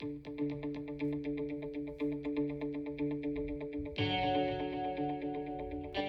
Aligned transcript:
The 0.00 0.06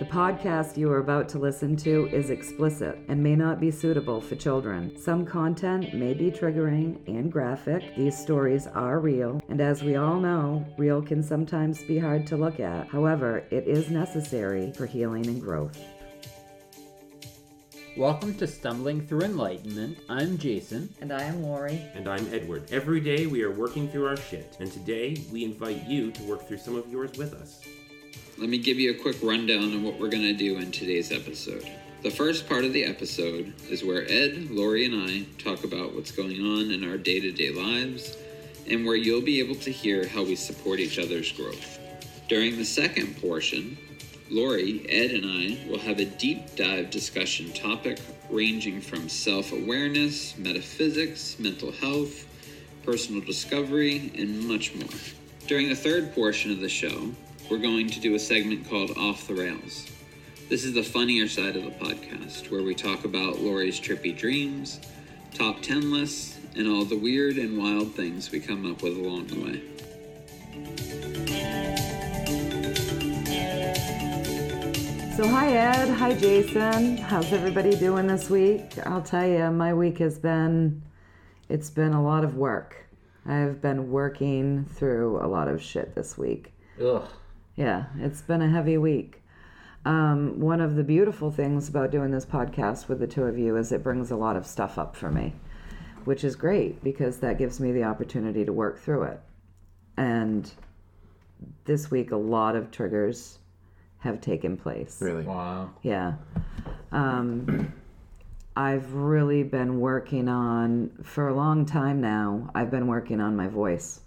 podcast 0.09 0.77
you 0.77 0.89
are 0.89 0.99
about 0.99 1.27
to 1.29 1.39
listen 1.39 1.75
to 1.77 2.07
is 2.07 2.29
explicit 2.29 2.97
and 3.09 3.21
may 3.21 3.35
not 3.35 3.59
be 3.59 3.69
suitable 3.69 4.21
for 4.21 4.37
children. 4.37 4.97
Some 4.97 5.25
content 5.25 5.93
may 5.93 6.13
be 6.13 6.31
triggering 6.31 7.05
and 7.07 7.29
graphic. 7.29 7.93
These 7.97 8.17
stories 8.17 8.65
are 8.65 8.99
real, 8.99 9.41
and 9.49 9.59
as 9.59 9.83
we 9.83 9.97
all 9.97 10.21
know, 10.21 10.65
real 10.77 11.01
can 11.01 11.21
sometimes 11.21 11.83
be 11.83 11.99
hard 11.99 12.25
to 12.27 12.37
look 12.37 12.61
at. 12.61 12.87
However, 12.87 13.43
it 13.51 13.67
is 13.67 13.91
necessary 13.91 14.71
for 14.71 14.85
healing 14.85 15.27
and 15.27 15.41
growth. 15.41 15.77
Welcome 17.97 18.35
to 18.35 18.47
Stumbling 18.47 19.05
Through 19.05 19.23
Enlightenment. 19.23 19.97
I'm 20.07 20.37
Jason. 20.37 20.95
And 21.01 21.11
I 21.11 21.23
am 21.23 21.43
Lorri. 21.43 21.93
And 21.93 22.07
I'm 22.07 22.25
Edward. 22.33 22.71
Every 22.71 23.01
day 23.01 23.27
we 23.27 23.43
are 23.43 23.51
working 23.51 23.89
through 23.89 24.07
our 24.07 24.15
shit, 24.15 24.55
and 24.61 24.71
today 24.71 25.21
we 25.29 25.43
invite 25.43 25.85
you 25.87 26.09
to 26.11 26.23
work 26.23 26.47
through 26.47 26.59
some 26.59 26.77
of 26.77 26.89
yours 26.89 27.17
with 27.17 27.33
us. 27.33 27.59
Let 28.37 28.47
me 28.47 28.59
give 28.59 28.79
you 28.79 28.91
a 28.91 29.01
quick 29.01 29.17
rundown 29.21 29.73
of 29.73 29.83
what 29.83 29.99
we're 29.99 30.07
going 30.07 30.23
to 30.23 30.33
do 30.33 30.57
in 30.57 30.71
today's 30.71 31.11
episode. 31.11 31.69
The 32.01 32.09
first 32.09 32.47
part 32.47 32.63
of 32.63 32.71
the 32.71 32.85
episode 32.85 33.53
is 33.69 33.83
where 33.83 34.03
Ed, 34.03 34.47
Lorri, 34.49 34.85
and 34.85 35.11
I 35.11 35.25
talk 35.43 35.65
about 35.65 35.93
what's 35.93 36.11
going 36.11 36.39
on 36.39 36.71
in 36.71 36.89
our 36.89 36.97
day 36.97 37.19
to 37.19 37.31
day 37.33 37.49
lives 37.49 38.15
and 38.69 38.85
where 38.85 38.95
you'll 38.95 39.21
be 39.21 39.41
able 39.41 39.55
to 39.55 39.71
hear 39.71 40.07
how 40.07 40.23
we 40.23 40.37
support 40.37 40.79
each 40.79 40.97
other's 40.97 41.33
growth. 41.33 41.77
During 42.29 42.55
the 42.55 42.63
second 42.63 43.19
portion, 43.19 43.77
Lorri, 44.31 44.85
Ed, 44.87 45.11
and 45.11 45.25
I 45.25 45.69
will 45.69 45.79
have 45.79 45.99
a 45.99 46.05
deep 46.05 46.55
dive 46.55 46.89
discussion 46.89 47.51
topic 47.51 47.99
ranging 48.29 48.79
from 48.79 49.09
self 49.09 49.51
awareness, 49.51 50.37
metaphysics, 50.37 51.37
mental 51.37 51.73
health, 51.73 52.25
personal 52.85 53.21
discovery, 53.21 54.09
and 54.17 54.47
much 54.47 54.73
more. 54.73 54.87
During 55.47 55.67
the 55.67 55.75
third 55.75 56.15
portion 56.15 56.49
of 56.49 56.61
the 56.61 56.69
show, 56.69 57.11
we're 57.49 57.57
going 57.57 57.89
to 57.89 57.99
do 57.99 58.15
a 58.15 58.19
segment 58.19 58.69
called 58.69 58.91
Off 58.91 59.27
the 59.27 59.33
Rails. 59.33 59.89
This 60.47 60.63
is 60.63 60.73
the 60.73 60.83
funnier 60.83 61.27
side 61.27 61.57
of 61.57 61.65
the 61.65 61.71
podcast, 61.71 62.49
where 62.49 62.63
we 62.63 62.73
talk 62.73 63.03
about 63.03 63.35
Lorri's 63.35 63.81
trippy 63.81 64.17
dreams, 64.17 64.79
top 65.33 65.61
10 65.61 65.91
lists, 65.91 66.37
and 66.55 66.69
all 66.69 66.85
the 66.85 66.97
weird 66.97 67.35
and 67.35 67.57
wild 67.57 67.95
things 67.95 68.31
we 68.31 68.39
come 68.39 68.69
up 68.71 68.81
with 68.81 68.95
along 68.95 69.27
the 69.27 69.43
way. 69.43 70.90
So, 75.15 75.27
hi 75.27 75.51
Ed, 75.51 75.89
hi 75.89 76.13
Jason. 76.13 76.95
How's 76.95 77.33
everybody 77.33 77.75
doing 77.75 78.07
this 78.07 78.29
week? 78.29 78.77
I'll 78.85 79.01
tell 79.01 79.27
you, 79.27 79.51
my 79.51 79.73
week 79.73 79.97
has 79.97 80.17
been 80.17 80.81
it's 81.49 81.69
been 81.69 81.91
a 81.91 82.01
lot 82.01 82.23
of 82.23 82.37
work. 82.37 82.87
I've 83.25 83.61
been 83.61 83.91
working 83.91 84.63
through 84.63 85.17
a 85.21 85.27
lot 85.27 85.49
of 85.49 85.61
shit 85.61 85.95
this 85.95 86.17
week. 86.17 86.53
Ugh. 86.81 87.03
Yeah, 87.57 87.87
it's 87.99 88.21
been 88.21 88.41
a 88.41 88.49
heavy 88.49 88.77
week. 88.77 89.21
Um, 89.83 90.39
one 90.39 90.61
of 90.61 90.75
the 90.75 90.83
beautiful 90.83 91.29
things 91.29 91.67
about 91.67 91.91
doing 91.91 92.11
this 92.11 92.25
podcast 92.25 92.87
with 92.87 92.99
the 92.99 93.07
two 93.07 93.23
of 93.23 93.37
you 93.37 93.57
is 93.57 93.73
it 93.73 93.83
brings 93.83 94.11
a 94.11 94.15
lot 94.15 94.37
of 94.37 94.47
stuff 94.47 94.77
up 94.77 94.95
for 94.95 95.11
me, 95.11 95.33
which 96.05 96.23
is 96.23 96.37
great 96.37 96.81
because 96.85 97.17
that 97.17 97.37
gives 97.37 97.59
me 97.59 97.73
the 97.73 97.83
opportunity 97.83 98.45
to 98.45 98.53
work 98.53 98.79
through 98.79 99.03
it. 99.03 99.19
And 99.97 100.49
this 101.65 101.91
week, 101.91 102.11
a 102.11 102.17
lot 102.17 102.55
of 102.55 102.71
triggers 102.71 103.39
have 104.01 104.19
taken 104.21 104.57
place. 104.57 104.97
Really? 104.99 105.23
Wow. 105.23 105.71
Yeah. 105.81 106.13
Um, 106.91 107.73
I've 108.55 108.93
really 108.93 109.43
been 109.43 109.79
working 109.79 110.27
on, 110.27 110.91
for 111.03 111.29
a 111.29 111.33
long 111.33 111.65
time 111.65 112.01
now, 112.01 112.49
I've 112.53 112.69
been 112.69 112.87
working 112.87 113.21
on 113.21 113.35
my 113.35 113.47
voice 113.47 114.01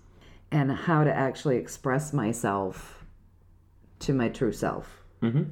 and 0.50 0.70
how 0.70 1.02
to 1.04 1.12
actually 1.12 1.56
express 1.56 2.12
myself 2.12 3.04
to 4.00 4.12
my 4.12 4.28
true 4.28 4.52
self. 4.52 5.02
Mm-hmm. 5.22 5.44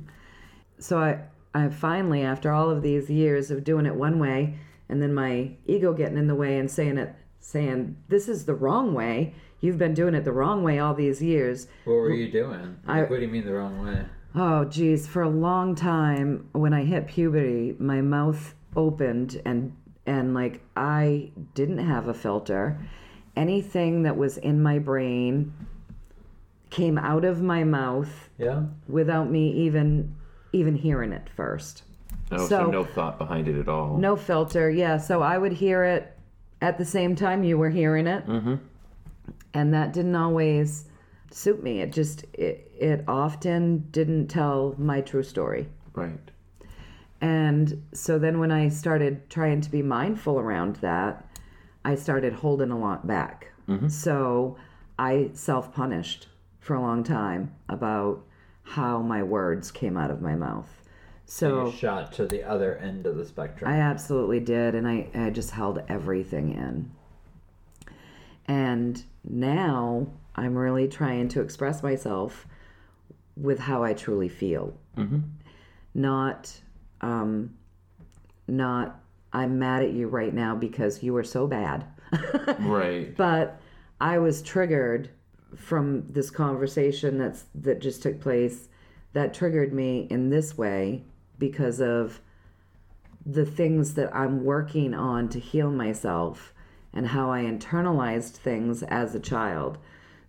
So 0.79 0.99
I, 0.99 1.21
I 1.55 1.69
finally, 1.69 2.23
after 2.23 2.51
all 2.53 2.69
of 2.69 2.83
these 2.83 3.09
years 3.09 3.51
of 3.51 3.65
doing 3.65 3.87
it 3.87 3.95
one 3.95 4.19
way, 4.19 4.57
and 4.89 5.01
then 5.01 5.15
my 5.15 5.53
ego 5.67 5.95
getting 5.95 6.19
in 6.19 6.27
the 6.27 6.35
way 6.35 6.59
and 6.59 6.71
saying 6.71 6.99
it, 6.99 7.15
saying, 7.41 7.97
this 8.09 8.29
is 8.29 8.45
the 8.45 8.55
wrong 8.55 8.93
way. 8.93 9.35
You've 9.61 9.79
been 9.79 9.95
doing 9.95 10.15
it 10.15 10.25
the 10.25 10.33
wrong 10.33 10.63
way 10.65 10.81
all 10.81 10.95
these 10.95 11.23
years. 11.23 11.69
What 11.85 11.95
were 11.95 12.11
you 12.13 12.31
doing? 12.31 12.77
I- 12.87 13.01
Like, 13.03 13.11
what 13.11 13.17
do 13.17 13.23
you 13.23 13.29
mean 13.33 13.47
the 13.47 13.55
wrong 13.55 13.85
way? 13.85 14.05
Oh, 14.35 14.65
geez. 14.65 15.07
For 15.07 15.23
a 15.23 15.29
long 15.29 15.75
time, 15.75 16.49
when 16.53 16.73
I 16.73 16.85
hit 16.85 17.07
puberty, 17.07 17.75
my 17.79 18.01
mouth 18.01 18.55
opened 18.77 19.41
and 19.45 19.77
and 20.07 20.35
like 20.35 20.61
I 20.77 21.31
didn't 21.55 21.79
have 21.79 22.09
a 22.09 22.15
filter. 22.15 22.79
Anything 23.37 24.03
that 24.03 24.17
was 24.17 24.37
in 24.39 24.63
my 24.63 24.79
brain 24.79 25.53
came 26.71 26.99
out 26.99 27.25
of 27.25 27.43
my 27.43 27.63
mouth 27.65 28.31
Yeah. 28.39 28.65
without 28.89 29.31
me 29.31 29.53
even 29.53 30.15
even 30.53 30.75
hearing 30.75 31.13
it 31.13 31.29
first. 31.37 31.85
Oh, 32.31 32.39
so, 32.39 32.47
So- 32.47 32.71
no 32.71 32.85
thought 32.85 33.19
behind 33.19 33.49
it 33.49 33.59
at 33.59 33.69
all. 33.69 33.97
No 33.99 34.17
filter. 34.17 34.71
Yeah, 34.71 34.97
so 34.97 35.23
I 35.23 35.37
would 35.39 35.53
hear 35.53 35.85
it 35.85 36.17
at 36.61 36.79
the 36.79 36.85
same 36.85 37.15
time 37.15 37.45
you 37.45 37.59
were 37.59 37.71
hearing 37.71 38.07
it. 38.07 38.27
Mm-hmm. 38.27 38.55
and 39.55 39.75
that 39.75 39.93
didn't 39.93 40.17
always 40.17 40.87
suit 41.33 41.63
me. 41.63 41.81
It 41.81 41.93
just 41.93 42.25
it, 42.33 42.71
it 42.79 43.05
often 43.09 43.89
didn't 43.91 44.29
tell 44.29 44.75
my 44.79 45.01
true 45.01 45.23
story. 45.23 45.69
Right. 45.95 46.31
And 47.21 47.85
so 47.93 48.19
then 48.19 48.41
when 48.41 48.51
I 48.51 48.69
started 48.69 49.31
trying 49.31 49.61
to 49.61 49.71
be 49.71 49.83
mindful 49.83 50.39
around 50.39 50.77
that, 50.77 51.25
I 51.85 51.95
started 51.95 52.33
holding 52.33 52.71
a 52.71 52.79
lot 52.79 53.07
back. 53.07 53.53
Mm-hmm. 53.69 53.89
So 53.89 54.57
I 54.99 55.31
self 55.33 55.73
punished 55.73 56.29
for 56.59 56.75
a 56.75 56.81
long 56.81 57.05
time 57.05 57.55
about 57.69 58.25
how 58.63 59.01
my 59.03 59.23
words 59.23 59.71
came 59.71 59.97
out 59.97 60.11
of 60.11 60.21
my 60.21 60.35
mouth. 60.35 60.69
So 61.27 61.67
you 61.67 61.73
shot 61.73 62.13
to 62.15 62.27
the 62.27 62.43
other 62.43 62.77
end 62.77 63.07
of 63.07 63.17
the 63.17 63.25
spectrum. 63.25 63.71
I 63.71 63.77
absolutely 63.79 64.41
did, 64.41 64.75
and 64.75 64.87
I, 64.87 65.09
I 65.15 65.31
just 65.31 65.51
held 65.51 65.83
everything 65.89 66.53
in. 66.53 66.91
And 68.47 69.03
now 69.25 70.09
I'm 70.35 70.57
really 70.57 70.89
trying 70.89 71.29
to 71.29 71.41
express 71.41 71.83
myself 71.83 72.47
with 73.37 73.59
how 73.59 73.83
I 73.83 73.95
truly 73.95 74.29
feel. 74.29 74.77
Mm-hmm. 74.97 75.21
Not, 75.95 76.61
um, 77.01 77.55
not, 78.49 79.01
I'm 79.33 79.59
mad 79.59 79.83
at 79.83 79.93
you 79.93 80.09
right 80.09 80.33
now 80.33 80.55
because 80.55 81.03
you 81.03 81.13
were 81.13 81.25
so 81.25 81.47
bad. 81.47 81.87
Right. 82.59 83.17
but 83.17 83.59
I 84.01 84.19
was 84.19 84.43
triggered 84.43 85.09
from 85.57 86.07
this 86.11 86.31
conversation 86.31 87.19
that's 87.19 87.45
that 87.55 87.81
just 87.81 88.03
took 88.03 88.21
place 88.21 88.69
that 89.13 89.35
triggered 89.35 89.73
me 89.73 90.07
in 90.11 90.31
this 90.31 90.57
way 90.57 91.05
because 91.39 91.81
of 91.81 92.21
the 93.25 93.45
things 93.45 93.95
that 93.95 94.15
I'm 94.15 94.45
working 94.45 94.95
on 94.95 95.29
to 95.31 95.39
heal 95.39 95.71
myself 95.71 96.53
and 96.93 97.09
how 97.09 97.31
I 97.31 97.43
internalized 97.43 98.33
things 98.33 98.83
as 98.83 99.15
a 99.15 99.21
child. 99.21 99.79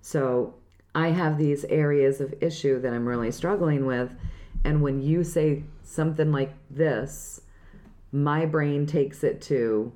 So 0.06 0.56
I 0.94 1.08
have 1.08 1.38
these 1.38 1.64
areas 1.66 2.20
of 2.20 2.34
issue 2.42 2.80
that 2.82 2.94
I'm 2.94 3.08
really 3.08 3.32
struggling 3.32 3.86
with 3.86 4.14
and 4.66 4.82
when 4.82 5.02
you 5.02 5.24
say 5.24 5.64
something 5.82 6.32
like 6.32 6.52
this 6.70 7.40
my 8.12 8.46
brain 8.46 8.86
takes 8.86 9.24
it 9.24 9.42
to 9.44 9.92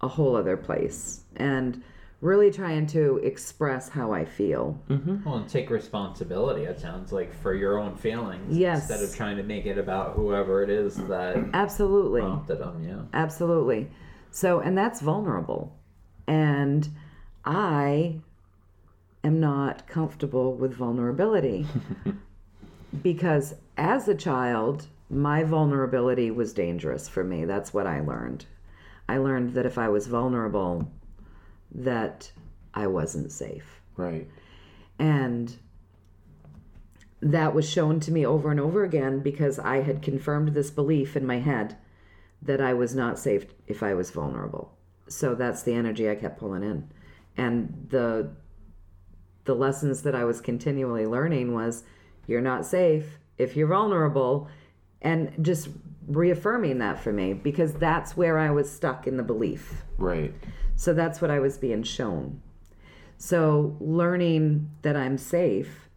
a 0.00 0.08
whole 0.08 0.34
other 0.36 0.56
place 0.56 1.20
and 1.36 1.82
really 2.22 2.50
trying 2.50 2.86
to 2.86 3.18
express 3.22 3.88
how 3.90 4.12
I 4.12 4.24
feel. 4.24 4.78
Mm-hmm. 4.88 5.22
well, 5.24 5.36
and 5.36 5.48
take 5.48 5.68
responsibility. 5.70 6.62
It 6.64 6.80
sounds 6.80 7.12
like 7.12 7.32
for 7.42 7.54
your 7.54 7.78
own 7.78 7.94
feelings, 7.96 8.56
Yes. 8.56 8.90
instead 8.90 9.06
of 9.06 9.14
trying 9.14 9.36
to 9.36 9.42
make 9.42 9.66
it 9.66 9.78
about 9.78 10.14
whoever 10.16 10.62
it 10.62 10.70
is 10.70 10.96
that 11.08 11.36
Absolutely. 11.54 12.22
prompted 12.22 12.58
them. 12.58 12.82
Yeah. 12.82 13.02
Absolutely. 13.14 13.90
So, 14.30 14.60
and 14.60 14.76
that's 14.76 15.00
vulnerable. 15.00 15.76
And 16.26 16.88
I 17.44 18.20
am 19.22 19.40
not 19.40 19.86
comfortable 19.86 20.54
with 20.54 20.74
vulnerability 20.74 21.66
because 23.02 23.54
as 23.76 24.08
a 24.08 24.14
child, 24.14 24.86
my 25.08 25.42
vulnerability 25.42 26.30
was 26.30 26.52
dangerous 26.52 27.08
for 27.08 27.24
me. 27.24 27.44
That's 27.44 27.74
what 27.74 27.86
I 27.86 28.00
learned. 28.00 28.46
I 29.08 29.18
learned 29.18 29.54
that 29.54 29.66
if 29.66 29.76
I 29.76 29.88
was 29.88 30.06
vulnerable, 30.06 30.90
that 31.72 32.30
I 32.74 32.86
wasn't 32.86 33.32
safe. 33.32 33.80
Right. 33.96 34.28
And 34.98 35.56
that 37.20 37.54
was 37.54 37.68
shown 37.68 38.00
to 38.00 38.12
me 38.12 38.24
over 38.24 38.50
and 38.50 38.60
over 38.60 38.84
again 38.84 39.20
because 39.20 39.58
I 39.58 39.82
had 39.82 40.02
confirmed 40.02 40.54
this 40.54 40.70
belief 40.70 41.16
in 41.16 41.26
my 41.26 41.38
head 41.40 41.76
that 42.42 42.60
I 42.60 42.72
was 42.72 42.94
not 42.94 43.18
safe 43.18 43.46
if 43.66 43.82
I 43.82 43.94
was 43.94 44.10
vulnerable. 44.10 44.72
So 45.08 45.34
that's 45.34 45.62
the 45.62 45.74
energy 45.74 46.08
I 46.08 46.14
kept 46.14 46.38
pulling 46.38 46.62
in. 46.62 46.88
And 47.36 47.86
the 47.90 48.30
the 49.44 49.54
lessons 49.54 50.02
that 50.02 50.14
I 50.14 50.24
was 50.24 50.40
continually 50.40 51.06
learning 51.06 51.54
was 51.54 51.84
you're 52.26 52.40
not 52.40 52.66
safe 52.66 53.18
if 53.38 53.56
you're 53.56 53.68
vulnerable 53.68 54.48
and 55.02 55.32
just 55.40 55.68
reaffirming 56.06 56.78
that 56.78 57.00
for 57.00 57.12
me 57.12 57.32
because 57.32 57.72
that's 57.74 58.16
where 58.16 58.38
I 58.38 58.50
was 58.50 58.70
stuck 58.70 59.06
in 59.06 59.16
the 59.16 59.22
belief. 59.22 59.82
Right. 59.98 60.34
So 60.76 60.92
that's 60.92 61.20
what 61.20 61.30
I 61.30 61.38
was 61.38 61.58
being 61.58 61.82
shown. 61.82 62.42
So, 63.22 63.76
learning 63.80 64.70
that 64.80 64.96
I'm 64.96 65.18
safe 65.18 65.90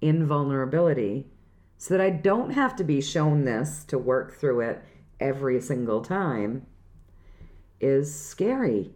in 0.00 0.26
vulnerability 0.26 1.28
so 1.78 1.96
that 1.96 2.00
I 2.00 2.10
don't 2.10 2.50
have 2.50 2.74
to 2.76 2.84
be 2.84 3.00
shown 3.00 3.44
this 3.44 3.84
to 3.84 3.98
work 3.98 4.34
through 4.34 4.60
it 4.60 4.82
every 5.20 5.60
single 5.60 6.00
time 6.00 6.66
is 7.80 8.12
scary. 8.12 8.90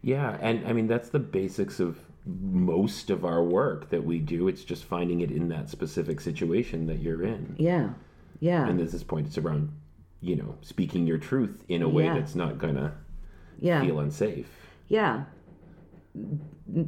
Yeah, 0.00 0.38
and 0.40 0.66
I 0.66 0.72
mean 0.72 0.86
that's 0.86 1.10
the 1.10 1.18
basics 1.18 1.80
of 1.80 1.98
most 2.24 3.10
of 3.10 3.24
our 3.24 3.42
work 3.42 3.90
that 3.90 4.04
we 4.04 4.18
do. 4.18 4.48
It's 4.48 4.64
just 4.64 4.84
finding 4.84 5.20
it 5.20 5.30
in 5.30 5.48
that 5.48 5.68
specific 5.68 6.20
situation 6.20 6.86
that 6.86 7.00
you're 7.00 7.22
in. 7.24 7.56
Yeah. 7.58 7.90
Yeah. 8.40 8.66
And 8.66 8.80
at 8.80 8.90
this 8.90 9.02
point, 9.02 9.26
it's 9.26 9.38
around, 9.38 9.72
you 10.20 10.36
know, 10.36 10.56
speaking 10.62 11.06
your 11.06 11.18
truth 11.18 11.64
in 11.68 11.82
a 11.82 11.88
way 11.88 12.04
Yeah. 12.04 12.14
that's 12.14 12.34
not 12.34 12.58
gonna 12.58 12.94
yeah. 13.58 13.80
feel 13.82 14.00
unsafe. 14.00 14.48
Yeah. 14.88 15.24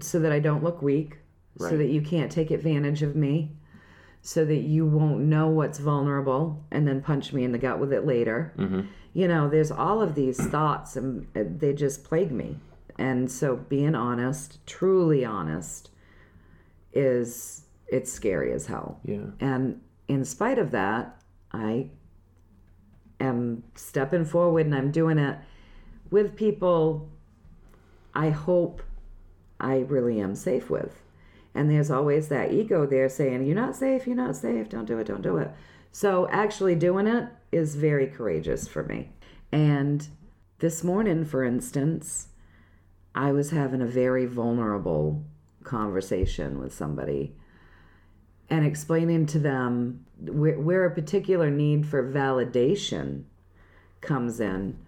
So 0.01 0.21
that 0.21 0.33
I 0.33 0.39
don't 0.39 0.63
look 0.63 0.83
weak, 0.83 1.19
so 1.59 1.77
that 1.79 1.89
you 1.89 2.03
can't 2.03 2.31
take 2.31 2.51
advantage 2.51 3.03
of 3.03 3.17
me, 3.17 3.53
so 4.23 4.45
that 4.45 4.63
you 4.63 4.85
won't 4.87 5.21
know 5.21 5.49
what's 5.49 5.79
vulnerable 5.79 6.65
and 6.71 6.87
then 6.87 7.01
punch 7.01 7.33
me 7.33 7.45
in 7.45 7.53
the 7.53 7.59
gut 7.59 7.79
with 7.79 7.93
it 7.93 8.05
later. 8.07 8.53
You 9.15 9.29
know, 9.29 9.49
there's 9.49 9.71
all 9.71 10.03
of 10.03 10.15
these 10.15 10.45
thoughts 10.49 10.97
and 10.97 11.27
uh, 11.37 11.45
they 11.47 11.73
just 11.73 12.05
plague 12.05 12.33
me. 12.33 12.57
And 12.99 13.31
so 13.31 13.56
being 13.56 13.94
honest, 13.94 14.64
truly 14.67 15.25
honest, 15.25 15.91
is 16.93 17.64
it's 17.88 18.12
scary 18.12 18.52
as 18.52 18.67
hell. 18.67 19.00
Yeah. 19.05 19.26
And 19.41 19.81
in 20.08 20.25
spite 20.25 20.58
of 20.58 20.70
that, 20.70 21.20
I 21.52 21.91
am 23.20 23.64
stepping 23.75 24.25
forward 24.25 24.67
and 24.67 24.75
I'm 24.75 24.91
doing 24.91 25.19
it 25.19 25.38
with 26.11 26.37
people 26.37 27.11
I 28.14 28.31
hope 28.31 28.82
I 29.58 29.79
really 29.79 30.20
am 30.20 30.35
safe 30.35 30.70
with. 30.70 31.02
And 31.55 31.70
there's 31.70 31.90
always 31.90 32.29
that 32.29 32.52
ego 32.52 32.87
there 32.87 33.08
saying, 33.08 33.44
You're 33.44 33.56
not 33.56 33.76
safe, 33.76 34.06
you're 34.06 34.17
not 34.17 34.37
safe, 34.37 34.69
don't 34.69 34.85
do 34.85 34.99
it, 34.99 35.06
don't 35.06 35.23
do 35.23 35.38
it. 35.38 35.50
So 35.93 36.29
actually 36.31 36.75
doing 36.75 37.06
it 37.06 37.29
is 37.52 37.76
very 37.76 38.06
courageous 38.06 38.67
for 38.67 38.82
me. 38.82 39.11
And 39.52 40.06
this 40.58 40.82
morning, 40.82 41.25
for 41.25 41.44
instance, 41.44 42.29
I 43.14 43.32
was 43.32 43.50
having 43.50 43.81
a 43.81 43.87
very 43.87 44.26
vulnerable 44.26 45.25
conversation 45.62 46.58
with 46.58 46.75
somebody 46.75 47.34
and 48.50 48.66
explaining 48.66 49.26
to 49.26 49.38
them 49.38 50.05
where, 50.20 50.58
where 50.58 50.84
a 50.84 50.94
particular 50.94 51.50
need 51.50 51.87
for 51.87 52.12
validation 52.12 53.25
comes 54.00 54.40
in 54.40 54.78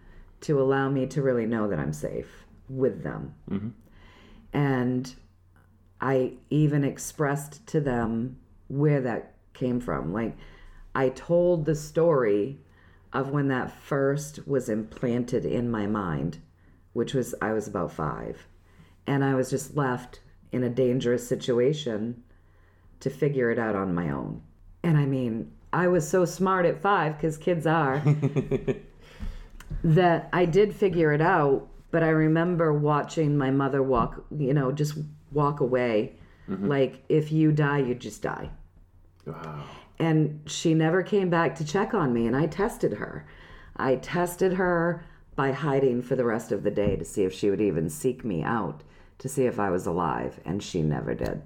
to 0.42 0.60
allow 0.60 0.88
me 0.88 1.06
to 1.06 1.22
really 1.22 1.46
know 1.46 1.68
that 1.68 1.78
I'm 1.78 1.92
safe 1.92 2.44
with 2.68 3.02
them. 3.02 3.34
Mm-hmm. 3.50 3.68
And 4.52 5.14
I 6.00 6.34
even 6.50 6.84
expressed 6.84 7.66
to 7.68 7.80
them 7.80 8.38
where 8.68 9.00
that 9.00 9.34
came 9.54 9.80
from. 9.80 10.12
Like, 10.12 10.36
I 10.94 11.08
told 11.08 11.64
the 11.64 11.74
story 11.74 12.58
of 13.12 13.30
when 13.30 13.48
that 13.48 13.70
first 13.70 14.46
was 14.46 14.68
implanted 14.68 15.44
in 15.44 15.70
my 15.70 15.86
mind, 15.86 16.38
which 16.96 17.12
was 17.12 17.34
I 17.42 17.52
was 17.52 17.68
about 17.68 17.92
five. 17.92 18.46
And 19.06 19.22
I 19.22 19.34
was 19.34 19.50
just 19.50 19.76
left 19.76 20.20
in 20.50 20.64
a 20.64 20.70
dangerous 20.70 21.28
situation 21.28 22.22
to 23.00 23.10
figure 23.10 23.50
it 23.50 23.58
out 23.58 23.76
on 23.76 23.94
my 23.94 24.10
own. 24.10 24.42
And 24.82 24.96
I 24.96 25.04
mean, 25.04 25.52
I 25.74 25.88
was 25.88 26.08
so 26.08 26.24
smart 26.24 26.64
at 26.64 26.80
five, 26.80 27.16
because 27.16 27.36
kids 27.36 27.66
are, 27.66 28.02
that 29.84 30.30
I 30.32 30.46
did 30.46 30.74
figure 30.74 31.12
it 31.12 31.20
out. 31.20 31.68
But 31.90 32.02
I 32.02 32.08
remember 32.08 32.72
watching 32.72 33.36
my 33.36 33.50
mother 33.50 33.82
walk, 33.82 34.24
you 34.36 34.54
know, 34.54 34.72
just 34.72 34.96
walk 35.32 35.60
away. 35.60 36.14
Mm-hmm. 36.48 36.66
Like, 36.66 37.04
if 37.10 37.30
you 37.30 37.52
die, 37.52 37.80
you 37.80 37.94
just 37.94 38.22
die. 38.22 38.48
Wow. 39.26 39.64
And 39.98 40.40
she 40.46 40.72
never 40.72 41.02
came 41.02 41.28
back 41.28 41.56
to 41.56 41.64
check 41.64 41.92
on 41.92 42.14
me, 42.14 42.26
and 42.26 42.34
I 42.34 42.46
tested 42.46 42.94
her. 42.94 43.26
I 43.76 43.96
tested 43.96 44.54
her 44.54 45.04
by 45.36 45.52
hiding 45.52 46.02
for 46.02 46.16
the 46.16 46.24
rest 46.24 46.50
of 46.50 46.62
the 46.62 46.70
day 46.70 46.96
to 46.96 47.04
see 47.04 47.22
if 47.22 47.32
she 47.32 47.50
would 47.50 47.60
even 47.60 47.88
seek 47.88 48.24
me 48.24 48.42
out 48.42 48.82
to 49.18 49.28
see 49.28 49.44
if 49.46 49.58
I 49.58 49.70
was 49.70 49.86
alive, 49.86 50.40
and 50.44 50.62
she 50.62 50.82
never 50.82 51.14
did. 51.14 51.42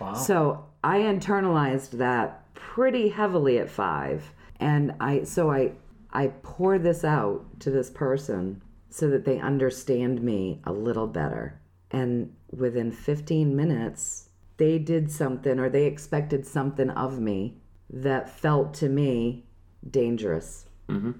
Wow. 0.00 0.14
So 0.14 0.66
I 0.82 0.98
internalized 0.98 1.92
that 1.92 2.52
pretty 2.54 3.08
heavily 3.08 3.58
at 3.58 3.70
five, 3.70 4.32
and 4.60 4.94
I 5.00 5.24
so 5.24 5.50
I 5.50 5.72
I 6.12 6.28
pour 6.42 6.78
this 6.78 7.04
out 7.04 7.60
to 7.60 7.70
this 7.70 7.90
person 7.90 8.62
so 8.90 9.10
that 9.10 9.24
they 9.24 9.40
understand 9.40 10.22
me 10.22 10.60
a 10.64 10.72
little 10.72 11.08
better. 11.08 11.60
And 11.90 12.34
within 12.50 12.92
15 12.92 13.54
minutes, 13.54 14.28
they 14.56 14.78
did 14.78 15.10
something 15.10 15.58
or 15.58 15.68
they 15.68 15.86
expected 15.86 16.46
something 16.46 16.90
of 16.90 17.18
me 17.18 17.56
that 17.90 18.30
felt 18.30 18.72
to 18.74 18.88
me 18.88 19.44
dangerous. 19.90 20.66
Mm-hmm. 20.88 21.12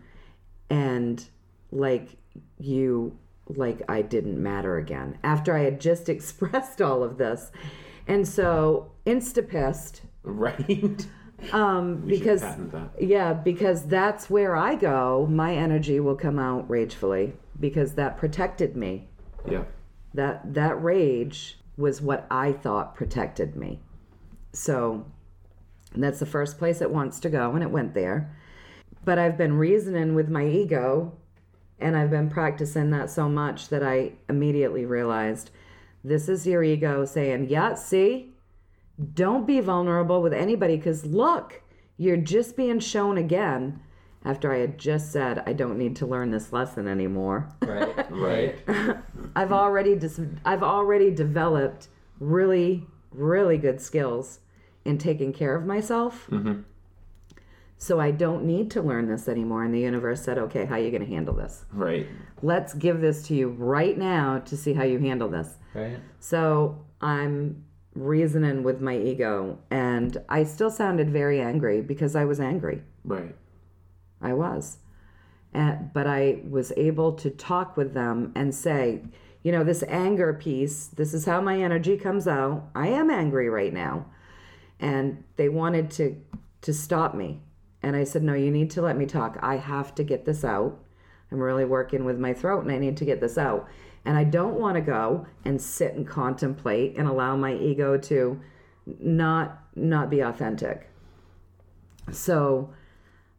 And 0.71 1.25
like 1.75 2.17
you, 2.59 3.19
like 3.49 3.83
I 3.89 4.01
didn't 4.01 4.43
matter 4.43 4.79
again 4.79 5.19
after 5.23 5.55
I 5.55 5.65
had 5.65 5.81
just 5.81 6.09
expressed 6.09 6.81
all 6.81 7.03
of 7.03 7.19
this. 7.19 7.53
And 8.07 8.27
so, 8.27 8.93
insta 9.07 9.47
pissed 9.47 10.03
Right. 10.25 11.07
um, 11.53 12.07
We 12.07 12.19
because 12.19 12.43
yeah, 12.99 13.35
because 13.35 13.87
that's 13.87 14.29
where 14.29 14.57
I 14.57 14.75
go. 14.75 15.29
My 15.31 15.55
energy 15.55 16.01
will 16.01 16.17
come 16.17 16.39
out 16.39 16.69
ragefully 16.69 17.35
because 17.61 17.95
that 17.95 18.17
protected 18.17 18.75
me. 18.75 19.09
Yeah. 19.49 19.65
That 20.15 20.55
that 20.55 20.83
rage 20.83 21.59
was 21.77 22.01
what 22.01 22.27
I 22.31 22.53
thought 22.53 22.95
protected 22.95 23.55
me. 23.55 23.81
So 24.53 25.05
that's 25.95 26.21
the 26.21 26.27
first 26.27 26.59
place 26.59 26.81
it 26.81 26.91
wants 26.91 27.21
to 27.21 27.29
go, 27.29 27.53
and 27.53 27.63
it 27.63 27.71
went 27.71 27.95
there. 27.95 28.35
But 29.05 29.19
I've 29.19 29.37
been 29.37 29.59
reasoning 29.59 30.15
with 30.15 30.31
my 30.31 30.47
ego, 30.47 31.13
and 31.79 31.97
I've 31.97 32.11
been 32.11 32.31
practicing 32.31 32.91
that 32.91 33.11
so 33.11 33.29
much 33.29 33.69
that 33.69 33.83
I 33.83 34.13
immediately 34.29 34.85
realized 34.85 35.51
this 36.03 36.29
is 36.29 36.47
your 36.47 36.63
ego 36.63 37.05
saying, 37.05 37.49
Yeah, 37.49 37.75
see, 37.75 38.35
don't 39.15 39.47
be 39.47 39.61
vulnerable 39.61 40.23
with 40.23 40.33
anybody 40.33 40.77
because 40.77 41.05
look, 41.05 41.63
you're 41.97 42.17
just 42.17 42.57
being 42.57 42.81
shown 42.81 43.19
again 43.19 43.81
after 44.25 44.53
I 44.53 44.59
had 44.59 44.79
just 44.79 45.13
said, 45.13 45.43
I 45.47 45.53
don't 45.53 45.79
need 45.79 45.97
to 45.97 46.07
learn 46.07 46.31
this 46.31 46.53
lesson 46.53 46.89
anymore. 46.89 47.49
Right. 47.63 48.11
Right. 48.11 48.57
I've 49.37 49.53
already 49.53 49.97
dis- 49.97 50.21
I've 50.45 50.63
already 50.63 51.11
developed 51.11 51.89
really 52.21 52.87
really 53.15 53.57
good 53.59 53.81
skills 53.81 54.41
in 54.85 54.99
taking 54.99 55.33
care 55.33 55.55
of 55.55 55.65
myself. 55.65 56.27
Mm-hmm. 56.31 56.63
So 57.79 58.01
I 58.01 58.13
don't 58.13 58.45
need 58.45 58.71
to 58.73 58.83
learn 58.83 59.09
this 59.09 59.29
anymore. 59.29 59.65
And 59.65 59.75
the 59.75 59.81
universe 59.81 60.23
said, 60.23 60.39
"Okay, 60.39 60.65
how 60.65 60.77
are 60.77 60.79
you 60.79 60.91
going 60.91 61.05
to 61.05 61.13
handle 61.13 61.35
this? 61.35 61.65
Right. 61.73 62.07
Let's 62.43 62.75
give 62.75 63.01
this 63.01 63.27
to 63.29 63.35
you 63.35 63.49
right 63.49 63.99
now 63.99 64.39
to 64.41 64.57
see 64.57 64.73
how 64.73 64.85
you 64.85 64.99
handle 64.99 65.29
this." 65.29 65.59
Right. 65.75 65.99
So 66.21 66.85
I'm 67.01 67.65
reasoning 67.95 68.63
with 68.63 68.81
my 68.81 68.97
ego, 68.97 69.59
and 69.71 70.17
I 70.29 70.45
still 70.45 70.71
sounded 70.71 71.11
very 71.11 71.41
angry 71.41 71.81
because 71.81 72.17
I 72.17 72.25
was 72.25 72.41
angry. 72.41 72.83
Right. 73.05 73.35
I 74.21 74.33
was. 74.33 74.79
And, 75.53 75.93
but 75.93 76.07
I 76.07 76.43
was 76.49 76.73
able 76.77 77.13
to 77.13 77.31
talk 77.31 77.77
with 77.77 77.95
them 77.95 78.33
and 78.35 78.53
say, 78.55 79.05
you 79.45 79.53
know, 79.53 79.63
this 79.63 79.85
anger 79.85 80.33
piece, 80.33 80.89
this 80.89 81.15
is 81.15 81.27
how 81.27 81.41
my 81.41 81.61
energy 81.61 81.97
comes 81.97 82.27
out. 82.27 82.71
I 82.75 82.89
am 82.89 83.11
angry 83.11 83.49
right 83.49 83.73
now. 83.73 84.07
And 84.81 85.23
they 85.37 85.49
wanted 85.49 85.91
to 85.93 86.21
to 86.63 86.73
stop 86.73 87.15
me. 87.15 87.43
And 87.85 87.95
I 87.95 88.05
said, 88.05 88.23
"No, 88.23 88.33
you 88.33 88.51
need 88.51 88.71
to 88.71 88.81
let 88.81 88.97
me 88.97 89.05
talk. 89.05 89.39
I 89.43 89.57
have 89.57 89.95
to 89.97 90.03
get 90.03 90.25
this 90.25 90.43
out. 90.43 90.79
I'm 91.31 91.39
really 91.39 91.67
working 91.67 92.07
with 92.07 92.19
my 92.19 92.33
throat 92.33 92.63
and 92.65 92.73
I 92.73 92.79
need 92.79 92.97
to 92.97 93.05
get 93.05 93.21
this 93.21 93.37
out. 93.37 93.69
And 94.07 94.17
I 94.17 94.25
don't 94.25 94.59
want 94.59 94.77
to 94.77 94.81
go 94.81 95.27
and 95.45 95.61
sit 95.61 95.93
and 95.95 96.07
contemplate 96.07 96.97
and 96.97 97.07
allow 97.07 97.37
my 97.37 97.55
ego 97.55 97.99
to 97.99 98.41
not 98.87 99.63
not 99.77 100.09
be 100.09 100.21
authentic." 100.21 100.89
So, 102.11 102.71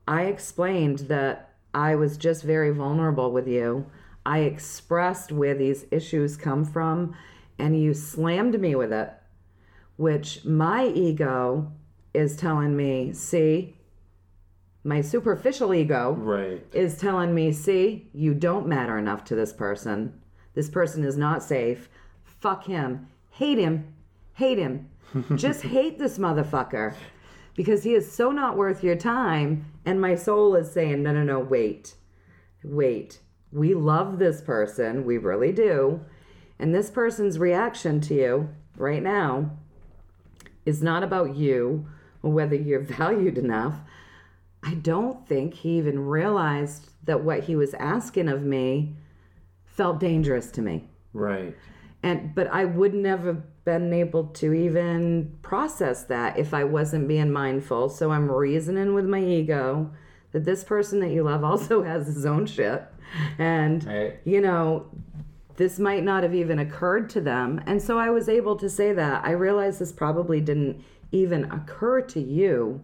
I 0.07 0.25
explained 0.25 0.99
that 1.13 1.55
I 1.73 1.95
was 1.95 2.15
just 2.15 2.43
very 2.43 2.69
vulnerable 2.69 3.31
with 3.31 3.47
you. 3.47 3.87
I 4.27 4.39
expressed 4.39 5.31
where 5.31 5.55
these 5.55 5.87
issues 5.89 6.37
come 6.37 6.65
from, 6.65 7.15
and 7.57 7.81
you 7.81 7.95
slammed 7.95 8.59
me 8.59 8.75
with 8.75 8.93
it, 8.93 9.11
which 9.97 10.45
my 10.45 10.85
ego 10.85 11.71
is 12.13 12.37
telling 12.37 12.75
me, 12.77 13.11
see, 13.13 13.75
my 14.85 15.01
superficial 15.01 15.73
ego 15.73 16.13
Right. 16.13 16.65
is 16.71 16.97
telling 16.97 17.33
me, 17.35 17.51
see, 17.51 18.07
you 18.13 18.33
don't 18.33 18.67
matter 18.67 18.97
enough 18.97 19.23
to 19.25 19.35
this 19.35 19.51
person. 19.51 20.13
This 20.53 20.69
person 20.69 21.03
is 21.03 21.17
not 21.17 21.43
safe. 21.43 21.89
Fuck 22.23 22.65
him. 22.65 23.07
Hate 23.31 23.57
him. 23.57 23.93
Hate 24.33 24.57
him. 24.59 24.89
Just 25.35 25.63
hate 25.63 25.97
this 25.97 26.17
motherfucker 26.17 26.93
because 27.55 27.83
he 27.83 27.93
is 27.95 28.09
so 28.09 28.31
not 28.31 28.55
worth 28.57 28.83
your 28.83 28.95
time. 28.95 29.65
And 29.85 29.99
my 29.99 30.15
soul 30.15 30.55
is 30.55 30.71
saying, 30.71 31.01
no, 31.03 31.11
no, 31.11 31.23
no, 31.23 31.39
wait. 31.39 31.95
Wait. 32.63 33.19
We 33.51 33.73
love 33.73 34.19
this 34.19 34.39
person. 34.41 35.03
We 35.05 35.17
really 35.17 35.51
do. 35.51 36.01
and 36.59 36.73
this 36.75 36.89
person's 36.89 37.37
reaction 37.39 37.99
to 38.01 38.13
you 38.13 38.49
right 38.77 39.01
now 39.03 39.49
is 40.65 40.81
not 40.81 41.03
about 41.03 41.35
you 41.35 41.85
or 42.23 42.31
whether 42.31 42.55
you're 42.55 42.79
valued 42.99 43.37
enough. 43.37 43.75
I 44.65 44.73
don't 44.73 45.27
think 45.27 45.53
he 45.53 45.77
even 45.77 45.99
realized 46.07 46.89
that 47.03 47.23
what 47.23 47.43
he 47.43 47.55
was 47.55 47.73
asking 47.75 48.29
of 48.29 48.41
me 48.41 48.95
felt 49.63 49.99
dangerous 49.99 50.49
to 50.51 50.61
me. 50.61 50.89
Right. 51.13 51.55
And 52.01 52.33
but 52.33 52.47
I 52.47 52.65
wouldn't 52.65 53.05
have 53.05 53.43
been 53.63 53.93
able 53.93 54.25
to 54.25 54.53
even 54.53 55.37
process 55.41 56.03
that 56.03 56.37
if 56.37 56.53
I 56.53 56.63
wasn't 56.63 57.07
being 57.07 57.31
mindful. 57.31 57.89
So 57.89 58.11
I'm 58.11 58.31
reasoning 58.31 58.93
with 58.93 59.05
my 59.05 59.19
ego 59.23 59.91
that 60.31 60.45
this 60.45 60.63
person 60.63 60.99
that 60.99 61.09
you 61.11 61.23
love 61.23 61.43
also 61.43 61.83
has 61.91 62.07
his 62.07 62.25
own 62.25 62.45
shit. 62.45 62.83
And 63.37 63.83
Right. 63.85 64.19
you 64.23 64.41
know, 64.41 64.87
this 65.57 65.79
might 65.79 66.03
not 66.03 66.23
have 66.23 66.35
even 66.35 66.59
occurred 66.59 67.09
to 67.11 67.21
them. 67.21 67.61
And 67.65 67.81
so 67.81 67.97
I 67.97 68.09
was 68.09 68.27
able 68.27 68.55
to 68.57 68.69
say 68.69 68.93
that. 68.93 69.23
I 69.23 69.31
realized 69.31 69.79
this 69.79 69.91
probably 69.91 70.41
didn't 70.41 70.83
even 71.11 71.45
occur 71.51 72.01
to 72.01 72.19
you 72.19 72.81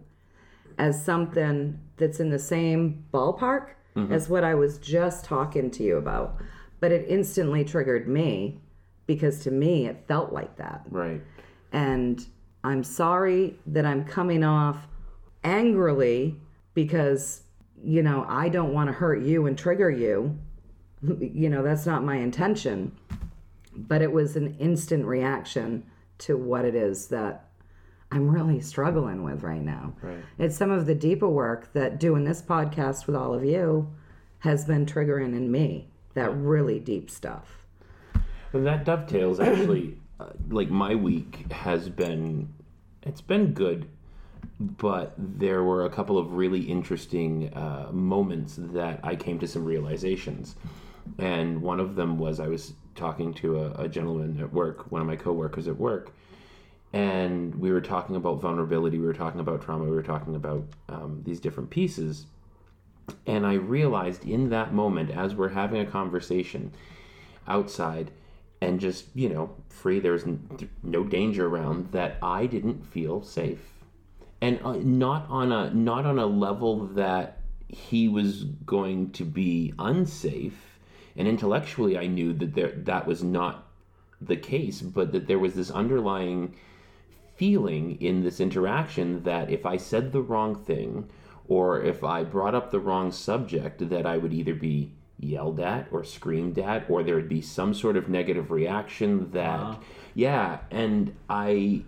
as 0.78 1.04
something 1.04 1.78
that's 1.96 2.20
in 2.20 2.30
the 2.30 2.38
same 2.38 3.04
ballpark 3.12 3.70
mm-hmm. 3.96 4.12
as 4.12 4.28
what 4.28 4.44
I 4.44 4.54
was 4.54 4.78
just 4.78 5.24
talking 5.24 5.70
to 5.72 5.82
you 5.82 5.96
about. 5.96 6.36
But 6.80 6.92
it 6.92 7.06
instantly 7.08 7.64
triggered 7.64 8.08
me 8.08 8.60
because 9.06 9.40
to 9.44 9.50
me 9.50 9.86
it 9.86 10.04
felt 10.08 10.32
like 10.32 10.56
that. 10.56 10.82
Right. 10.90 11.20
And 11.72 12.24
I'm 12.64 12.84
sorry 12.84 13.58
that 13.66 13.86
I'm 13.86 14.04
coming 14.04 14.44
off 14.44 14.86
angrily 15.44 16.40
because, 16.74 17.42
you 17.82 18.02
know, 18.02 18.24
I 18.28 18.48
don't 18.48 18.72
want 18.72 18.88
to 18.88 18.92
hurt 18.92 19.22
you 19.22 19.46
and 19.46 19.56
trigger 19.56 19.90
you. 19.90 20.38
You 21.02 21.50
know, 21.50 21.64
that's 21.64 21.84
not 21.84 22.04
my 22.04 22.14
intention. 22.14 22.96
But 23.74 24.02
it 24.02 24.12
was 24.12 24.36
an 24.36 24.54
instant 24.60 25.04
reaction 25.04 25.82
to 26.18 26.36
what 26.36 26.64
it 26.64 26.76
is 26.76 27.08
that 27.08 27.48
I'm 28.12 28.28
really 28.28 28.60
struggling 28.60 29.24
with 29.24 29.42
right 29.42 29.62
now. 29.62 29.94
Right. 30.02 30.22
It's 30.38 30.54
some 30.54 30.70
of 30.70 30.84
the 30.84 30.94
deeper 30.94 31.28
work 31.28 31.72
that 31.72 31.98
doing 31.98 32.24
this 32.24 32.42
podcast 32.42 33.06
with 33.06 33.16
all 33.16 33.32
of 33.32 33.42
you 33.42 33.90
has 34.40 34.66
been 34.66 34.84
triggering 34.84 35.34
in 35.34 35.50
me. 35.50 35.88
That 36.12 36.36
really 36.36 36.78
deep 36.78 37.10
stuff. 37.10 37.64
And 38.52 38.66
that 38.66 38.84
dovetails 38.84 39.40
actually, 39.40 39.96
uh, 40.20 40.26
like 40.50 40.68
my 40.68 40.94
week 40.94 41.50
has 41.50 41.88
been, 41.88 42.52
it's 43.02 43.22
been 43.22 43.54
good, 43.54 43.88
but 44.60 45.14
there 45.16 45.64
were 45.64 45.86
a 45.86 45.90
couple 45.90 46.18
of 46.18 46.34
really 46.34 46.60
interesting 46.60 47.50
uh, 47.54 47.88
moments 47.92 48.58
that 48.58 49.00
I 49.02 49.16
came 49.16 49.38
to 49.38 49.48
some 49.48 49.64
realizations. 49.64 50.56
And 51.18 51.62
one 51.62 51.80
of 51.80 51.96
them 51.96 52.18
was 52.18 52.40
I 52.40 52.48
was 52.48 52.74
talking 52.94 53.32
to 53.34 53.58
a, 53.58 53.84
a 53.84 53.88
gentleman 53.88 54.38
at 54.38 54.52
work, 54.52 54.92
one 54.92 55.00
of 55.00 55.06
my 55.06 55.16
coworkers 55.16 55.66
at 55.66 55.78
work, 55.78 56.12
and 56.92 57.54
we 57.54 57.72
were 57.72 57.80
talking 57.80 58.16
about 58.16 58.40
vulnerability, 58.40 58.98
we 58.98 59.06
were 59.06 59.14
talking 59.14 59.40
about 59.40 59.62
trauma, 59.62 59.84
we 59.84 59.90
were 59.90 60.02
talking 60.02 60.34
about 60.34 60.64
um, 60.88 61.22
these 61.24 61.40
different 61.40 61.70
pieces. 61.70 62.26
And 63.26 63.46
I 63.46 63.54
realized 63.54 64.24
in 64.24 64.50
that 64.50 64.74
moment, 64.74 65.10
as 65.10 65.34
we're 65.34 65.48
having 65.48 65.80
a 65.80 65.86
conversation 65.86 66.72
outside 67.48 68.10
and 68.60 68.78
just, 68.78 69.06
you 69.14 69.28
know, 69.28 69.54
free, 69.68 70.00
there's 70.00 70.24
no 70.82 71.02
danger 71.04 71.46
around, 71.46 71.90
that 71.92 72.18
I 72.22 72.46
didn't 72.46 72.86
feel 72.86 73.22
safe. 73.22 73.72
And 74.40 74.60
uh, 74.64 74.74
not 74.74 75.26
on 75.28 75.50
a 75.50 75.72
not 75.72 76.04
on 76.04 76.18
a 76.18 76.26
level 76.26 76.86
that 76.88 77.38
he 77.68 78.08
was 78.08 78.44
going 78.44 79.10
to 79.12 79.24
be 79.24 79.72
unsafe. 79.78 80.78
And 81.16 81.26
intellectually, 81.28 81.96
I 81.96 82.06
knew 82.06 82.32
that 82.34 82.54
there 82.54 82.72
that 82.72 83.06
was 83.06 83.22
not 83.22 83.68
the 84.20 84.36
case, 84.36 84.80
but 84.80 85.12
that 85.12 85.26
there 85.26 85.38
was 85.38 85.54
this 85.54 85.70
underlying 85.70 86.54
feeling 87.42 88.00
in 88.00 88.22
this 88.22 88.38
interaction 88.38 89.24
that 89.24 89.50
if 89.50 89.66
I 89.66 89.76
said 89.76 90.12
the 90.12 90.22
wrong 90.22 90.54
thing 90.54 91.08
or 91.48 91.82
if 91.82 92.04
I 92.04 92.22
brought 92.22 92.54
up 92.54 92.70
the 92.70 92.78
wrong 92.78 93.10
subject, 93.10 93.88
that 93.90 94.06
I 94.06 94.16
would 94.16 94.32
either 94.32 94.54
be 94.54 94.92
yelled 95.18 95.58
at 95.58 95.88
or 95.90 96.04
screamed 96.04 96.56
at 96.60 96.88
or 96.88 97.02
there 97.02 97.16
would 97.16 97.28
be 97.28 97.40
some 97.42 97.74
sort 97.74 97.96
of 97.96 98.08
negative 98.08 98.52
reaction 98.52 99.28
that 99.32 99.60
Wow. 99.60 99.80
yeah 100.14 100.58
and 100.70 101.14
i 101.28 101.82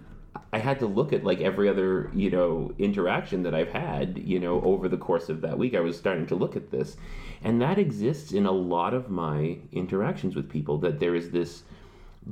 i 0.53 0.59
had 0.59 0.79
to 0.79 0.87
look 0.87 1.13
at 1.13 1.25
like 1.25 1.41
every 1.41 1.69
other 1.69 2.11
you 2.15 2.31
know 2.31 2.73
interaction 2.79 3.43
that 3.43 3.55
i've 3.55 3.73
had 3.73 4.19
you 4.19 4.39
know 4.39 4.61
over 4.63 4.89
the 4.89 4.97
course 5.09 5.29
of 5.29 5.41
that 5.41 5.59
week 5.59 5.75
i 5.75 5.81
was 5.81 5.97
starting 5.97 6.27
to 6.29 6.37
look 6.37 6.55
at 6.55 6.71
this 6.71 6.97
and 7.43 7.61
that 7.61 7.77
exists 7.77 8.31
in 8.31 8.47
a 8.47 8.53
lot 8.53 8.95
of 8.95 9.11
my 9.11 9.59
interactions 9.73 10.37
with 10.37 10.49
people 10.49 10.79
that 10.79 11.01
there 11.01 11.17
is 11.17 11.31
this 11.31 11.65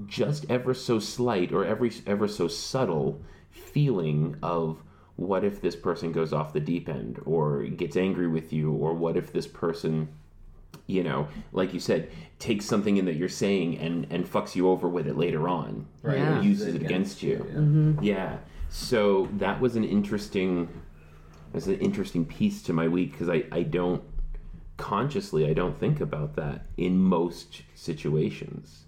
just 0.06 0.46
ever 0.48 0.74
so 0.74 0.98
slight 0.98 1.52
or 1.52 1.64
every 1.64 1.92
ever 2.06 2.26
so 2.26 2.48
subtle 2.48 3.20
feeling 3.50 4.36
of 4.42 4.82
what 5.16 5.44
if 5.44 5.60
this 5.60 5.76
person 5.76 6.12
goes 6.12 6.32
off 6.32 6.52
the 6.52 6.60
deep 6.60 6.88
end 6.88 7.20
or 7.26 7.62
gets 7.64 7.96
angry 7.96 8.26
with 8.26 8.52
you 8.52 8.72
or 8.72 8.94
what 8.94 9.16
if 9.16 9.32
this 9.32 9.46
person 9.46 10.08
you 10.86 11.02
know 11.02 11.28
like 11.52 11.74
you 11.74 11.80
said 11.80 12.10
takes 12.38 12.64
something 12.64 12.96
in 12.96 13.04
that 13.04 13.16
you're 13.16 13.28
saying 13.28 13.78
and 13.78 14.06
and 14.10 14.24
fucks 14.26 14.54
you 14.54 14.68
over 14.68 14.88
with 14.88 15.06
it 15.06 15.16
later 15.16 15.48
on 15.48 15.86
Right. 16.02 16.16
Yeah. 16.16 16.38
or 16.38 16.42
uses 16.42 16.74
it 16.74 16.82
against 16.82 17.22
you 17.22 17.38
mm-hmm. 17.38 18.02
yeah 18.02 18.38
so 18.70 19.28
that 19.34 19.60
was 19.60 19.76
an 19.76 19.84
interesting 19.84 20.68
was 21.52 21.68
an 21.68 21.78
interesting 21.80 22.24
piece 22.24 22.62
to 22.62 22.72
my 22.72 22.88
week 22.88 23.12
because 23.12 23.28
I, 23.28 23.44
I 23.52 23.62
don't 23.62 24.02
consciously 24.78 25.46
I 25.46 25.52
don't 25.52 25.78
think 25.78 26.00
about 26.00 26.34
that 26.36 26.66
in 26.76 26.98
most 26.98 27.62
situations. 27.74 28.84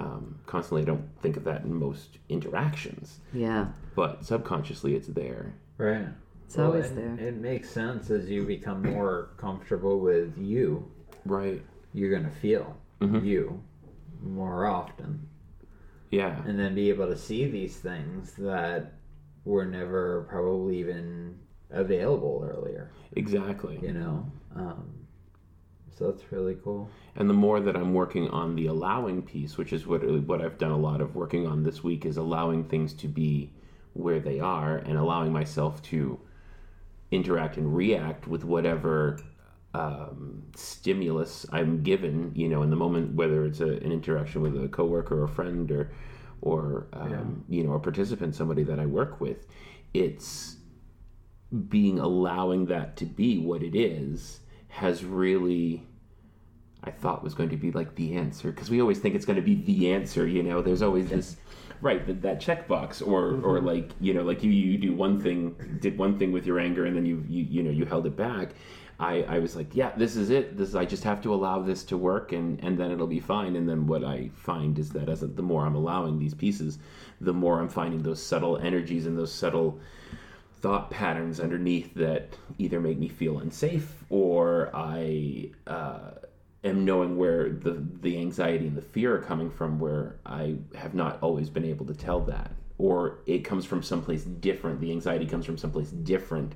Um, 0.00 0.38
constantly 0.46 0.82
I 0.82 0.86
don't 0.86 1.08
think 1.20 1.36
of 1.36 1.44
that 1.44 1.62
in 1.64 1.74
most 1.74 2.18
interactions, 2.30 3.20
Yeah. 3.34 3.68
but 3.94 4.24
subconsciously 4.24 4.94
it's 4.94 5.08
there. 5.08 5.52
Right. 5.76 6.08
It's 6.46 6.58
always 6.58 6.86
it, 6.90 6.96
there. 6.96 7.28
It 7.28 7.36
makes 7.36 7.68
sense 7.70 8.10
as 8.10 8.28
you 8.30 8.44
become 8.44 8.82
more 8.82 9.30
comfortable 9.36 10.00
with 10.00 10.36
you. 10.38 10.90
Right. 11.26 11.62
You're 11.92 12.10
gonna 12.16 12.30
feel 12.30 12.76
Mhm. 13.00 13.24
you 13.24 13.62
more 14.22 14.64
often, 14.66 15.28
Yeah. 16.10 16.42
and 16.46 16.58
then 16.58 16.74
be 16.74 16.88
able 16.88 17.06
to 17.08 17.16
see 17.16 17.48
these 17.50 17.78
things 17.78 18.34
that 18.34 18.94
were 19.44 19.64
never 19.66 20.22
probably 20.28 20.78
even 20.78 21.38
available 21.70 22.46
earlier. 22.50 22.90
Exactly. 23.12 23.78
You 23.82 23.92
know. 23.92 24.32
Um, 24.54 24.94
so 26.00 26.10
that's 26.10 26.32
really 26.32 26.56
cool. 26.64 26.88
And 27.14 27.28
the 27.28 27.34
more 27.34 27.60
that 27.60 27.76
I'm 27.76 27.92
working 27.92 28.28
on 28.30 28.56
the 28.56 28.66
allowing 28.66 29.20
piece, 29.20 29.58
which 29.58 29.70
is 29.72 29.86
what 29.86 30.02
what 30.22 30.40
I've 30.40 30.56
done 30.56 30.70
a 30.70 30.78
lot 30.78 31.02
of 31.02 31.14
working 31.14 31.46
on 31.46 31.62
this 31.62 31.84
week, 31.84 32.06
is 32.06 32.16
allowing 32.16 32.64
things 32.64 32.94
to 32.94 33.08
be 33.08 33.52
where 33.92 34.18
they 34.18 34.40
are 34.40 34.78
and 34.78 34.96
allowing 34.96 35.30
myself 35.30 35.82
to 35.82 36.18
interact 37.10 37.58
and 37.58 37.76
react 37.76 38.26
with 38.26 38.44
whatever 38.44 39.18
um, 39.74 40.44
stimulus 40.56 41.44
I'm 41.52 41.82
given. 41.82 42.32
You 42.34 42.48
know, 42.48 42.62
in 42.62 42.70
the 42.70 42.76
moment, 42.76 43.14
whether 43.14 43.44
it's 43.44 43.60
a, 43.60 43.68
an 43.68 43.92
interaction 43.92 44.40
with 44.40 44.56
a 44.56 44.68
coworker 44.68 45.20
or 45.20 45.24
a 45.24 45.28
friend 45.28 45.70
or 45.70 45.92
or 46.40 46.86
um, 46.94 47.44
you 47.46 47.62
know 47.62 47.74
a 47.74 47.78
participant, 47.78 48.34
somebody 48.34 48.62
that 48.62 48.80
I 48.80 48.86
work 48.86 49.20
with, 49.20 49.46
it's 49.92 50.56
being 51.68 51.98
allowing 51.98 52.66
that 52.66 52.96
to 52.96 53.04
be 53.04 53.36
what 53.36 53.62
it 53.62 53.76
is 53.76 54.40
has 54.70 55.04
really 55.04 55.82
I 56.82 56.90
thought 56.90 57.22
was 57.22 57.34
going 57.34 57.50
to 57.50 57.56
be 57.56 57.70
like 57.72 57.94
the 57.94 58.14
answer 58.14 58.50
because 58.50 58.70
we 58.70 58.80
always 58.80 58.98
think 58.98 59.14
it's 59.14 59.26
going 59.26 59.36
to 59.36 59.42
be 59.42 59.56
the 59.56 59.92
answer. 59.92 60.26
You 60.26 60.42
know, 60.42 60.62
there's 60.62 60.82
always 60.82 61.08
this 61.08 61.36
right 61.80 62.06
that, 62.06 62.22
that 62.22 62.40
checkbox 62.40 63.06
or 63.06 63.40
or 63.42 63.60
like 63.60 63.90
you 64.00 64.12
know 64.14 64.22
like 64.22 64.42
you 64.42 64.50
you 64.50 64.78
do 64.78 64.92
one 64.94 65.18
thing 65.18 65.78
did 65.80 65.96
one 65.96 66.18
thing 66.18 66.30
with 66.30 66.46
your 66.46 66.58
anger 66.58 66.84
and 66.84 66.94
then 66.94 67.06
you 67.06 67.24
you 67.28 67.44
you 67.44 67.62
know 67.62 67.70
you 67.70 67.84
held 67.84 68.06
it 68.06 68.16
back. 68.16 68.50
I, 68.98 69.22
I 69.22 69.38
was 69.38 69.56
like, 69.56 69.74
yeah, 69.74 69.92
this 69.96 70.14
is 70.14 70.28
it. 70.28 70.58
This 70.58 70.74
I 70.74 70.84
just 70.84 71.04
have 71.04 71.22
to 71.22 71.32
allow 71.32 71.62
this 71.62 71.84
to 71.84 71.96
work, 71.96 72.32
and, 72.32 72.62
and 72.62 72.76
then 72.76 72.90
it'll 72.90 73.06
be 73.06 73.18
fine. 73.18 73.56
And 73.56 73.66
then 73.66 73.86
what 73.86 74.04
I 74.04 74.28
find 74.34 74.78
is 74.78 74.90
that 74.90 75.08
as 75.08 75.20
the 75.20 75.42
more 75.42 75.64
I'm 75.64 75.74
allowing 75.74 76.18
these 76.18 76.34
pieces, 76.34 76.78
the 77.18 77.32
more 77.32 77.60
I'm 77.60 77.68
finding 77.70 78.02
those 78.02 78.22
subtle 78.22 78.58
energies 78.58 79.06
and 79.06 79.16
those 79.16 79.32
subtle 79.32 79.80
thought 80.60 80.90
patterns 80.90 81.40
underneath 81.40 81.94
that 81.94 82.36
either 82.58 82.78
make 82.78 82.98
me 82.98 83.08
feel 83.08 83.38
unsafe 83.38 84.04
or 84.10 84.70
I 84.74 85.48
uh, 85.66 86.10
am 86.64 86.84
knowing 86.84 87.16
where 87.16 87.50
the 87.50 87.82
the 88.00 88.18
anxiety 88.18 88.66
and 88.66 88.76
the 88.76 88.82
fear 88.82 89.16
are 89.16 89.22
coming 89.22 89.50
from, 89.50 89.78
where 89.78 90.16
I 90.26 90.56
have 90.74 90.94
not 90.94 91.18
always 91.22 91.50
been 91.50 91.64
able 91.64 91.86
to 91.86 91.94
tell 91.94 92.20
that, 92.22 92.52
or 92.78 93.18
it 93.26 93.40
comes 93.40 93.64
from 93.64 93.82
someplace 93.82 94.24
different. 94.24 94.80
The 94.80 94.92
anxiety 94.92 95.26
comes 95.26 95.46
from 95.46 95.58
someplace 95.58 95.90
different 95.90 96.54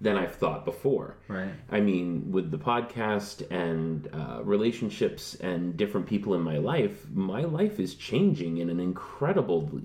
than 0.00 0.16
I've 0.16 0.34
thought 0.34 0.64
before. 0.64 1.16
Right. 1.28 1.52
I 1.70 1.80
mean, 1.80 2.32
with 2.32 2.50
the 2.50 2.58
podcast 2.58 3.48
and 3.52 4.08
uh, 4.12 4.42
relationships 4.42 5.36
and 5.36 5.76
different 5.76 6.08
people 6.08 6.34
in 6.34 6.40
my 6.40 6.58
life, 6.58 7.08
my 7.14 7.42
life 7.42 7.78
is 7.78 7.94
changing 7.94 8.58
in 8.58 8.68
an 8.68 8.80
incredible, 8.80 9.80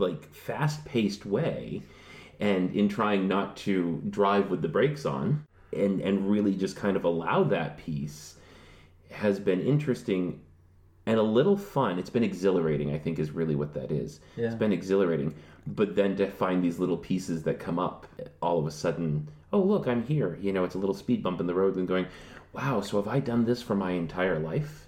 like, 0.00 0.34
fast 0.34 0.84
paced 0.84 1.24
way. 1.24 1.82
And 2.40 2.74
in 2.74 2.88
trying 2.88 3.28
not 3.28 3.56
to 3.58 4.02
drive 4.10 4.50
with 4.50 4.62
the 4.62 4.68
brakes 4.68 5.06
on 5.06 5.44
and, 5.72 6.00
and 6.00 6.28
really 6.28 6.56
just 6.56 6.74
kind 6.74 6.96
of 6.96 7.04
allow 7.04 7.44
that 7.44 7.78
piece 7.78 8.34
has 9.12 9.38
been 9.38 9.60
interesting 9.60 10.40
and 11.06 11.18
a 11.18 11.22
little 11.22 11.56
fun. 11.56 11.98
It's 11.98 12.10
been 12.10 12.22
exhilarating, 12.22 12.92
I 12.94 12.98
think, 12.98 13.18
is 13.18 13.30
really 13.32 13.54
what 13.56 13.74
that 13.74 13.90
is. 13.90 14.20
Yeah. 14.36 14.46
It's 14.46 14.54
been 14.54 14.72
exhilarating. 14.72 15.34
But 15.66 15.94
then 15.96 16.16
to 16.16 16.28
find 16.30 16.62
these 16.62 16.78
little 16.78 16.96
pieces 16.96 17.42
that 17.44 17.58
come 17.58 17.78
up 17.78 18.06
all 18.40 18.58
of 18.58 18.66
a 18.66 18.70
sudden, 18.70 19.28
oh, 19.52 19.60
look, 19.60 19.86
I'm 19.88 20.02
here. 20.04 20.38
You 20.40 20.52
know, 20.52 20.64
it's 20.64 20.74
a 20.76 20.78
little 20.78 20.94
speed 20.94 21.22
bump 21.22 21.40
in 21.40 21.46
the 21.46 21.54
road 21.54 21.76
and 21.76 21.88
going, 21.88 22.06
wow, 22.52 22.80
so 22.80 22.98
have 23.02 23.08
I 23.08 23.18
done 23.20 23.44
this 23.44 23.62
for 23.62 23.74
my 23.74 23.92
entire 23.92 24.38
life? 24.38 24.86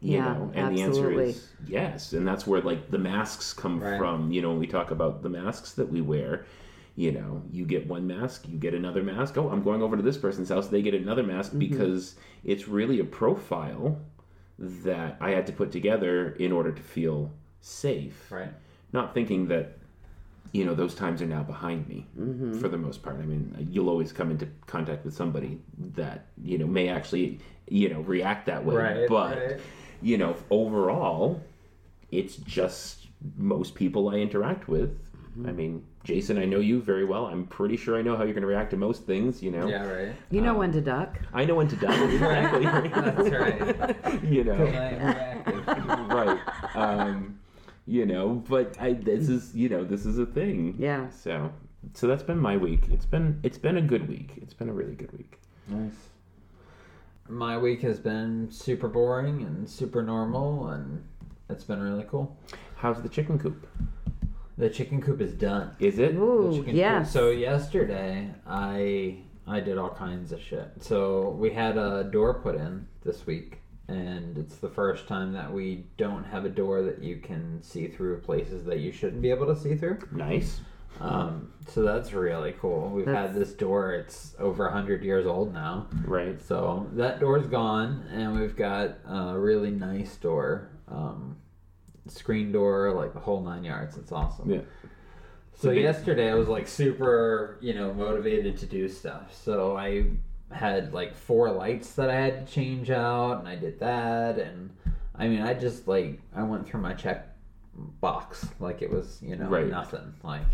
You 0.00 0.14
Yeah, 0.16 0.32
know, 0.34 0.50
and 0.54 0.76
the 0.76 0.82
answer 0.82 1.00
absolutely. 1.06 1.30
is 1.30 1.48
yes. 1.66 2.12
And 2.12 2.26
that's 2.26 2.46
where 2.46 2.60
like 2.60 2.90
the 2.90 2.98
masks 2.98 3.52
come 3.52 3.80
Right. 3.80 3.98
from. 3.98 4.32
You 4.32 4.42
know, 4.42 4.50
when 4.50 4.58
we 4.58 4.66
talk 4.66 4.90
about 4.90 5.22
the 5.22 5.28
masks 5.28 5.72
that 5.74 5.90
we 5.90 6.00
wear, 6.00 6.44
you 6.94 7.10
know, 7.12 7.42
you 7.50 7.64
get 7.64 7.86
one 7.86 8.06
mask, 8.06 8.46
you 8.48 8.58
get 8.58 8.74
another 8.74 9.02
mask. 9.02 9.38
Oh, 9.38 9.48
I'm 9.48 9.62
going 9.62 9.82
over 9.82 9.96
to 9.96 10.02
this 10.02 10.18
person's 10.18 10.50
house. 10.50 10.68
They 10.68 10.82
get 10.82 10.94
another 10.94 11.22
mask 11.22 11.50
Mm-hmm. 11.52 11.58
because 11.58 12.16
it's 12.44 12.68
really 12.68 13.00
a 13.00 13.04
profile 13.04 13.98
that 14.58 15.16
I 15.20 15.30
had 15.30 15.46
to 15.46 15.52
put 15.52 15.72
together 15.72 16.32
in 16.38 16.52
order 16.52 16.70
to 16.70 16.82
feel 16.82 17.32
safe. 17.60 18.30
Right. 18.30 18.52
Not 18.92 19.14
thinking 19.14 19.48
that, 19.48 19.78
you 20.52 20.66
know, 20.66 20.74
those 20.74 20.94
times 20.94 21.22
are 21.22 21.26
now 21.26 21.42
behind 21.42 21.88
me 21.88 22.06
Mm-hmm. 22.18 22.60
for 22.60 22.68
the 22.68 22.76
most 22.76 23.02
part. 23.02 23.16
I 23.16 23.22
mean, 23.24 23.68
you'll 23.70 23.88
always 23.88 24.12
come 24.12 24.30
into 24.30 24.46
contact 24.66 25.04
with 25.04 25.14
somebody 25.14 25.58
that, 25.94 26.26
you 26.44 26.58
know, 26.58 26.66
may 26.66 26.88
actually, 26.88 27.40
you 27.68 27.88
know, 27.88 28.00
react 28.02 28.46
that 28.46 28.64
way. 28.64 28.74
Right. 28.74 29.08
but, 29.08 29.38
right. 29.38 29.60
you 30.02 30.18
know, 30.18 30.36
overall, 30.50 31.42
it's 32.10 32.36
just 32.36 33.06
most 33.38 33.74
people 33.74 34.10
I 34.10 34.16
interact 34.16 34.68
with. 34.68 34.98
Mm-hmm. 35.32 35.48
I 35.48 35.52
mean, 35.52 35.84
Jason, 36.04 36.38
I 36.38 36.44
know 36.44 36.58
you 36.58 36.82
very 36.82 37.06
well. 37.06 37.26
I'm 37.26 37.46
pretty 37.46 37.76
sure 37.76 37.98
I 37.98 38.02
know 38.02 38.16
how 38.16 38.24
you're 38.24 38.34
going 38.34 38.42
to 38.42 38.48
react 38.48 38.70
to 38.72 38.76
most 38.76 39.06
things, 39.06 39.42
you 39.42 39.50
know. 39.50 39.66
Yeah. 39.66 39.86
Right. 39.86 40.16
You 40.30 40.42
know 40.42 40.54
when 40.54 40.72
to 40.72 40.80
duck. 40.80 41.18
I 41.32 41.46
know 41.46 41.54
when 41.54 41.68
to 41.68 41.76
duck, 41.76 41.98
exactly. 42.12 42.88
That's 42.88 43.30
right. 43.30 44.24
you 44.24 44.44
know. 44.44 45.08
Right. 46.12 46.38
Um, 46.76 47.38
you 47.86 48.04
know, 48.04 48.42
but 48.48 48.76
I 48.80 48.92
this 48.92 49.28
is 49.28 49.54
you 49.54 49.68
know 49.68 49.82
this 49.82 50.04
is 50.04 50.18
a 50.18 50.26
thing. 50.26 50.76
Yeah. 50.78 51.08
So 51.10 51.50
so 51.94 52.06
that's 52.06 52.22
been 52.22 52.38
my 52.38 52.56
week. 52.56 52.84
It's 52.90 53.06
been 53.06 53.40
it's 53.42 53.58
been 53.58 53.78
a 53.78 53.82
good 53.82 54.08
week. 54.08 54.34
It's 54.36 54.54
been 54.54 54.68
a 54.68 54.72
really 54.72 54.94
good 54.94 55.12
week. 55.12 55.38
Nice. 55.68 56.10
My 57.28 57.56
week 57.56 57.80
has 57.82 57.98
been 57.98 58.50
super 58.50 58.88
boring 58.88 59.42
and 59.42 59.68
super 59.68 60.02
normal, 60.02 60.68
and 60.68 61.02
it's 61.48 61.64
been 61.64 61.80
really 61.80 62.04
cool. 62.08 62.36
How's 62.76 63.00
the 63.00 63.08
chicken 63.08 63.38
coop? 63.38 63.66
The 64.58 64.68
chicken 64.70 65.00
coop 65.00 65.20
is 65.20 65.32
done. 65.32 65.74
Is 65.78 65.98
it? 65.98 66.14
Ooh, 66.14 66.56
chicken 66.58 66.76
yes. 66.76 67.06
coop. 67.06 67.12
So 67.12 67.30
yesterday, 67.30 68.30
I 68.46 69.18
I 69.46 69.60
did 69.60 69.78
all 69.78 69.90
kinds 69.90 70.32
of 70.32 70.40
shit. 70.40 70.70
So 70.80 71.30
we 71.30 71.50
had 71.50 71.76
a 71.76 72.04
door 72.04 72.34
put 72.34 72.54
in 72.54 72.86
this 73.04 73.26
week, 73.26 73.60
and 73.88 74.36
it's 74.38 74.56
the 74.56 74.68
first 74.68 75.08
time 75.08 75.32
that 75.32 75.52
we 75.52 75.86
don't 75.96 76.24
have 76.24 76.44
a 76.44 76.48
door 76.50 76.82
that 76.82 77.02
you 77.02 77.16
can 77.16 77.62
see 77.62 77.88
through 77.88 78.20
places 78.20 78.64
that 78.66 78.78
you 78.80 78.92
shouldn't 78.92 79.22
be 79.22 79.30
able 79.30 79.46
to 79.46 79.56
see 79.56 79.74
through. 79.74 79.98
Nice. 80.12 80.60
Um, 81.00 81.52
so 81.66 81.82
that's 81.82 82.12
really 82.12 82.54
cool. 82.60 82.90
We've 82.90 83.06
That's- 83.06 83.28
had 83.28 83.34
this 83.34 83.54
door; 83.54 83.94
it's 83.94 84.34
over 84.38 84.68
hundred 84.70 85.02
years 85.02 85.26
old 85.26 85.52
now. 85.52 85.86
Right. 86.04 86.40
So 86.40 86.86
that 86.92 87.18
door's 87.18 87.46
gone, 87.46 88.04
and 88.12 88.38
we've 88.38 88.54
got 88.54 88.98
a 89.08 89.36
really 89.38 89.70
nice 89.70 90.14
door, 90.16 90.68
um, 90.88 91.38
screen 92.08 92.52
door, 92.52 92.92
like 92.92 93.12
the 93.14 93.20
whole 93.20 93.42
nine 93.42 93.64
yards. 93.64 93.96
It's 93.96 94.12
awesome. 94.12 94.50
Yeah. 94.50 94.60
So 95.54 95.70
yesterday 95.70 96.30
I 96.30 96.34
was 96.34 96.48
like 96.48 96.66
super, 96.66 97.58
you 97.60 97.74
know, 97.74 97.92
motivated 97.94 98.56
to 98.58 98.66
do 98.66 98.88
stuff. 98.88 99.34
So 99.34 99.76
I 99.76 100.06
had 100.50 100.92
like 100.92 101.14
four 101.14 101.50
lights 101.50 101.92
that 101.94 102.10
I 102.10 102.14
had 102.14 102.46
to 102.46 102.52
change 102.52 102.90
out, 102.90 103.38
and 103.38 103.48
I 103.48 103.56
did 103.56 103.78
that. 103.80 104.38
And 104.38 104.70
I 105.14 105.28
mean, 105.28 105.40
I 105.42 105.54
just 105.54 105.86
like 105.86 106.20
I 106.34 106.42
went 106.42 106.66
through 106.66 106.80
my 106.80 106.94
check 106.94 107.28
box 108.00 108.46
like 108.60 108.82
it 108.82 108.90
was, 108.90 109.18
you 109.22 109.36
know, 109.36 109.48
Right. 109.48 109.68
nothing. 109.68 110.12
Like 110.22 110.46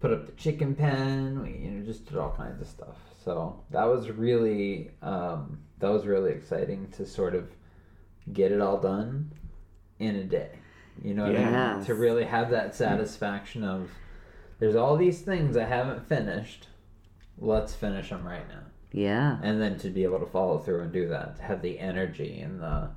put 0.00 0.12
up 0.12 0.26
the 0.26 0.32
chicken 0.32 0.74
pen, 0.74 1.40
we 1.42 1.50
you 1.64 1.70
know 1.70 1.84
just 1.86 2.06
did 2.06 2.16
all 2.18 2.32
kinds 2.36 2.60
of 2.60 2.68
stuff. 2.68 2.96
So 3.24 3.62
that 3.70 3.84
was 3.84 4.10
really 4.10 4.90
um, 5.02 5.58
that 5.78 5.88
was 5.90 6.06
really 6.06 6.32
exciting 6.32 6.88
to 6.96 7.06
sort 7.06 7.34
of 7.34 7.48
get 8.32 8.52
it 8.52 8.60
all 8.60 8.78
done 8.78 9.32
in 9.98 10.16
a 10.16 10.24
day. 10.24 10.50
You 11.02 11.14
know 11.14 11.26
what 11.26 11.36
I 11.36 11.74
mean? 11.74 11.84
To 11.84 11.94
really 11.94 12.24
have 12.24 12.50
that 12.50 12.68
hmm. 12.68 12.76
satisfaction 12.76 13.64
of 13.64 13.90
there's 14.58 14.76
all 14.76 14.96
these 14.96 15.20
things 15.20 15.56
I 15.56 15.64
haven't 15.64 16.08
finished. 16.08 16.68
Let's 17.38 17.74
finish 17.74 18.08
them 18.08 18.26
right 18.26 18.48
now. 18.48 18.62
Yeah. 18.92 19.38
And 19.42 19.60
then 19.60 19.78
to 19.78 19.90
be 19.90 20.04
able 20.04 20.20
to 20.20 20.26
follow 20.26 20.58
through 20.58 20.82
and 20.82 20.92
do 20.92 21.08
that, 21.08 21.36
to 21.36 21.42
have 21.42 21.60
the 21.60 21.78
energy 21.78 22.40
and 22.40 22.60
the 22.60 22.90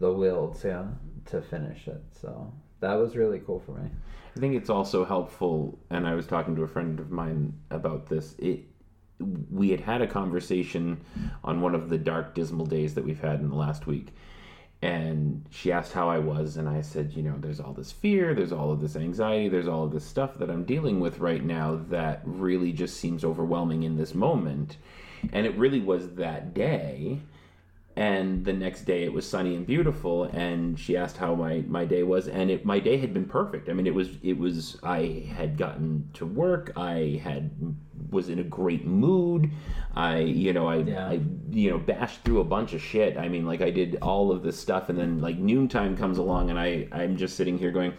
the 0.00 0.12
will 0.12 0.52
to 0.62 0.88
to 1.26 1.40
finish 1.40 1.86
it. 1.86 2.02
So 2.20 2.52
that 2.80 2.94
was 2.94 3.16
really 3.16 3.40
cool 3.40 3.60
for 3.60 3.72
me. 3.72 3.88
I 4.36 4.40
think 4.40 4.56
it's 4.56 4.70
also 4.70 5.04
helpful, 5.04 5.78
and 5.90 6.06
I 6.06 6.14
was 6.14 6.26
talking 6.26 6.56
to 6.56 6.62
a 6.62 6.68
friend 6.68 6.98
of 6.98 7.10
mine 7.10 7.52
about 7.70 8.08
this. 8.08 8.34
It 8.38 8.64
we 9.50 9.70
had 9.70 9.80
had 9.80 10.02
a 10.02 10.08
conversation 10.08 11.00
on 11.44 11.60
one 11.60 11.74
of 11.74 11.88
the 11.88 11.98
dark, 11.98 12.34
dismal 12.34 12.66
days 12.66 12.94
that 12.94 13.04
we've 13.04 13.20
had 13.20 13.40
in 13.40 13.48
the 13.48 13.54
last 13.54 13.86
week, 13.86 14.08
and 14.84 15.46
she 15.48 15.72
asked 15.72 15.94
how 15.94 16.10
I 16.10 16.18
was, 16.18 16.58
and 16.58 16.68
I 16.68 16.82
said, 16.82 17.14
you 17.14 17.22
know, 17.22 17.36
there's 17.38 17.58
all 17.58 17.72
this 17.72 17.90
fear, 17.90 18.34
there's 18.34 18.52
all 18.52 18.70
of 18.70 18.82
this 18.82 18.96
anxiety, 18.96 19.48
there's 19.48 19.66
all 19.66 19.84
of 19.84 19.92
this 19.92 20.04
stuff 20.04 20.36
that 20.36 20.50
I'm 20.50 20.64
dealing 20.64 21.00
with 21.00 21.20
right 21.20 21.42
now 21.42 21.80
that 21.88 22.20
really 22.26 22.70
just 22.70 22.98
seems 22.98 23.24
overwhelming 23.24 23.84
in 23.84 23.96
this 23.96 24.14
moment, 24.14 24.76
and 25.32 25.46
it 25.46 25.56
really 25.56 25.80
was 25.80 26.10
that 26.16 26.52
day 26.52 27.20
and 27.96 28.44
the 28.44 28.52
next 28.52 28.82
day 28.82 29.04
it 29.04 29.12
was 29.12 29.28
sunny 29.28 29.54
and 29.54 29.66
beautiful 29.66 30.24
and 30.24 30.78
she 30.78 30.96
asked 30.96 31.16
how 31.16 31.34
my, 31.34 31.62
my 31.68 31.84
day 31.84 32.02
was 32.02 32.26
and 32.26 32.50
it, 32.50 32.64
my 32.64 32.80
day 32.80 32.96
had 32.96 33.14
been 33.14 33.24
perfect 33.24 33.68
i 33.68 33.72
mean 33.72 33.86
it 33.86 33.94
was 33.94 34.08
it 34.22 34.36
was 34.36 34.78
i 34.82 35.24
had 35.36 35.56
gotten 35.56 36.08
to 36.12 36.26
work 36.26 36.72
i 36.76 37.20
had 37.22 37.50
was 38.10 38.28
in 38.28 38.40
a 38.40 38.44
great 38.44 38.84
mood 38.84 39.50
i 39.94 40.18
you 40.18 40.52
know 40.52 40.66
i, 40.66 40.76
Yeah. 40.76 41.08
I 41.08 41.20
you 41.50 41.70
know 41.70 41.78
bashed 41.78 42.22
through 42.24 42.40
a 42.40 42.44
bunch 42.44 42.72
of 42.72 42.82
shit 42.82 43.16
i 43.16 43.28
mean 43.28 43.46
like 43.46 43.60
i 43.60 43.70
did 43.70 43.98
all 44.02 44.32
of 44.32 44.42
this 44.42 44.58
stuff 44.58 44.88
and 44.88 44.98
then 44.98 45.20
like 45.20 45.38
noontime 45.38 45.96
comes 45.96 46.18
along 46.18 46.50
and 46.50 46.58
i 46.58 46.88
i'm 46.90 47.16
just 47.16 47.36
sitting 47.36 47.58
here 47.58 47.70
going 47.70 47.92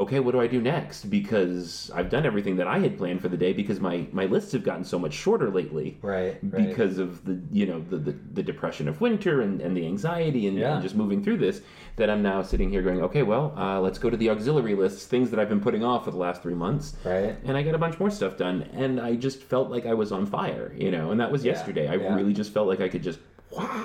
okay, 0.00 0.18
what 0.18 0.32
do 0.32 0.40
I 0.40 0.46
do 0.46 0.60
next? 0.62 1.04
Because 1.10 1.90
I've 1.94 2.08
done 2.08 2.24
everything 2.24 2.56
that 2.56 2.66
I 2.66 2.78
had 2.78 2.96
planned 2.96 3.20
for 3.20 3.28
the 3.28 3.36
day 3.36 3.52
because 3.52 3.80
my, 3.80 4.06
my 4.12 4.24
lists 4.24 4.52
have 4.52 4.64
gotten 4.64 4.82
so 4.82 4.98
much 4.98 5.12
shorter 5.12 5.50
lately 5.50 5.98
Right. 6.02 6.38
right. 6.42 6.68
because 6.68 6.98
of 6.98 7.24
the 7.26 7.38
you 7.52 7.66
know 7.66 7.80
the, 7.90 7.98
the, 7.98 8.14
the 8.32 8.42
depression 8.42 8.88
of 8.88 9.00
winter 9.00 9.42
and, 9.42 9.60
and 9.60 9.76
the 9.76 9.84
anxiety 9.86 10.46
and, 10.48 10.56
Yeah. 10.56 10.72
and 10.74 10.82
just 10.82 10.94
moving 10.94 11.22
through 11.22 11.36
this 11.38 11.60
that 11.96 12.08
i'm 12.08 12.22
now 12.22 12.40
sitting 12.42 12.70
here 12.70 12.80
going 12.82 13.02
okay 13.02 13.22
well 13.22 13.52
uh, 13.56 13.78
let's 13.80 13.98
go 13.98 14.08
to 14.08 14.16
the 14.16 14.30
auxiliary 14.30 14.74
lists 14.74 15.04
things 15.06 15.30
that 15.30 15.38
i've 15.40 15.48
been 15.48 15.60
putting 15.60 15.84
off 15.84 16.04
for 16.06 16.10
the 16.12 16.16
last 16.16 16.42
three 16.42 16.54
months 16.54 16.94
right. 17.04 17.36
and 17.44 17.56
i 17.56 17.62
got 17.62 17.74
a 17.74 17.78
bunch 17.78 17.98
more 18.00 18.10
stuff 18.10 18.36
done 18.36 18.62
and 18.72 19.00
i 19.00 19.14
just 19.14 19.42
felt 19.42 19.70
like 19.70 19.84
i 19.86 19.92
was 19.94 20.12
on 20.12 20.24
fire 20.24 20.72
you 20.76 20.90
know 20.90 21.10
and 21.10 21.20
that 21.20 21.30
was 21.30 21.44
Yeah, 21.44 21.52
yesterday 21.52 21.88
i 21.88 21.94
yeah. 21.96 22.14
really 22.14 22.32
just 22.32 22.52
felt 22.54 22.68
like 22.68 22.80
i 22.80 22.88
could 22.88 23.02
just 23.02 23.18
wah, 23.50 23.84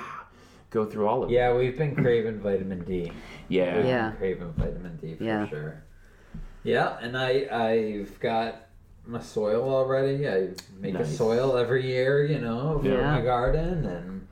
go 0.69 0.85
through 0.85 1.07
all 1.07 1.23
of 1.23 1.29
it 1.29 1.33
Yeah, 1.33 1.53
we've 1.53 1.77
been 1.77 1.95
craving 1.95 2.39
vitamin 2.39 2.83
D. 2.85 3.11
yeah 3.49 3.85
Yeah. 3.85 4.11
craving 4.11 4.53
vitamin 4.53 4.97
D 4.97 5.15
for 5.15 5.23
Yeah. 5.23 5.47
sure. 5.49 5.83
Yeah, 6.65 6.97
and 6.99 7.15
I 7.17 7.47
I've 7.51 8.19
got 8.19 8.67
my 9.05 9.21
soil 9.21 9.69
already. 9.69 10.27
I 10.27 10.49
make 10.79 10.95
a 10.95 11.05
soil 11.05 11.55
every 11.57 11.85
year, 11.85 12.25
you 12.25 12.39
know, 12.39 12.79
for 12.81 12.89
Yeah. 12.89 13.11
my 13.11 13.21
garden, 13.21 13.85
and 13.85 14.27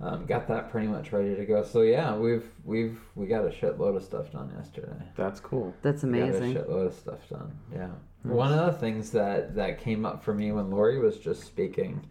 um, 0.00 0.26
got 0.26 0.46
that 0.48 0.70
pretty 0.70 0.88
much 0.88 1.10
ready 1.10 1.34
to 1.34 1.44
go. 1.46 1.64
So 1.64 1.80
yeah, 1.82 2.14
we've 2.16 2.44
we've 2.64 3.00
we 3.14 3.26
got 3.26 3.44
a 3.46 3.48
shitload 3.50 3.96
of 3.96 4.02
stuff 4.02 4.30
done 4.30 4.52
yesterday. 4.56 4.92
that's 5.16 5.40
cool 5.40 5.74
That's 5.82 6.02
amazing. 6.02 6.52
Got 6.54 6.64
a 6.64 6.66
shitload 6.66 6.86
of 6.88 6.94
stuff 6.94 7.28
done. 7.30 7.58
Yeah. 7.72 7.88
One 8.24 8.52
of 8.52 8.66
the 8.66 8.78
things 8.78 9.10
that 9.12 9.54
that 9.54 9.80
came 9.80 10.04
up 10.04 10.22
for 10.22 10.34
me 10.34 10.52
when 10.52 10.66
Lorri 10.70 11.00
was 11.02 11.16
just 11.16 11.44
speaking 11.44 12.06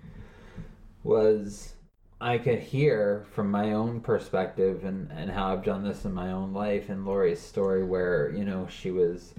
was 1.03 1.73
I 2.21 2.37
could 2.39 2.59
hear 2.59 3.25
from 3.31 3.49
my 3.51 3.73
own 3.73 4.01
perspective 4.01 4.83
and 4.83 5.11
and 5.11 5.29
how 5.29 5.53
I've 5.53 5.63
done 5.63 5.83
this 5.83 6.05
in 6.05 6.13
my 6.13 6.31
own 6.31 6.53
life 6.53 6.89
and 6.89 7.05
Lorri's 7.05 7.39
story 7.39 7.83
where 7.83 8.31
you 8.35 8.43
know 8.43 8.67
she 8.67 8.89
was 8.91 9.33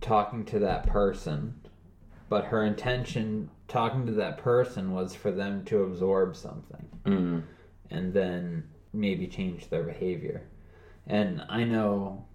talking 0.00 0.44
to 0.46 0.58
that 0.60 0.86
person, 0.86 1.60
but 2.28 2.46
her 2.46 2.64
intention 2.64 3.50
talking 3.68 4.06
to 4.06 4.12
that 4.12 4.38
person 4.38 4.92
was 4.92 5.14
for 5.14 5.30
them 5.30 5.64
to 5.64 5.82
absorb 5.82 6.34
something 6.34 6.88
mm. 7.04 7.42
and 7.90 8.12
then 8.12 8.64
maybe 8.92 9.26
change 9.26 9.68
their 9.68 9.82
behavior. 9.82 10.42
And 11.06 11.42
I 11.48 11.64
know 11.64 12.26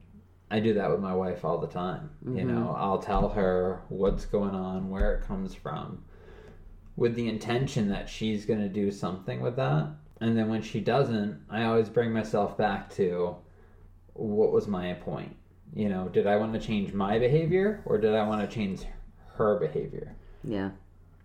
I 0.49 0.59
do 0.59 0.73
that 0.75 0.91
with 0.91 0.99
my 0.99 1.13
wife 1.15 1.43
all 1.43 1.57
the 1.57 1.67
time. 1.67 2.11
You 2.23 2.43
know, 2.43 2.75
I'll 2.77 2.99
tell 2.99 3.29
her 3.29 3.81
what's 3.89 4.25
going 4.25 4.53
on, 4.53 4.89
where 4.89 5.15
it 5.15 5.25
comes 5.25 5.55
from, 5.55 6.03
with 6.95 7.15
the 7.15 7.27
intention 7.27 7.89
that 7.89 8.07
she's 8.09 8.45
going 8.45 8.59
to 8.59 8.69
do 8.69 8.91
something 8.91 9.41
with 9.41 9.55
that. 9.55 9.89
And 10.21 10.37
then 10.37 10.47
when 10.49 10.61
she 10.61 10.79
doesn't, 10.79 11.41
I 11.49 11.63
always 11.63 11.89
bring 11.89 12.13
myself 12.13 12.57
back 12.57 12.89
to 12.95 13.37
what 14.13 14.51
was 14.51 14.67
my 14.67 14.93
point? 14.93 15.35
You 15.75 15.89
know, 15.89 16.07
did 16.07 16.25
I 16.25 16.37
want 16.37 16.53
to 16.53 16.59
change 16.59 16.93
my 16.93 17.19
behavior 17.19 17.81
or 17.85 17.97
did 17.97 18.15
I 18.15 18.25
want 18.25 18.49
to 18.49 18.53
change 18.53 18.83
her 19.35 19.59
behavior? 19.59 20.15
Yeah. 20.43 20.71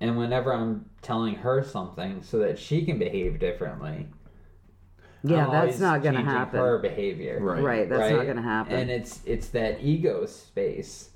And 0.01 0.19
whenever 0.19 0.53
I'm 0.53 0.87
telling 1.03 1.37
her 1.37 1.63
something 1.63 2.23
so 2.23 2.39
that 2.41 2.59
she 2.59 2.85
can 2.85 2.99
behave 2.99 3.39
differently, 3.39 4.09
Yeah, 5.23 5.47
I'm 5.47 5.53
that's 5.53 5.79
not 5.79 6.03
gonna 6.03 6.25
happen. 6.25 6.59
Her 6.59 6.79
behavior, 6.79 7.39
Right. 7.41 7.63
Right, 7.63 7.89
that's 7.89 8.11
not 8.11 8.27
gonna 8.27 8.43
happen. 8.43 8.75
And 8.75 8.91
it's 8.91 9.21
it's 9.25 9.49
that 9.49 9.83
ego 9.83 10.27
space 10.27 11.11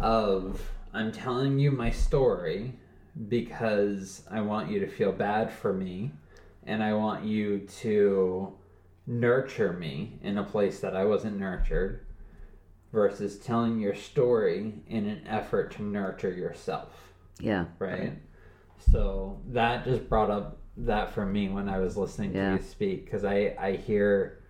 of 0.00 0.70
I'm 0.94 1.10
telling 1.10 1.58
you 1.58 1.72
my 1.72 1.90
story 1.90 2.74
because 3.28 4.22
I 4.30 4.42
want 4.42 4.70
you 4.70 4.78
to 4.80 4.86
feel 4.86 5.10
bad 5.10 5.50
for 5.50 5.72
me 5.72 6.12
and 6.66 6.84
I 6.84 6.94
want 6.94 7.24
you 7.24 7.60
to 7.80 8.52
nurture 9.06 9.72
me 9.72 10.18
in 10.22 10.38
a 10.38 10.44
place 10.44 10.80
that 10.80 10.94
I 10.94 11.04
wasn't 11.04 11.38
nurtured 11.38 12.05
versus 12.92 13.38
telling 13.38 13.78
your 13.78 13.94
story 13.94 14.74
in 14.86 15.06
an 15.06 15.26
effort 15.26 15.72
to 15.72 15.82
nurture 15.82 16.32
yourself 16.32 17.06
yeah. 17.40 17.66
right? 17.78 18.12
So 18.92 19.40
that 19.48 19.84
just 19.84 20.08
brought 20.08 20.30
up 20.30 20.58
that 20.78 21.12
for 21.12 21.24
me 21.24 21.48
when 21.48 21.68
I 21.68 21.78
was 21.78 21.96
listening 21.96 22.32
to 22.34 22.52
you 22.52 22.62
speak 22.62 23.06
because 23.06 23.24
I 23.24 23.54
I 23.58 23.72
hear 23.72 24.42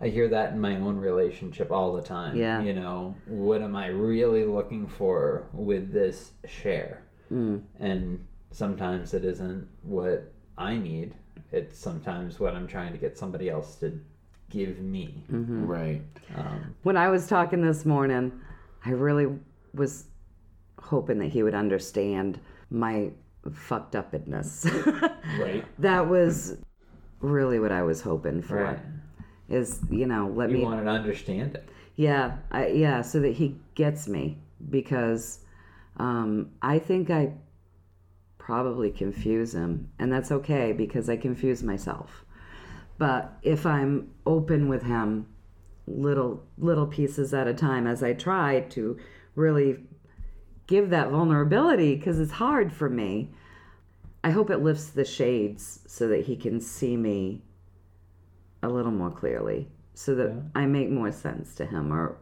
I 0.00 0.08
hear 0.08 0.28
that 0.28 0.52
in 0.52 0.60
my 0.60 0.76
own 0.76 0.96
relationship 0.96 1.72
all 1.72 1.94
the 1.94 2.02
time. 2.02 2.36
Yeah. 2.36 2.62
You 2.62 2.74
know, 2.74 3.14
what 3.26 3.62
am 3.62 3.74
I 3.74 3.88
really 3.88 4.44
looking 4.44 4.86
for 4.86 5.48
with 5.52 5.92
this 5.92 6.32
share? 6.46 7.02
Mm. 7.32 7.62
And 7.80 8.26
sometimes 8.50 9.14
it 9.14 9.24
isn't 9.24 9.66
what 9.82 10.32
I 10.56 10.76
need. 10.76 11.14
It's 11.50 11.78
sometimes 11.78 12.38
what 12.38 12.54
I'm 12.54 12.66
trying 12.66 12.92
to 12.92 12.98
get 12.98 13.16
somebody 13.16 13.48
else 13.48 13.76
to 13.76 13.98
give 14.50 14.78
me. 14.78 15.24
Mm-hmm. 15.30 15.66
Right. 15.66 16.02
Um, 16.36 16.74
When 16.82 16.96
I 16.96 17.08
was 17.08 17.26
talking 17.26 17.62
this 17.62 17.84
morning, 17.84 18.32
I 18.84 18.90
really 18.90 19.26
was 19.74 20.04
hoping 20.80 21.18
that 21.18 21.28
he 21.28 21.42
would 21.42 21.54
understand 21.54 22.38
my 22.70 23.10
fucked 23.52 23.94
upness. 23.94 24.66
Right. 25.40 25.64
that 25.80 26.08
was 26.08 26.56
really 27.20 27.58
what 27.58 27.72
I 27.72 27.82
was 27.82 28.00
hoping 28.00 28.42
for. 28.42 28.62
right. 28.62 28.78
Is 29.48 29.80
you 29.90 30.06
know 30.06 30.28
let 30.34 30.50
You 30.50 30.58
me 30.58 30.64
want 30.64 30.82
to 30.84 30.90
understand 30.90 31.54
it. 31.54 31.68
yeah 31.94 32.38
I, 32.50 32.66
yeah 32.68 33.02
so 33.02 33.20
that 33.20 33.34
he 33.34 33.56
gets 33.76 34.08
me 34.08 34.38
because 34.70 35.40
um, 35.98 36.50
I 36.62 36.78
think 36.80 37.10
I 37.10 37.32
probably 38.38 38.90
confuse 38.90 39.54
him 39.54 39.90
and 40.00 40.12
that's 40.12 40.32
okay 40.32 40.72
because 40.72 41.08
I 41.08 41.16
confuse 41.16 41.62
myself. 41.62 42.24
But 42.98 43.38
if 43.42 43.66
I'm 43.66 44.10
open 44.24 44.68
with 44.68 44.82
him 44.82 45.26
little 45.86 46.42
little 46.58 46.86
pieces 46.86 47.32
at 47.32 47.46
a 47.46 47.54
time 47.54 47.86
as 47.86 48.02
I 48.02 48.12
try 48.12 48.60
to 48.70 48.98
really 49.34 49.84
give 50.66 50.90
that 50.90 51.10
vulnerability 51.10 51.94
because 51.94 52.18
it's 52.18 52.32
hard 52.32 52.72
for 52.72 52.88
me. 52.88 53.30
I 54.24 54.30
hope 54.30 54.50
it 54.50 54.58
lifts 54.58 54.88
the 54.88 55.04
shades 55.04 55.80
so 55.86 56.08
that 56.08 56.24
he 56.24 56.36
can 56.36 56.60
see 56.60 56.96
me 56.96 57.42
a 58.62 58.68
little 58.68 58.90
more 58.90 59.10
clearly 59.10 59.68
so 59.94 60.14
that 60.16 60.42
I 60.54 60.66
make 60.66 60.90
more 60.90 61.12
sense 61.12 61.54
to 61.56 61.66
him 61.66 61.92
or 61.92 62.18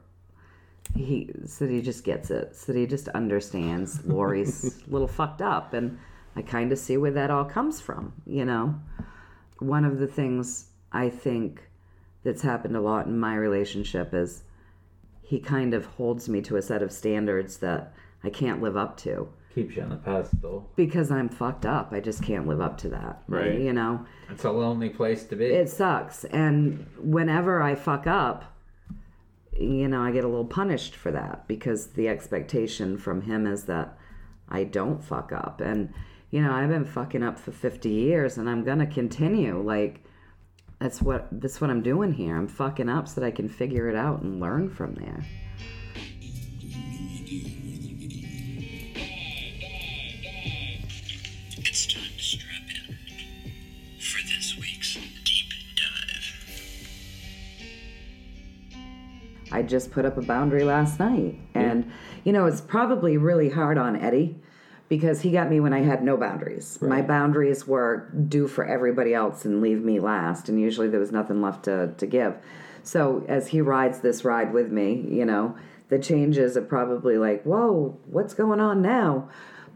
he 0.95 1.31
so 1.47 1.67
that 1.67 1.73
he 1.73 1.81
just 1.81 2.05
gets 2.05 2.31
it 2.31 2.55
so 2.55 2.73
that 2.73 2.79
he 2.79 2.87
just 2.87 3.09
understands 3.09 4.01
Lorri's 4.05 4.83
a 4.87 4.91
little 4.91 5.09
fucked 5.09 5.41
up 5.41 5.73
and 5.73 5.99
I 6.37 6.43
kind 6.43 6.71
of 6.73 6.79
see 6.79 6.97
where 6.97 7.13
that 7.13 7.31
all 7.31 7.45
comes 7.45 7.81
from 7.81 8.13
you 8.27 8.45
know 8.45 8.79
one 9.59 9.85
of 9.85 9.99
the 9.99 10.07
things 10.07 10.67
I 10.93 11.09
think 11.11 11.63
that's 12.23 12.43
happened 12.43 12.77
a 12.77 12.81
lot 12.81 13.07
in 13.07 13.19
my 13.19 13.35
relationship 13.35 14.15
is 14.15 14.43
he 15.23 15.39
kind 15.41 15.75
of 15.75 15.87
holds 15.87 16.29
me 16.29 16.41
to 16.43 16.57
a 16.57 16.63
set 16.63 16.83
of 16.83 16.93
standards 16.93 17.59
that 17.59 17.93
I 18.23 18.31
can't 18.31 18.63
live 18.63 18.77
up 18.77 18.97
to 18.99 19.29
Keeps 19.55 19.77
you 19.77 19.83
on 19.83 19.91
the 19.91 19.97
pedestal. 19.97 20.69
because 20.75 21.11
I'm 21.11 21.29
fucked 21.29 21.65
up. 21.67 21.93
I 21.93 22.01
just 22.01 22.23
can't 22.23 22.47
live 22.49 22.61
up 22.61 22.77
to 22.79 22.89
that. 22.91 23.23
Right. 23.29 23.59
You 23.61 23.73
know, 23.73 24.05
It's 24.31 24.45
a 24.45 24.51
lonely 24.51 24.89
place 24.91 25.25
to 25.27 25.37
be. 25.37 25.45
it 25.47 25.69
sucks. 25.71 26.25
And 26.25 26.87
whenever 26.99 27.63
I 27.63 27.75
fuck 27.75 28.07
up, 28.07 28.45
you 29.57 29.87
know, 29.87 30.03
I 30.03 30.11
get 30.11 30.25
a 30.25 30.29
little 30.29 30.45
punished 30.45 30.97
for 30.97 31.13
that 31.13 31.47
because 31.47 31.89
the 31.89 32.09
expectation 32.09 32.99
from 32.99 33.23
him 33.23 33.47
is 33.47 33.65
that 33.65 33.97
I 34.49 34.65
don't 34.65 35.05
fuck 35.05 35.31
up. 35.33 35.61
And, 35.61 35.93
you 36.35 36.43
know, 36.43 36.53
I've 36.53 36.69
been 36.69 36.85
fucking 36.85 37.23
up 37.23 37.39
for 37.39 37.53
50 37.53 37.89
years 37.89 38.39
and 38.39 38.51
I'm 38.51 38.65
going 38.65 38.81
to 38.81 38.87
continue. 38.87 39.63
Like, 39.63 40.03
that's 40.81 41.01
what 41.01 41.29
that's 41.31 41.61
what 41.61 41.71
I'm 41.71 41.81
doing 41.81 42.13
here. 42.13 42.37
I'm 42.37 42.49
fucking 42.49 42.89
up 42.89 43.07
so 43.07 43.21
that 43.21 43.27
I 43.29 43.31
can 43.31 43.49
figure 43.49 43.89
it 43.89 43.95
out 43.95 44.23
and 44.23 44.41
learn 44.41 44.69
from 44.69 44.95
there. 44.95 45.25
It's 51.57 51.87
time 51.87 52.03
to 52.03 52.21
strap 52.21 52.63
in 52.69 52.97
for 54.01 54.21
this 54.27 54.57
week's 54.57 54.95
deep 55.23 55.53
dive. 55.77 56.33
I 59.53 59.63
just 59.63 59.93
put 59.93 60.05
up 60.05 60.19
a 60.19 60.23
boundary 60.23 60.65
last 60.65 60.99
night. 60.99 61.39
And, 61.55 61.93
you 62.25 62.33
know, 62.33 62.47
it's 62.47 62.61
probably 62.61 63.19
really 63.19 63.51
hard 63.51 63.79
on 63.79 63.95
Eddie 63.95 64.41
because 64.89 65.23
he 65.23 65.31
got 65.31 65.51
me 65.51 65.61
when 65.61 65.73
I 65.73 65.81
had 65.81 66.03
no 66.03 66.17
boundaries. 66.17 66.79
My 66.81 67.03
boundaries 67.03 67.67
were 67.67 68.11
do 68.29 68.47
for 68.47 68.65
everybody 68.65 69.15
else 69.15 69.45
and 69.45 69.61
leave 69.61 69.83
me 69.83 69.99
last. 69.99 70.49
And 70.49 70.61
usually 70.61 70.89
there 70.89 71.01
was 71.01 71.13
nothing 71.13 71.41
left 71.41 71.65
to, 71.65 71.95
to 71.97 72.07
give. 72.07 72.37
So 72.83 73.25
as 73.29 73.49
he 73.49 73.61
rides 73.61 74.01
this 74.01 74.25
ride 74.25 74.53
with 74.53 74.71
me, 74.71 75.07
you 75.09 75.25
know, 75.25 75.57
the 75.89 75.99
changes 75.99 76.57
are 76.57 76.63
probably 76.63 77.17
like, 77.17 77.43
whoa, 77.45 77.99
what's 78.07 78.35
going 78.35 78.61
on 78.61 78.83
now? 78.83 79.29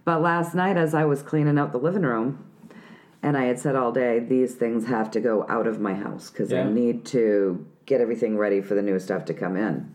But 0.04 0.20
last 0.22 0.54
night, 0.54 0.76
as 0.76 0.94
I 0.94 1.04
was 1.04 1.22
cleaning 1.22 1.58
out 1.58 1.72
the 1.72 1.78
living 1.78 2.02
room, 2.02 2.44
and 3.22 3.36
I 3.36 3.44
had 3.44 3.58
said 3.58 3.76
all 3.76 3.92
day, 3.92 4.20
these 4.20 4.54
things 4.54 4.86
have 4.86 5.10
to 5.12 5.20
go 5.20 5.44
out 5.48 5.66
of 5.66 5.80
my 5.80 5.94
house 5.94 6.30
because 6.30 6.52
I 6.52 6.64
need 6.64 7.04
to 7.06 7.66
get 7.84 8.00
everything 8.00 8.38
ready 8.38 8.60
for 8.60 8.74
the 8.74 8.82
new 8.82 8.98
stuff 9.00 9.24
to 9.26 9.34
come 9.34 9.56
in. 9.56 9.92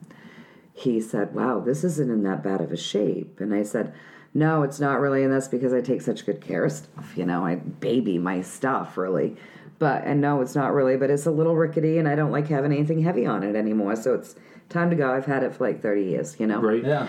He 0.73 0.99
said, 0.99 1.34
Wow, 1.34 1.60
this 1.60 1.84
isn't 1.84 2.12
in 2.12 2.23
that 2.23 2.43
bad 2.43 2.60
of 2.60 2.71
a 2.71 2.78
shape. 2.78 3.39
And 3.39 3.54
I 3.54 3.63
said, 3.63 3.93
No, 4.34 4.63
it's 4.63 4.80
not 4.80 5.00
really 5.00 5.22
in 5.24 5.32
this 5.32 5.48
because 5.48 5.74
I 5.74 5.82
take 5.82 6.02
such 6.02 6.26
good 6.26 6.41
care 6.41 6.65
of 6.65 6.72
stuff. 6.72 7.13
You 7.15 7.26
know, 7.26 7.46
I 7.46 7.56
baby 7.56 8.17
my 8.17 8.41
stuff 8.41 8.98
really. 8.98 9.36
But, 9.80 10.06
and 10.06 10.22
no, 10.22 10.41
it's 10.41 10.56
not 10.56 10.74
really, 10.74 10.96
but 10.98 11.10
it's 11.10 11.26
a 11.26 11.32
little 11.32 11.56
rickety 11.56 11.98
and 11.98 12.08
I 12.08 12.15
don't 12.15 12.32
like 12.32 12.48
having 12.48 12.72
anything 12.72 13.02
heavy 13.04 13.26
on 13.26 13.43
it 13.43 13.56
anymore. 13.56 13.96
So 13.96 14.13
it's 14.13 14.36
time 14.69 14.89
to 14.91 14.96
go. 14.96 15.12
I've 15.13 15.26
had 15.26 15.43
it 15.43 15.54
for 15.56 15.65
like 15.67 15.82
30 15.82 16.04
years, 16.04 16.39
you 16.39 16.48
know? 16.48 16.62
Right. 16.62 16.84
yeah. 16.86 17.08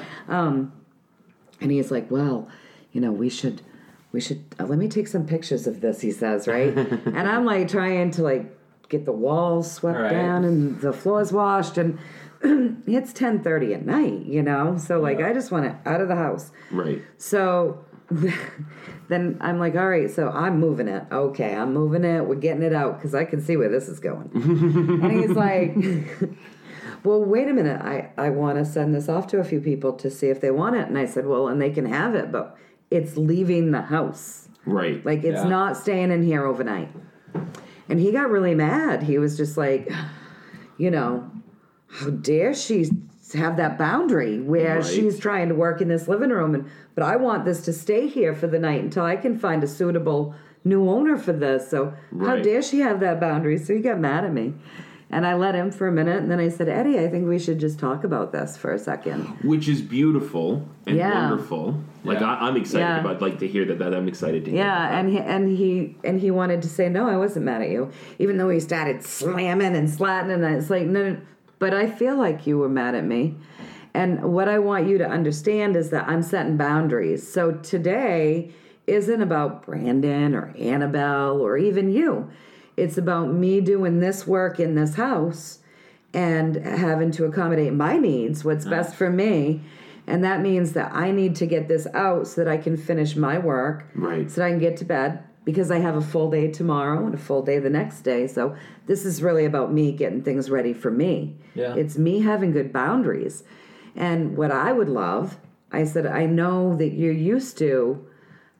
And 1.60 1.70
he's 1.70 1.90
like, 1.90 2.10
"Well, 2.10 2.48
you 2.92 3.00
know, 3.00 3.12
we 3.12 3.28
should, 3.28 3.62
we 4.12 4.20
should. 4.20 4.44
Uh, 4.58 4.64
let 4.64 4.78
me 4.78 4.88
take 4.88 5.06
some 5.08 5.24
pictures 5.24 5.66
of 5.66 5.80
this." 5.80 6.00
He 6.00 6.10
says, 6.10 6.48
right? 6.48 6.76
and 6.76 7.28
I'm 7.28 7.44
like 7.44 7.68
trying 7.68 8.10
to 8.12 8.22
like 8.22 8.56
get 8.88 9.04
the 9.04 9.12
walls 9.12 9.70
swept 9.70 9.98
Right. 9.98 10.10
down 10.10 10.44
and 10.44 10.80
the 10.80 10.92
floors 10.92 11.32
washed, 11.32 11.78
and 11.78 11.98
it's 12.86 13.12
10:30 13.12 13.74
at 13.74 13.86
night, 13.86 14.26
you 14.26 14.42
know. 14.42 14.76
So 14.78 15.00
like, 15.00 15.20
I 15.20 15.32
just 15.32 15.50
want 15.50 15.66
it 15.66 15.74
out 15.86 16.00
of 16.00 16.08
the 16.08 16.16
house. 16.16 16.52
Right. 16.70 17.02
So 17.16 17.84
then 19.08 19.38
I'm 19.40 19.58
like, 19.58 19.74
all 19.74 19.88
right, 19.88 20.10
so 20.10 20.28
I'm 20.28 20.58
moving 20.60 20.88
it. 20.88 21.04
Okay, 21.10 21.54
I'm 21.54 21.72
moving 21.72 22.04
it. 22.04 22.24
We're 22.26 22.34
getting 22.36 22.62
it 22.62 22.72
out 22.74 22.96
because 22.98 23.14
I 23.14 23.24
can 23.24 23.40
see 23.40 23.56
where 23.56 23.68
this 23.70 23.88
is 23.88 23.98
going. 24.00 24.30
and 24.34 25.10
he's 25.12 25.30
like, 25.30 25.74
well, 27.04 27.22
wait 27.24 27.48
a 27.48 27.52
minute. 27.52 27.80
I, 27.80 28.10
I 28.18 28.30
want 28.30 28.58
to 28.58 28.64
send 28.64 28.94
this 28.94 29.08
off 29.08 29.26
to 29.28 29.38
a 29.38 29.44
few 29.44 29.60
people 29.60 29.92
to 29.94 30.10
see 30.10 30.28
if 30.28 30.40
they 30.40 30.50
want 30.50 30.76
it. 30.76 30.86
And 30.88 30.98
I 30.98 31.06
said, 31.06 31.26
well, 31.26 31.48
and 31.48 31.60
they 31.60 31.70
can 31.70 31.86
have 31.86 32.14
it, 32.14 32.30
but 32.30 32.56
it's 32.90 33.16
leaving 33.16 33.70
the 33.72 33.82
house. 33.82 34.48
Right. 34.66 35.04
Like, 35.04 35.24
it's 35.24 35.42
Yeah. 35.42 35.48
not 35.48 35.76
staying 35.76 36.10
in 36.10 36.22
here 36.22 36.44
overnight. 36.44 36.90
And 37.88 38.00
he 38.00 38.12
got 38.12 38.30
really 38.30 38.54
mad. 38.54 39.02
He 39.02 39.18
was 39.18 39.36
just 39.36 39.56
like, 39.56 39.90
you 40.78 40.90
know, 40.90 41.30
how 42.00 42.10
dare 42.10 42.54
she 42.54 42.88
have 43.34 43.56
that 43.56 43.78
boundary 43.78 44.40
where 44.40 44.76
Right. 44.76 44.84
she's 44.86 45.18
trying 45.18 45.48
to 45.48 45.54
work 45.54 45.80
in 45.80 45.88
this 45.88 46.06
living 46.08 46.30
room 46.30 46.54
and 46.54 46.66
but 46.94 47.02
I 47.04 47.16
want 47.16 47.44
this 47.44 47.62
to 47.62 47.72
stay 47.72 48.06
here 48.06 48.34
for 48.34 48.46
the 48.46 48.58
night 48.58 48.80
until 48.82 49.04
I 49.04 49.16
can 49.16 49.36
find 49.38 49.64
a 49.64 49.66
suitable 49.66 50.34
new 50.64 50.88
owner 50.88 51.16
for 51.16 51.32
this. 51.32 51.68
So 51.68 51.92
how 52.20 52.36
dare 52.36 52.62
she 52.62 52.78
have 52.80 53.00
that 53.00 53.18
boundary? 53.20 53.58
So 53.58 53.74
he 53.74 53.80
got 53.80 53.98
mad 53.98 54.24
at 54.24 54.32
me. 54.32 54.54
And 55.10 55.26
I 55.26 55.34
let 55.34 55.54
him 55.54 55.70
for 55.72 55.86
a 55.88 55.92
minute 55.92 56.16
and 56.22 56.30
then 56.30 56.38
I 56.40 56.48
said, 56.48 56.68
Eddie, 56.68 56.98
I 56.98 57.08
think 57.08 57.28
we 57.28 57.38
should 57.38 57.58
just 57.60 57.78
talk 57.78 58.04
about 58.04 58.30
this 58.32 58.56
for 58.56 58.72
a 58.72 58.78
second. 58.78 59.24
Which 59.42 59.68
is 59.68 59.82
beautiful 59.82 60.66
and 60.86 60.96
Yeah. 60.96 61.28
wonderful. 61.28 61.80
Like 62.04 62.20
Yeah. 62.20 62.34
I, 62.34 62.46
I'm 62.48 62.56
excited 62.56 62.84
Yeah. 62.84 63.00
about 63.00 63.20
like 63.20 63.38
to 63.40 63.48
hear 63.48 63.64
that. 63.66 63.78
That 63.80 63.92
I'm 63.94 64.06
excited 64.08 64.44
to 64.44 64.50
hear. 64.52 64.60
Yeah, 64.60 64.90
that. 64.90 64.98
and 64.98 65.10
he 65.10 65.18
and 65.18 65.48
he 65.48 65.96
and 66.04 66.20
he 66.20 66.30
wanted 66.30 66.62
to 66.62 66.68
say 66.68 66.88
no, 66.88 67.08
I 67.08 67.16
wasn't 67.16 67.44
mad 67.46 67.62
at 67.62 67.70
you, 67.70 67.90
even 68.20 68.38
though 68.38 68.48
he 68.50 68.60
started 68.60 69.02
slamming 69.04 69.74
and 69.74 69.90
slatting, 69.90 70.30
and 70.30 70.44
I 70.46 70.54
was 70.56 70.70
like, 70.70 70.86
no, 70.86 71.10
no, 71.10 71.16
but 71.58 71.72
I 71.74 71.86
feel 71.88 72.16
like 72.16 72.46
you 72.46 72.58
were 72.58 72.68
mad 72.68 72.94
at 72.94 73.04
me, 73.04 73.36
and 73.94 74.22
what 74.32 74.48
I 74.48 74.58
want 74.58 74.88
you 74.88 74.98
to 74.98 75.08
understand 75.08 75.76
is 75.76 75.90
that 75.90 76.08
I'm 76.08 76.22
setting 76.22 76.56
boundaries. 76.56 77.30
So 77.30 77.52
today 77.52 78.50
isn't 78.86 79.22
about 79.22 79.64
Brandon 79.64 80.34
or 80.34 80.52
Annabelle 80.58 81.40
or 81.40 81.56
even 81.56 81.90
you. 81.92 82.28
It's 82.76 82.98
about 82.98 83.32
me 83.32 83.60
doing 83.60 84.00
this 84.00 84.26
work 84.26 84.58
in 84.58 84.74
this 84.74 84.96
house 84.96 85.60
and 86.12 86.56
having 86.56 87.12
to 87.12 87.24
accommodate 87.24 87.72
my 87.72 87.96
needs, 87.96 88.44
what's 88.44 88.64
best 88.64 88.94
for 88.94 89.10
me. 89.10 89.62
And 90.06 90.22
that 90.24 90.40
means 90.40 90.72
that 90.72 90.92
I 90.92 91.12
need 91.12 91.34
to 91.36 91.46
get 91.46 91.68
this 91.68 91.86
out 91.94 92.26
so 92.26 92.44
that 92.44 92.50
I 92.50 92.56
can 92.56 92.76
finish 92.76 93.16
my 93.16 93.38
work, 93.38 93.86
Right. 93.94 94.30
so 94.30 94.40
that 94.40 94.48
I 94.48 94.50
can 94.50 94.58
get 94.58 94.76
to 94.78 94.84
bed 94.84 95.22
because 95.44 95.70
I 95.70 95.78
have 95.78 95.96
a 95.96 96.00
full 96.00 96.30
day 96.30 96.50
tomorrow 96.50 97.04
and 97.04 97.14
a 97.14 97.18
full 97.18 97.42
day 97.42 97.58
the 97.58 97.70
next 97.70 98.00
day. 98.00 98.26
So 98.26 98.56
this 98.86 99.04
is 99.04 99.22
really 99.22 99.44
about 99.44 99.72
me 99.72 99.92
getting 99.92 100.22
things 100.22 100.50
ready 100.50 100.72
for 100.72 100.90
me. 100.90 101.36
Yeah. 101.54 101.74
It's 101.74 101.98
me 101.98 102.20
having 102.20 102.52
good 102.52 102.72
boundaries. 102.72 103.44
And 103.94 104.36
what 104.36 104.50
I 104.50 104.72
would 104.72 104.88
love, 104.88 105.38
I 105.70 105.84
said, 105.84 106.06
I 106.06 106.26
know 106.26 106.76
that 106.76 106.92
you're 106.94 107.12
used 107.12 107.58
to 107.58 108.06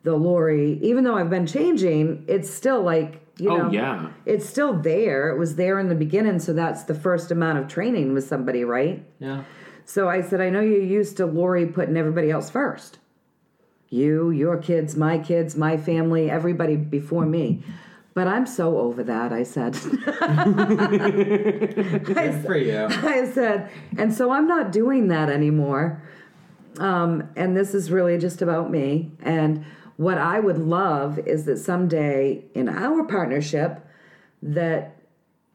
the 0.02 0.12
Lorri, 0.18 0.80
even 0.82 1.04
though 1.04 1.16
I've 1.16 1.30
been 1.30 1.46
changing, 1.46 2.24
it's 2.28 2.50
still 2.50 2.82
like, 2.82 3.22
you 3.38 3.50
Oh, 3.50 3.56
know, 3.56 3.70
yeah. 3.70 4.10
it's 4.26 4.46
still 4.48 4.74
there. 4.74 5.30
It 5.30 5.38
was 5.38 5.56
there 5.56 5.80
in 5.80 5.88
the 5.88 5.94
beginning. 5.94 6.38
So 6.38 6.52
that's 6.52 6.84
the 6.84 6.94
first 6.94 7.30
amount 7.30 7.58
of 7.58 7.66
training 7.68 8.12
with 8.12 8.28
somebody, 8.28 8.64
right? 8.64 9.02
Yeah. 9.18 9.44
So 9.86 10.08
I 10.08 10.20
said, 10.20 10.40
I 10.42 10.50
know 10.50 10.60
you're 10.60 10.82
used 10.82 11.16
to 11.16 11.26
Lorri 11.26 11.72
putting 11.72 11.96
everybody 11.96 12.30
else 12.30 12.50
first. 12.50 12.98
You, 13.94 14.30
your 14.30 14.56
kids, 14.56 14.96
my 14.96 15.18
kids, 15.18 15.56
my 15.56 15.76
family, 15.76 16.28
everybody 16.28 16.74
before 16.74 17.26
me. 17.26 17.62
But 18.12 18.26
I'm 18.26 18.44
so 18.44 18.78
over 18.78 19.04
that, 19.04 19.32
I 19.32 19.44
said. 19.44 19.72
Good 22.04 22.44
for 22.44 22.56
you. 22.56 22.86
I 22.90 23.30
said, 23.32 23.70
and 23.96 24.12
so 24.12 24.32
I'm 24.32 24.48
not 24.48 24.72
doing 24.72 25.06
that 25.08 25.30
anymore. 25.30 26.02
Um, 26.78 27.28
and 27.36 27.56
this 27.56 27.72
is 27.72 27.92
really 27.92 28.18
just 28.18 28.42
about 28.42 28.68
me. 28.68 29.12
And 29.22 29.64
what 29.96 30.18
I 30.18 30.40
would 30.40 30.58
love 30.58 31.20
is 31.20 31.44
that 31.44 31.58
someday 31.58 32.42
in 32.52 32.68
our 32.68 33.04
partnership, 33.04 33.78
that 34.42 34.96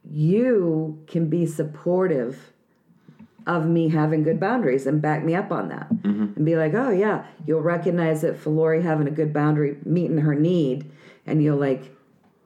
you 0.10 1.04
can 1.08 1.30
be 1.30 1.46
supportive 1.46 2.54
of 3.58 3.66
me 3.66 3.90
having 3.90 4.22
good 4.24 4.40
boundaries 4.40 4.86
and 4.86 5.02
back 5.02 5.24
me 5.24 5.34
up 5.36 5.52
on 5.52 5.70
that 5.70 5.88
and 6.04 6.46
be 6.46 6.56
like, 6.56 6.74
oh 6.74 6.92
yeah, 6.92 7.26
you'll 7.48 7.62
recognize 7.62 8.22
that 8.22 8.38
for 8.38 8.52
Lorri 8.52 8.82
having 8.84 9.08
a 9.08 9.12
good 9.12 9.34
boundary, 9.34 9.78
meeting 9.86 10.20
her 10.20 10.36
need, 10.36 10.90
and 11.26 11.42
you'll 11.44 11.58
like 11.58 11.96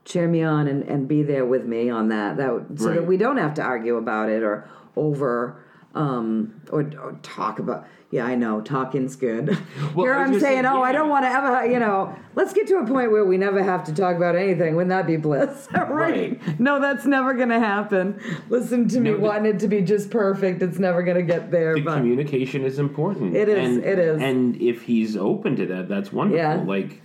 cheer 0.06 0.28
me 0.28 0.42
on 0.44 0.68
and, 0.68 0.84
and 0.84 1.08
be 1.08 1.22
there 1.24 1.46
with 1.46 1.66
me 1.66 1.90
on 1.90 2.08
that. 2.10 2.38
That 2.38 2.54
would- 2.54 2.80
so 2.80 2.86
that 2.94 3.06
we 3.06 3.18
don't 3.18 3.38
have 3.38 3.54
to 3.56 3.62
argue 3.62 3.98
about 3.98 4.30
it 4.30 4.44
or 4.44 4.68
over 4.96 5.58
um 5.96 6.54
or, 6.72 6.82
or 7.02 7.20
talk 7.22 7.60
about 7.60 7.86
yeah 8.14 8.26
i 8.26 8.36
know 8.36 8.62
talking's 8.62 9.16
good 9.16 9.50
Well, 9.96 10.06
here 10.06 10.14
i'm 10.14 10.40
saying 10.40 10.64
say, 10.64 10.70
oh 10.70 10.82
i 10.82 10.92
don't 10.92 11.10
want 11.10 11.26
to 11.26 11.30
ever 11.30 11.66
you 11.66 11.80
know 11.80 12.16
let's 12.36 12.54
get 12.54 12.68
to 12.68 12.78
a 12.78 12.86
point 12.86 13.12
where 13.12 13.26
we 13.26 13.38
never 13.38 13.64
have 13.64 13.84
to 13.86 13.94
talk 13.94 14.16
about 14.16 14.36
anything 14.36 14.76
wouldn't 14.76 14.90
that 14.90 15.08
be 15.08 15.18
bliss 15.18 15.68
right, 15.74 15.90
Right. 15.90 16.60
no 16.60 16.80
that's 16.80 17.06
never 17.06 17.34
gonna 17.34 17.60
happen 17.60 18.20
listen 18.50 18.88
to 18.90 19.00
me 19.00 19.12
No, 19.12 19.20
wanting 19.20 19.56
it 19.56 19.60
to 19.60 19.68
be 19.68 19.82
just 19.82 20.12
perfect 20.12 20.62
it's 20.62 20.78
never 20.80 21.02
gonna 21.02 21.24
get 21.24 21.50
there 21.50 21.74
the 21.76 21.82
but 21.82 21.98
communication 21.98 22.64
is 22.64 22.78
important. 22.80 23.36
It 23.36 23.50
is, 23.50 23.78
And, 23.78 23.84
it 23.84 24.00
is. 24.00 24.22
And 24.22 24.62
if 24.62 24.84
he's 24.84 25.18
open 25.18 25.56
to 25.56 25.66
that, 25.68 25.88
that's 25.90 26.12
wonderful. 26.14 26.38
Yeah. 26.38 26.56
Like 26.64 27.02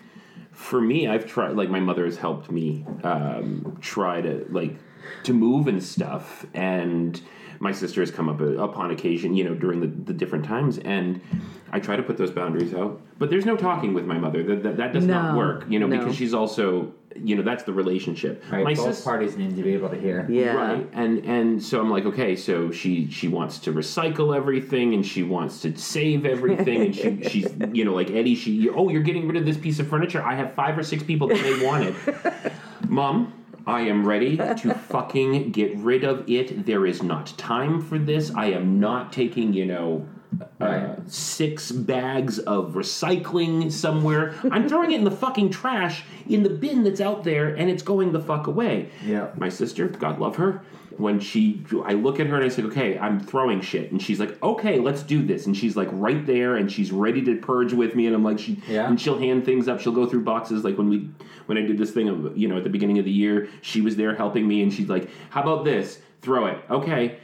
for 0.53 0.81
me, 0.81 1.07
I've 1.09 1.27
tried. 1.27 1.53
Like 1.57 1.71
my 1.71 1.81
mother 1.81 2.05
has 2.05 2.17
helped 2.17 2.51
me 2.51 2.85
um, 3.05 3.79
try 3.81 4.21
to 4.21 4.47
like 4.51 4.77
to 5.25 5.33
move 5.33 5.69
and 5.69 5.83
stuff, 5.83 6.45
and 6.55 7.21
my 7.61 7.73
sister 7.73 8.01
has 8.01 8.11
come 8.11 8.29
up 8.29 8.41
uh, 8.41 8.57
upon 8.59 8.91
occasion, 8.91 9.35
you 9.35 9.45
know, 9.45 9.55
during 9.55 9.81
the, 9.81 9.87
the 9.87 10.13
different 10.13 10.45
times, 10.45 10.79
and 10.79 11.21
I 11.73 11.81
try 11.81 11.97
to 11.97 12.03
put 12.03 12.17
those 12.17 12.31
boundaries 12.31 12.73
out. 12.75 13.01
But 13.19 13.31
there's 13.31 13.47
no 13.47 13.57
talking 13.57 13.95
with 13.95 14.05
my 14.05 14.19
mother. 14.19 14.43
That 14.43 14.63
that, 14.63 14.77
that 14.77 14.93
does 14.93 15.07
not 15.07 15.37
work, 15.37 15.65
you 15.69 15.79
know, 15.79 15.87
no. 15.87 15.99
because 15.99 16.15
she's 16.17 16.33
also, 16.35 16.93
you 17.17 17.35
know, 17.35 17.43
that's 17.43 17.65
the 17.65 17.73
relationship. 17.73 18.45
Right. 18.51 18.65
My 18.65 18.75
Both 18.75 18.97
sis- 18.97 19.05
parties 19.05 19.37
need 19.37 19.57
to 19.57 19.63
be 19.63 19.75
able 19.75 19.89
to 19.89 20.01
hear. 20.01 20.27
yeah 20.31 20.53
Right. 20.55 20.89
And 20.93 21.25
and 21.25 21.63
so 21.63 21.81
I'm 21.81 21.91
like, 21.91 22.05
okay, 22.05 22.37
so 22.37 22.71
she 22.71 23.11
she 23.11 23.27
wants 23.29 23.59
to 23.61 23.73
recycle 23.73 24.37
everything 24.37 24.95
and 24.95 25.05
she 25.05 25.23
wants 25.25 25.61
to 25.63 25.77
save 25.77 26.25
everything 26.27 26.83
and 26.83 26.95
she 26.95 27.23
she's 27.29 27.49
you 27.73 27.85
know 27.85 27.93
like 27.93 28.11
Eddie 28.11 28.35
she 28.37 28.69
oh 28.71 28.89
you're 28.89 29.03
getting 29.03 29.27
rid 29.27 29.37
of 29.37 29.45
this 29.45 29.57
piece 29.57 29.79
of 29.81 29.89
furniture 29.89 30.23
I 30.23 30.35
have 30.37 30.55
five 30.55 30.79
or 30.79 30.83
six 30.85 31.03
people 31.03 31.29
that 31.29 31.41
may 31.43 31.65
want 31.65 31.85
it, 31.87 32.53
mom. 32.89 33.35
I 33.69 33.83
am 33.83 34.07
ready 34.07 34.39
to 34.39 34.75
fucking 34.89 35.53
get 35.53 35.77
rid 35.77 36.03
of 36.03 36.29
it. 36.29 36.65
There 36.65 36.87
is 36.87 37.03
not 37.03 37.37
time 37.37 37.83
for 37.83 37.99
this. 37.99 38.35
I 38.35 38.47
am 38.47 38.81
not 38.81 39.13
taking, 39.13 39.53
you 39.53 39.67
know, 39.67 40.09
uh, 40.59 40.97
six 41.07 41.71
bags 41.71 42.39
of 42.39 42.73
recycling 42.73 43.71
somewhere. 43.71 44.35
I'm 44.51 44.71
throwing 44.71 44.93
it 44.93 44.95
in 44.95 45.05
the 45.05 45.11
fucking 45.11 45.51
trash 45.51 46.05
in 46.27 46.45
the 46.45 46.49
bin 46.49 46.83
that's 46.83 47.03
out 47.03 47.25
there 47.25 47.55
and 47.55 47.69
it's 47.69 47.83
going 47.83 48.13
the 48.13 48.21
fuck 48.21 48.47
away. 48.47 48.89
Yeah. 49.05 49.29
My 49.37 49.51
sister, 49.51 49.87
God 49.87 50.19
love 50.19 50.37
her, 50.37 50.63
when 50.99 51.21
she, 51.21 51.65
I 51.85 51.93
look 51.95 52.19
at 52.19 52.27
her 52.27 52.37
and 52.37 52.45
I 52.45 52.49
say, 52.49 52.63
okay, 52.65 52.99
I'm 52.99 53.21
throwing 53.21 53.61
shit. 53.61 53.93
And 53.93 54.03
she's 54.03 54.19
like, 54.19 54.43
okay, 54.43 54.79
let's 54.81 55.03
do 55.05 55.25
this. 55.25 55.47
And 55.47 55.57
she's 55.57 55.77
like 55.77 55.89
right 55.93 56.27
there 56.27 56.57
and 56.57 56.71
she's 56.71 56.91
ready 56.91 57.23
to 57.25 57.37
purge 57.37 57.73
with 57.73 57.95
me. 57.95 58.07
And 58.07 58.15
I'm 58.17 58.25
like, 58.25 58.39
she, 58.41 58.61
Yeah. 58.69 58.89
and 58.89 59.01
she'll 59.01 59.19
hand 59.19 59.45
things 59.45 59.69
up. 59.69 59.81
She'll 59.81 59.93
go 59.93 60.07
through 60.07 60.25
boxes. 60.25 60.65
Like 60.65 60.77
when 60.77 60.89
we, 60.89 61.09
when 61.47 61.57
I 61.57 61.63
did 61.63 61.79
this 61.79 61.93
thing, 61.93 62.33
you 62.37 62.49
know, 62.49 62.57
at 62.59 62.65
the 62.65 62.71
beginning 62.71 62.99
of 62.99 63.05
the 63.05 63.13
year, 63.13 63.49
she 63.63 63.81
was 63.81 63.95
there 63.97 64.15
helping 64.15 64.47
me 64.49 64.63
and 64.63 64.73
she's 64.73 64.89
like, 64.89 65.09
how 65.31 65.43
about 65.43 65.65
this? 65.65 66.01
Throw 66.21 66.47
it. 66.47 66.59
Okay. 66.69 67.19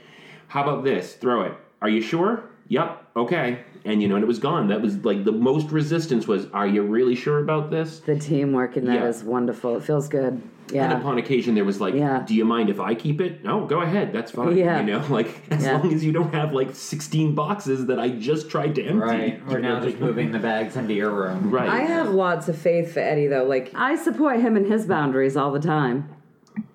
How 0.46 0.62
about 0.62 0.84
this? 0.84 1.14
Throw 1.14 1.42
it. 1.42 1.52
Are 1.82 1.88
you 1.88 2.00
sure? 2.00 2.44
Yep. 2.68 3.06
Okay. 3.16 3.64
And 3.86 4.00
you 4.00 4.08
know, 4.08 4.14
and 4.14 4.24
it 4.24 4.26
was 4.26 4.38
gone. 4.38 4.68
That 4.68 4.80
was 4.80 5.04
like 5.04 5.24
the 5.24 5.32
most 5.32 5.70
resistance 5.70 6.26
was, 6.26 6.46
are 6.54 6.66
you 6.66 6.82
really 6.82 7.14
sure 7.14 7.40
about 7.40 7.70
this? 7.70 8.00
the 8.00 8.18
teamwork 8.18 8.76
in 8.78 8.86
that 8.86 9.02
is 9.06 9.22
Yeah. 9.22 9.28
wonderful 9.28 9.76
it 9.76 9.82
feels 9.82 10.08
good 10.08 10.40
Yeah. 10.72 10.84
And 10.84 10.94
upon 10.94 11.18
occasion, 11.18 11.54
there 11.54 11.66
was 11.66 11.78
like, 11.78 11.92
Yeah. 11.94 12.24
"Do 12.26 12.34
you 12.34 12.46
mind 12.46 12.70
if 12.70 12.80
I 12.80 12.94
keep 12.94 13.20
it?" 13.20 13.44
No, 13.44 13.66
go 13.66 13.82
ahead. 13.82 14.14
That's 14.14 14.30
fine. 14.30 14.56
Yeah. 14.56 14.80
You 14.80 14.86
know, 14.86 15.02
like 15.10 15.28
as 15.50 15.62
Yeah. 15.64 15.76
long 15.76 15.92
as 15.92 16.02
you 16.02 16.12
don't 16.12 16.32
have 16.32 16.54
like 16.54 16.74
sixteen 16.74 17.34
boxes 17.34 17.84
that 17.86 17.98
I 18.00 18.08
just 18.08 18.48
tried 18.48 18.74
to 18.76 18.82
empty. 18.82 19.06
Right. 19.06 19.46
We're 19.46 19.58
now 19.58 19.80
just 19.80 20.00
moving 20.00 20.32
the 20.32 20.38
bags 20.38 20.76
into 20.76 20.94
your 20.94 21.10
room. 21.10 21.50
Right. 21.50 21.68
I 21.68 21.80
have 21.82 22.08
lots 22.14 22.48
of 22.48 22.56
faith 22.56 22.94
for 22.94 23.00
Eddie 23.00 23.26
though. 23.26 23.44
Like 23.44 23.70
I 23.74 23.96
support 23.96 24.40
him 24.40 24.56
and 24.56 24.66
his 24.66 24.86
boundaries 24.86 25.36
all 25.36 25.52
the 25.52 25.60
time. 25.60 26.08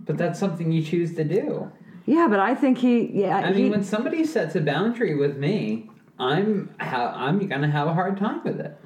But 0.06 0.20
that's 0.20 0.38
something 0.40 0.72
you 0.72 0.84
choose 0.84 1.16
to 1.16 1.24
do. 1.24 1.72
Yeah, 2.06 2.28
but 2.30 2.40
I 2.40 2.54
think 2.54 2.78
he 2.78 3.10
yeah 3.24 3.38
I 3.40 3.54
he, 3.54 3.64
mean, 3.64 3.72
when 3.72 3.84
somebody 3.84 4.24
sets 4.26 4.56
a 4.56 4.62
boundary 4.62 5.16
with 5.16 5.38
me, 5.38 5.90
I'm 6.20 6.74
ha- 6.80 7.14
I'm 7.16 7.48
gonna 7.48 7.70
have 7.72 7.88
a 7.88 7.94
hard 7.94 8.18
time 8.18 8.42
with 8.44 8.60
it 8.60 8.78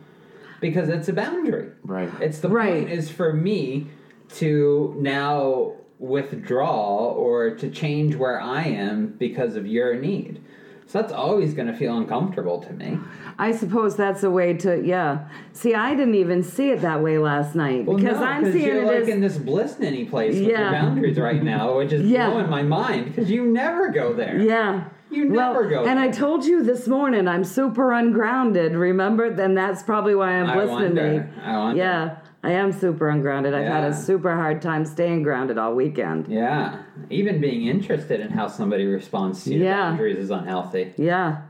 because 0.62 0.90
it's 0.90 1.10
a 1.10 1.14
boundary. 1.14 1.70
Right. 1.84 2.10
It's 2.22 2.40
the 2.40 2.50
Right. 2.50 2.84
point 2.86 2.92
is 2.92 3.10
for 3.10 3.34
me 3.34 3.88
to 4.36 4.96
now 5.00 5.74
withdraw 6.00 7.12
or 7.14 7.52
to 7.56 7.70
change 7.70 8.16
where 8.16 8.40
I 8.40 8.64
am 8.64 9.16
because 9.18 9.56
of 9.56 9.66
your 9.68 9.96
need. 9.96 10.40
So 10.86 11.00
that's 11.02 11.14
always 11.14 11.54
going 11.54 11.68
to 11.68 11.74
feel 11.74 11.98
uncomfortable 11.98 12.60
to 12.60 12.74
me. 12.74 13.00
I 13.40 13.52
suppose 13.54 13.96
that's 13.96 14.22
a 14.22 14.30
way 14.30 14.54
to 14.58 14.82
yeah. 14.86 15.28
See, 15.54 15.74
I 15.74 15.96
didn't 15.96 16.16
even 16.16 16.44
see 16.44 16.70
it 16.72 16.82
that 16.82 17.02
way 17.02 17.18
last 17.18 17.56
night 17.56 17.86
Well, 17.86 17.98
because 17.98 18.20
no, 18.20 18.26
I'm 18.26 18.52
seeing 18.52 18.66
you're 18.66 18.82
it 18.84 18.88
like 18.88 18.96
as 18.98 19.08
in 19.08 19.22
this 19.22 19.38
bliss 19.38 19.78
any 19.80 20.06
place 20.06 20.36
with 20.36 20.44
Yeah. 20.50 20.62
your 20.64 20.72
boundaries 20.72 21.18
right 21.18 21.42
now, 21.42 21.78
which 21.78 21.94
is 21.94 22.06
Yeah. 22.10 22.30
blowing 22.30 22.50
my 22.50 22.64
mind 22.64 23.06
because 23.06 23.32
you 23.32 23.46
never 23.46 23.90
go 23.90 24.14
there. 24.14 24.38
yeah. 24.40 24.84
You 25.14 25.32
well, 25.32 25.54
never 25.54 25.70
go 25.70 25.86
and 25.86 26.00
I 26.00 26.10
told 26.10 26.44
you 26.46 26.64
this 26.64 26.88
morning 26.88 27.28
I'm 27.28 27.44
super 27.44 27.94
ungrounded. 27.94 28.74
Remember? 28.74 29.30
Then 29.34 29.54
that's 29.54 29.84
probably 29.84 30.16
why 30.16 30.32
I'm 30.32 30.50
I 30.50 30.64
listening 30.64 30.96
to 30.96 31.20
me. 31.20 31.26
I 31.44 31.58
wonder. 31.58 31.78
Yeah, 31.78 32.18
I 32.44 32.52
am 32.54 32.72
super 32.72 33.10
ungrounded. 33.10 33.54
I've 33.54 33.68
had 33.68 33.84
a 33.84 33.94
super 33.96 34.36
hard 34.36 34.62
time 34.62 34.86
staying 34.86 35.24
grounded 35.24 35.58
all 35.58 35.76
weekend. 35.76 36.28
Yeah, 36.28 36.82
even 37.10 37.40
being 37.40 37.68
interested 37.68 38.20
in 38.20 38.32
how 38.32 38.48
somebody 38.48 38.86
responds 38.86 39.44
to 39.44 39.54
your 39.54 39.64
Yeah. 39.64 39.90
boundaries 39.92 40.18
is 40.18 40.32
unhealthy. 40.32 40.94
Yeah. 40.98 41.44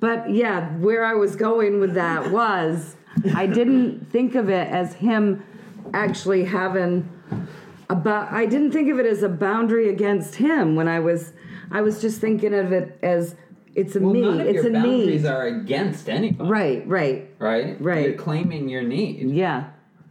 But 0.00 0.30
yeah, 0.30 0.70
where 0.78 1.04
I 1.04 1.14
was 1.14 1.36
going 1.36 1.80
with 1.80 1.94
that 1.94 2.30
was 2.32 2.96
I 3.34 3.46
didn't 3.46 4.10
think 4.10 4.34
of 4.34 4.48
it 4.48 4.68
as 4.68 4.94
him 4.94 5.44
actually 5.92 6.44
having 6.44 7.08
about 7.90 8.32
I 8.32 8.46
didn't 8.46 8.72
think 8.72 8.90
of 8.90 8.98
it 8.98 9.06
as 9.06 9.22
a 9.22 9.28
boundary 9.28 9.90
against 9.90 10.36
him 10.36 10.74
when 10.76 10.88
I 10.88 10.98
was 11.00 11.32
I 11.70 11.80
was 11.82 12.00
just 12.00 12.20
thinking 12.20 12.54
of 12.54 12.72
it 12.72 12.98
as 13.02 13.36
it's 13.74 13.96
a 13.96 14.00
Well, 14.00 14.12
me, 14.14 14.20
none 14.22 14.40
of 14.40 14.46
it's 14.46 14.54
your 14.62 14.68
a 14.68 14.72
boundaries 14.72 15.22
need. 15.22 15.28
are 15.28 15.46
against 15.46 16.08
anybody, 16.08 16.48
Right, 16.48 16.86
right. 16.88 17.30
right? 17.38 17.76
Right. 17.80 18.04
You're 18.06 18.14
claiming 18.16 18.68
your 18.68 18.82
need, 18.82 19.30
Yeah. 19.30 19.64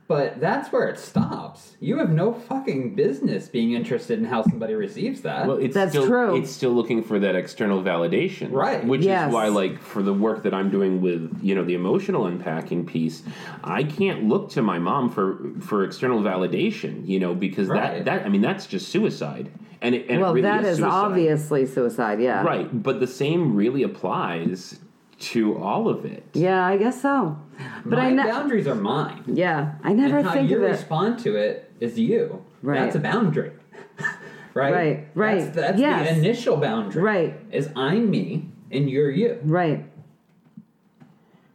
but 0.10 0.42
that's 0.42 0.70
where 0.74 0.90
it 0.90 1.00
stops. 1.00 1.78
You 1.80 1.98
have 2.00 2.10
no 2.12 2.34
fucking 2.34 2.96
business 2.96 3.48
being 3.48 3.72
interested 3.72 4.20
in 4.20 4.26
how 4.26 4.44
somebody 4.44 4.74
receives 4.74 5.22
that. 5.22 5.48
Well, 5.48 5.58
it's 5.58 5.74
That's 5.74 5.92
still, 5.92 6.08
true. 6.08 6.36
It's 6.36 6.52
still 6.52 6.72
looking 6.74 7.04
for 7.04 7.20
that 7.20 7.36
external 7.36 7.82
validation, 7.82 8.52
Right. 8.52 8.86
Which 8.86 9.04
Yes. 9.06 9.30
is 9.30 9.34
why, 9.34 9.48
like, 9.48 9.80
for 9.80 10.04
the 10.04 10.14
work 10.14 10.44
that 10.44 10.54
I'm 10.54 10.70
doing 10.70 11.02
with 11.02 11.32
you 11.42 11.56
know 11.56 11.64
the 11.64 11.74
emotional 11.76 12.26
unpacking 12.26 12.86
piece, 12.86 13.24
I 13.64 13.84
can't 13.84 14.26
look 14.28 14.50
to 14.52 14.62
my 14.62 14.78
mom 14.78 15.10
for 15.10 15.40
for 15.62 15.86
external 15.86 16.22
validation, 16.22 17.08
you 17.08 17.20
know, 17.22 17.34
because 17.34 17.70
Right. 17.70 18.04
that 18.04 18.06
that 18.06 18.26
I 18.26 18.30
mean 18.30 18.42
that's 18.42 18.66
just 18.68 18.90
suicide, 18.90 19.50
and 19.84 19.94
it, 19.94 20.10
and 20.10 20.22
well, 20.22 20.32
really 20.34 20.42
that 20.44 20.64
is 20.64 20.78
suicide. 20.78 20.92
obviously 20.92 21.66
suicide, 21.68 22.20
yeah. 22.22 22.42
right. 22.44 22.82
But 22.82 23.00
the 23.02 23.06
same 23.08 23.56
really 23.56 23.84
applies 23.84 24.80
to 25.20 25.58
all 25.58 25.88
of 25.90 26.06
it. 26.06 26.24
Yeah, 26.34 26.66
I 26.66 26.78
guess 26.78 27.02
so. 27.02 27.38
But 27.86 27.98
my 28.00 28.08
I 28.08 28.12
ne- 28.12 28.24
boundaries 28.24 28.66
are 28.68 28.76
mine. 28.76 29.24
yeah, 29.28 29.76
I 29.84 29.94
never 29.94 30.18
and 30.20 30.28
how 30.28 30.34
think 30.34 30.50
you 30.50 30.58
of 30.58 30.64
it. 30.64 30.68
respond 30.68 31.20
to 31.20 31.36
it 31.36 31.70
is 31.80 32.00
you. 32.00 32.44
Right. 32.62 32.80
That's 32.80 32.96
a 32.96 33.00
boundary. 33.00 33.52
right? 34.54 34.74
Right, 34.74 35.08
right. 35.16 35.40
That's, 35.44 35.56
that's 35.56 35.80
Yes. 35.80 36.10
the 36.10 36.18
initial 36.18 36.58
boundary. 36.58 37.02
Right. 37.04 37.40
Is 37.52 37.70
I'm 37.76 38.10
me 38.10 38.50
and 38.72 38.90
you're 38.90 39.12
you. 39.12 39.40
Right. 39.44 39.86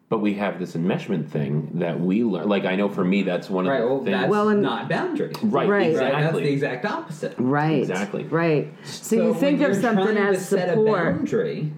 But 0.08 0.18
we 0.18 0.34
have 0.34 0.58
this 0.58 0.74
enmeshment 0.74 1.28
thing 1.28 1.68
that 1.74 2.00
we 2.00 2.24
learn. 2.24 2.48
Like 2.48 2.64
I 2.64 2.76
know 2.76 2.88
for 2.88 3.04
me, 3.04 3.22
that's 3.22 3.50
one 3.50 3.66
of 3.66 3.72
Right. 3.72 3.80
the 3.80 3.86
Well, 3.86 3.98
things. 3.98 4.10
that's 4.16 4.30
Well, 4.30 4.48
and- 4.48 4.62
not 4.62 4.88
boundaries. 4.88 5.36
right, 5.42 5.68
Right. 5.68 5.94
Right. 5.96 6.12
That's 6.12 6.32
the 6.34 6.50
exact 6.50 6.84
opposite. 6.86 7.34
Right. 7.38 7.80
Exactly. 7.80 8.24
Right. 8.24 8.72
So, 8.84 9.16
you 9.16 9.24
when 9.24 9.34
think 9.34 9.54
of 9.56 9.60
you're 9.60 9.74
something 9.74 10.04
trying 10.16 10.16
as 10.18 10.38
to 10.38 10.44
set 10.44 10.68
a 10.68 10.72
support. 10.72 11.16
boundary, 11.16 11.72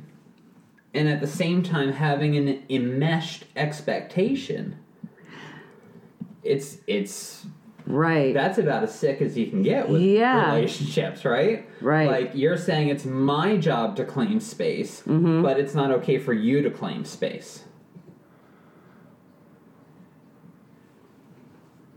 and 0.95 1.09
at 1.09 1.21
the 1.21 1.27
same 1.27 1.62
time 1.62 1.93
having 1.93 2.37
an 2.37 2.62
enmeshed 2.69 3.47
expectation. 3.57 4.77
It's 6.43 6.79
it's 6.87 7.47
Right. 7.87 8.33
that's 8.33 8.59
about 8.59 8.85
as 8.85 8.95
sick 8.95 9.21
as 9.21 9.37
you 9.37 9.47
can 9.47 9.62
get 9.62 9.88
with 9.88 10.01
Yeah. 10.01 10.55
relationships, 10.55 11.25
right? 11.25 11.66
Right. 11.81 12.09
Like 12.09 12.31
you're 12.35 12.57
saying 12.57 12.88
it's 12.88 13.05
my 13.05 13.57
job 13.57 13.97
to 13.97 14.05
claim 14.05 14.38
space, 14.38 15.03
Mm-hmm. 15.07 15.43
but 15.43 15.59
it's 15.59 15.75
not 15.75 15.90
okay 15.90 16.19
for 16.19 16.33
you 16.33 16.62
to 16.62 16.71
claim 16.71 17.05
space. 17.05 17.64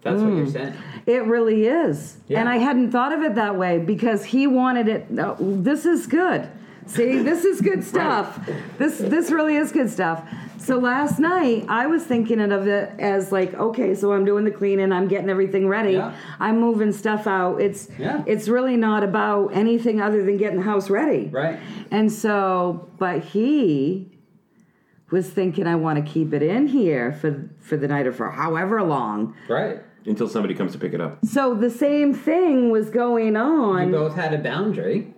That's 0.03 0.21
what 0.21 0.31
Mm. 0.31 0.37
you're 0.37 0.47
saying. 0.47 0.73
It 1.05 1.25
really 1.25 1.65
is. 1.65 2.17
Yeah. 2.27 2.39
And 2.41 2.49
I 2.49 2.57
hadn't 2.57 2.91
thought 2.91 3.13
of 3.13 3.21
it 3.23 3.35
that 3.35 3.55
way 3.57 3.79
because 3.79 4.25
he 4.25 4.47
wanted 4.47 4.87
it. 4.87 5.09
No, 5.11 5.35
this 5.39 5.85
is 5.85 6.07
good. 6.07 6.47
See, 6.85 7.19
this 7.19 7.45
is 7.45 7.61
good 7.61 7.83
stuff. 7.93 8.49
This 8.77 8.97
this 8.97 9.31
really 9.31 9.55
is 9.55 9.71
good 9.71 9.89
stuff. 9.89 10.23
So 10.57 10.77
last 10.77 11.19
night 11.19 11.65
I 11.67 11.87
was 11.87 12.03
thinking 12.05 12.39
of 12.39 12.67
it 12.67 12.91
as 12.99 13.31
like, 13.33 13.53
okay, 13.53 13.95
so 13.95 14.13
I'm 14.13 14.23
doing 14.25 14.45
the 14.45 14.51
cleaning, 14.51 14.91
I'm 14.93 15.07
getting 15.09 15.29
everything 15.29 15.67
ready, 15.67 15.93
Yeah. 15.93 16.13
I'm 16.39 16.59
moving 16.59 16.91
stuff 16.93 17.27
out. 17.27 17.61
It's 17.61 17.89
Yeah. 17.97 18.23
it's 18.25 18.47
really 18.49 18.75
not 18.77 19.03
about 19.03 19.47
anything 19.53 20.01
other 20.01 20.23
than 20.23 20.37
getting 20.37 20.57
the 20.57 20.63
house 20.65 20.89
ready. 20.89 21.29
Right. 21.31 21.57
And 21.91 22.11
so, 22.11 22.87
but 22.97 23.19
he 23.23 24.09
was 25.11 25.29
thinking, 25.29 25.67
I 25.67 25.75
want 25.75 26.03
to 26.05 26.11
keep 26.11 26.33
it 26.33 26.41
in 26.41 26.67
here 26.67 27.11
for 27.13 27.49
for 27.59 27.77
the 27.77 27.87
night 27.87 28.07
or 28.07 28.11
for 28.13 28.29
however 28.29 28.81
long. 28.83 29.35
Right. 29.49 29.81
Until 30.05 30.27
somebody 30.27 30.53
comes 30.53 30.71
to 30.73 30.77
pick 30.77 30.93
it 30.93 31.01
up. 31.01 31.19
So 31.25 31.53
the 31.53 31.69
same 31.69 32.13
thing 32.13 32.69
was 32.71 32.89
going 32.89 33.33
You 33.35 33.39
on. 33.39 33.91
both 33.91 34.15
had 34.15 34.33
a 34.33 34.37
boundary, 34.37 35.13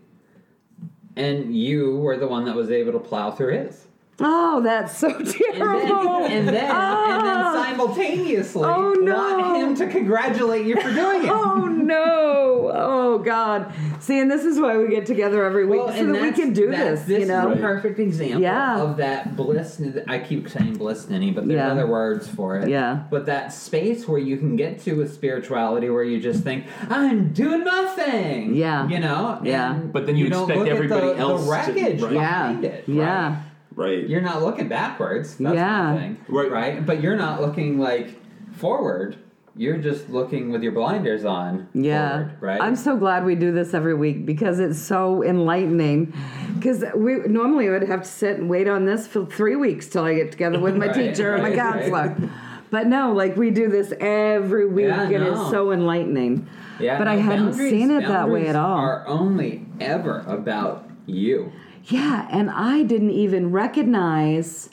and 1.15 1.55
you 1.55 1.97
were 1.97 2.17
the 2.17 2.27
one 2.27 2.45
that 2.45 2.55
was 2.55 2.69
able 2.71 2.91
to 2.93 2.99
plow 2.99 3.31
through 3.31 3.53
his. 3.53 3.84
Oh, 4.19 4.61
that's 4.61 4.97
so 4.97 5.09
And 5.13 5.27
terrible. 5.27 6.21
then, 6.21 6.31
and 6.31 6.47
then, 6.47 6.55
and 6.55 6.67
Ah. 6.71 7.51
then 7.53 7.65
simultaneously 7.65 8.63
Oh, 8.63 8.93
no. 8.93 9.13
want 9.13 9.57
him 9.57 9.75
to 9.75 9.87
congratulate 9.93 10.65
you 10.65 10.75
for 10.79 10.93
doing 10.93 11.23
it. 11.25 11.29
Oh 11.29 11.65
no! 11.65 12.71
Oh 12.73 13.17
God! 13.19 13.73
See, 13.99 14.17
and 14.19 14.31
this 14.31 14.45
is 14.45 14.57
why 14.59 14.77
we 14.77 14.87
get 14.87 15.05
together 15.05 15.43
every 15.43 15.65
week 15.65 15.79
Well, 15.85 15.93
so 15.93 16.05
that 16.05 16.21
we 16.21 16.31
can 16.31 16.53
do 16.53 16.67
this. 16.71 17.01
This 17.03 17.21
you 17.21 17.25
know? 17.25 17.51
is 17.51 17.57
a 17.57 17.61
perfect 17.61 17.99
example 17.99 18.41
Yeah. 18.41 18.79
of 18.81 18.97
that 18.97 19.35
bliss. 19.35 19.81
I 20.07 20.19
keep 20.19 20.47
saying 20.49 20.75
bliss, 20.77 21.09
Ninny, 21.09 21.31
but 21.31 21.45
there's 21.47 21.57
Yeah. 21.57 21.71
other 21.71 21.87
words 21.87 22.27
for 22.27 22.57
it. 22.57 22.69
Yeah. 22.69 22.99
But 23.09 23.25
that 23.25 23.51
space 23.51 24.07
where 24.07 24.19
you 24.19 24.37
can 24.37 24.55
get 24.55 24.79
to 24.85 24.93
with 24.93 25.13
spirituality, 25.13 25.89
where 25.89 26.03
you 26.03 26.19
just 26.21 26.43
think, 26.43 26.63
"I'm 26.89 27.33
doing 27.33 27.65
my 27.65 27.85
thing." 27.95 28.55
Yeah. 28.55 28.87
You 28.87 28.99
know. 28.99 29.39
Yeah. 29.43 29.73
And 29.75 29.91
But 29.91 30.05
then 30.05 30.15
you 30.15 30.29
don't 30.29 30.43
expect 30.43 30.59
look 30.59 30.67
at 30.69 30.73
everybody 30.73 31.07
the, 31.07 31.17
else 31.17 31.41
to- 31.41 31.45
the 31.45 31.51
wreckage 31.51 32.01
right. 32.01 32.11
yeah. 32.13 32.19
behind 32.47 32.65
it. 32.65 32.83
Yeah. 32.87 33.35
Right? 33.75 33.85
Right. 33.87 34.07
You're 34.09 34.21
not 34.21 34.41
looking 34.41 34.67
backwards. 34.67 35.35
That's 35.37 35.55
Yeah. 35.55 35.97
thing. 35.97 36.17
Right. 36.27 36.51
Right. 36.51 36.85
But 36.85 37.01
you're 37.01 37.15
not 37.17 37.41
looking 37.41 37.79
like 37.79 38.09
forward. 38.53 39.17
You're 39.57 39.77
just 39.77 40.09
looking 40.09 40.51
with 40.51 40.63
your 40.63 40.73
blinders 40.73 41.23
on. 41.23 41.67
Yeah. 41.73 42.09
Forward, 42.17 42.31
right. 42.41 42.61
I'm 42.61 42.75
so 42.75 42.97
glad 42.97 43.23
we 43.23 43.35
do 43.35 43.53
this 43.53 43.73
every 43.73 43.93
week 43.93 44.25
because 44.25 44.59
it's 44.59 44.79
so 44.79 45.23
enlightening. 45.23 46.13
Because 46.55 46.83
we 46.93 47.15
normally 47.27 47.69
would 47.69 47.83
have 47.83 48.01
to 48.01 48.07
sit 48.07 48.37
and 48.37 48.49
wait 48.49 48.67
on 48.67 48.85
this 48.85 49.07
for 49.07 49.25
three 49.25 49.55
weeks 49.55 49.87
till 49.87 50.03
I 50.03 50.15
get 50.15 50.31
together 50.31 50.59
with 50.59 50.75
my 50.75 50.87
Right, 50.87 50.95
teacher 50.95 51.35
and 51.35 51.43
my 51.43 51.55
counselor. 51.55 52.15
right. 52.19 52.29
But 52.69 52.87
no, 52.87 53.13
like 53.13 53.37
we 53.37 53.49
do 53.51 53.69
this 53.69 53.93
every 54.01 54.65
week 54.67 54.87
Yeah, 54.87 55.03
and 55.03 55.23
no. 55.23 55.31
it's 55.41 55.51
so 55.51 55.71
enlightening. 55.71 56.47
Yeah, 56.77 56.97
but 56.97 57.07
I 57.07 57.15
hadn't 57.15 57.53
seen 57.53 57.91
it 57.91 58.05
that 58.05 58.29
way 58.29 58.47
at 58.47 58.57
all. 58.57 58.77
Are 58.77 59.07
only 59.07 59.65
ever 59.79 60.25
about 60.27 60.89
you. 61.05 61.53
Yeah, 61.87 62.27
and 62.31 62.49
I 62.49 62.83
didn't 62.83 63.11
even 63.11 63.51
recognize 63.51 64.69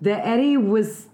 that 0.00 0.26
Eddie 0.26 0.56
was 0.56 1.06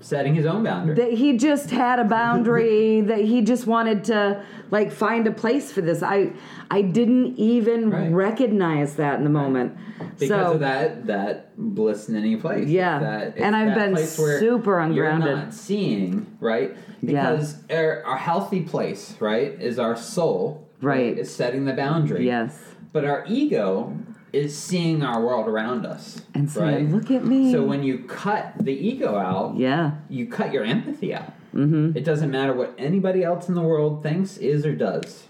Setting 0.00 0.34
his 0.36 0.46
own 0.46 0.62
boundary. 0.62 0.94
that 0.94 1.12
he 1.14 1.36
just 1.36 1.70
had 1.70 1.98
a 1.98 2.04
boundary 2.04 3.00
that 3.10 3.20
he 3.20 3.42
just 3.42 3.66
wanted 3.66 4.04
to 4.04 4.44
like 4.70 4.92
find 4.92 5.26
a 5.26 5.32
place 5.32 5.72
for 5.72 5.80
this. 5.80 6.00
I 6.02 6.32
I 6.70 6.82
didn't 6.82 7.38
even 7.38 7.90
Right. 7.90 8.12
recognize 8.12 8.96
that 8.96 9.18
in 9.18 9.24
the 9.24 9.30
moment. 9.30 9.76
because 10.18 10.28
so 10.28 10.52
of 10.52 10.60
that 10.60 11.06
that 11.06 11.56
bliss 11.56 12.08
in 12.08 12.14
any 12.14 12.36
place. 12.36 12.68
Yeah. 12.68 12.98
That, 13.00 13.36
And 13.38 13.56
I've 13.56 13.74
been 13.74 13.96
super 13.96 14.78
ungrounded. 14.78 15.26
You're 15.28 15.36
not 15.38 15.54
seeing 15.54 16.26
right 16.40 16.76
Yeah. 17.00 17.30
because 17.32 17.56
our, 17.70 18.04
our 18.04 18.16
healthy 18.18 18.60
place 18.62 19.16
right 19.18 19.60
is 19.60 19.78
our 19.80 19.96
soul. 19.96 20.68
Right. 20.82 21.18
Is 21.18 21.34
setting 21.34 21.64
the 21.64 21.72
boundary. 21.72 22.26
yes. 22.26 22.62
But 22.92 23.04
our 23.04 23.24
ego 23.28 23.96
is 24.32 24.56
seeing 24.56 25.02
our 25.02 25.20
world 25.24 25.48
around 25.48 25.86
us. 25.86 26.22
And 26.34 26.50
saying, 26.50 26.86
right? 26.86 26.94
"Look 26.94 27.10
at 27.10 27.24
me." 27.24 27.52
So 27.52 27.64
when 27.64 27.82
you 27.82 27.98
cut 28.00 28.52
the 28.60 28.72
ego 28.72 29.16
out, 29.16 29.56
Yeah. 29.56 29.92
you 30.08 30.26
cut 30.26 30.52
your 30.52 30.64
empathy 30.64 31.14
out. 31.14 31.32
Mm-hmm. 31.54 31.96
It 31.96 32.04
doesn't 32.04 32.30
matter 32.30 32.52
what 32.52 32.74
anybody 32.76 33.22
else 33.22 33.48
in 33.48 33.54
the 33.54 33.62
world 33.62 34.02
thinks, 34.02 34.36
is, 34.36 34.66
or 34.66 34.74
does. 34.74 35.24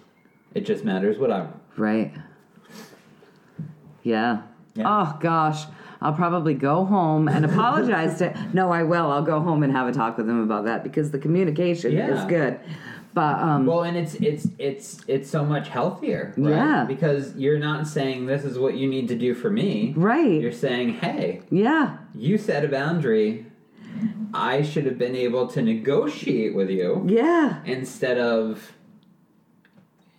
It 0.54 0.64
just 0.66 0.84
matters 0.84 1.18
what 1.18 1.30
I'm. 1.30 1.48
Right. 1.76 2.12
Yeah. 4.02 4.42
Yeah. 4.74 4.84
Oh 4.86 5.18
gosh. 5.20 5.64
I'll 6.00 6.12
probably 6.12 6.54
go 6.54 6.84
home 6.84 7.28
and 7.28 7.44
apologize 7.50 8.18
to 8.18 8.36
No, 8.52 8.70
I 8.70 8.82
will. 8.82 9.10
I'll 9.10 9.22
go 9.22 9.40
home 9.40 9.62
and 9.62 9.72
have 9.72 9.88
a 9.88 9.92
talk 9.92 10.16
with 10.18 10.28
him 10.28 10.40
about 10.42 10.64
that 10.66 10.82
because 10.84 11.10
the 11.10 11.18
communication 11.18 11.92
is 11.92 12.20
Yeah. 12.20 12.28
good. 12.28 12.60
But 13.16 13.38
um 13.40 13.64
Well, 13.64 13.82
and 13.84 13.96
it's 13.96 14.14
it's 14.16 14.46
it's 14.58 15.00
it's 15.08 15.30
so 15.30 15.42
much 15.42 15.70
healthier, 15.70 16.34
right? 16.36 16.50
Yeah. 16.50 16.84
Because 16.86 17.34
you're 17.34 17.58
not 17.58 17.86
saying 17.86 18.26
this 18.26 18.44
is 18.44 18.58
what 18.58 18.76
you 18.76 18.86
need 18.86 19.08
to 19.08 19.14
do 19.16 19.34
for 19.34 19.48
me. 19.48 19.94
right. 19.96 20.38
You're 20.38 20.52
saying, 20.52 20.90
hey, 21.04 21.40
yeah. 21.50 21.96
you 22.14 22.36
set 22.36 22.62
a 22.62 22.68
boundary. 22.68 23.46
I 24.34 24.60
should 24.60 24.84
have 24.84 24.98
been 24.98 25.16
able 25.16 25.46
to 25.46 25.62
negotiate 25.62 26.54
with 26.54 26.68
you 26.68 27.02
Yeah. 27.08 27.62
instead 27.64 28.18
of 28.18 28.72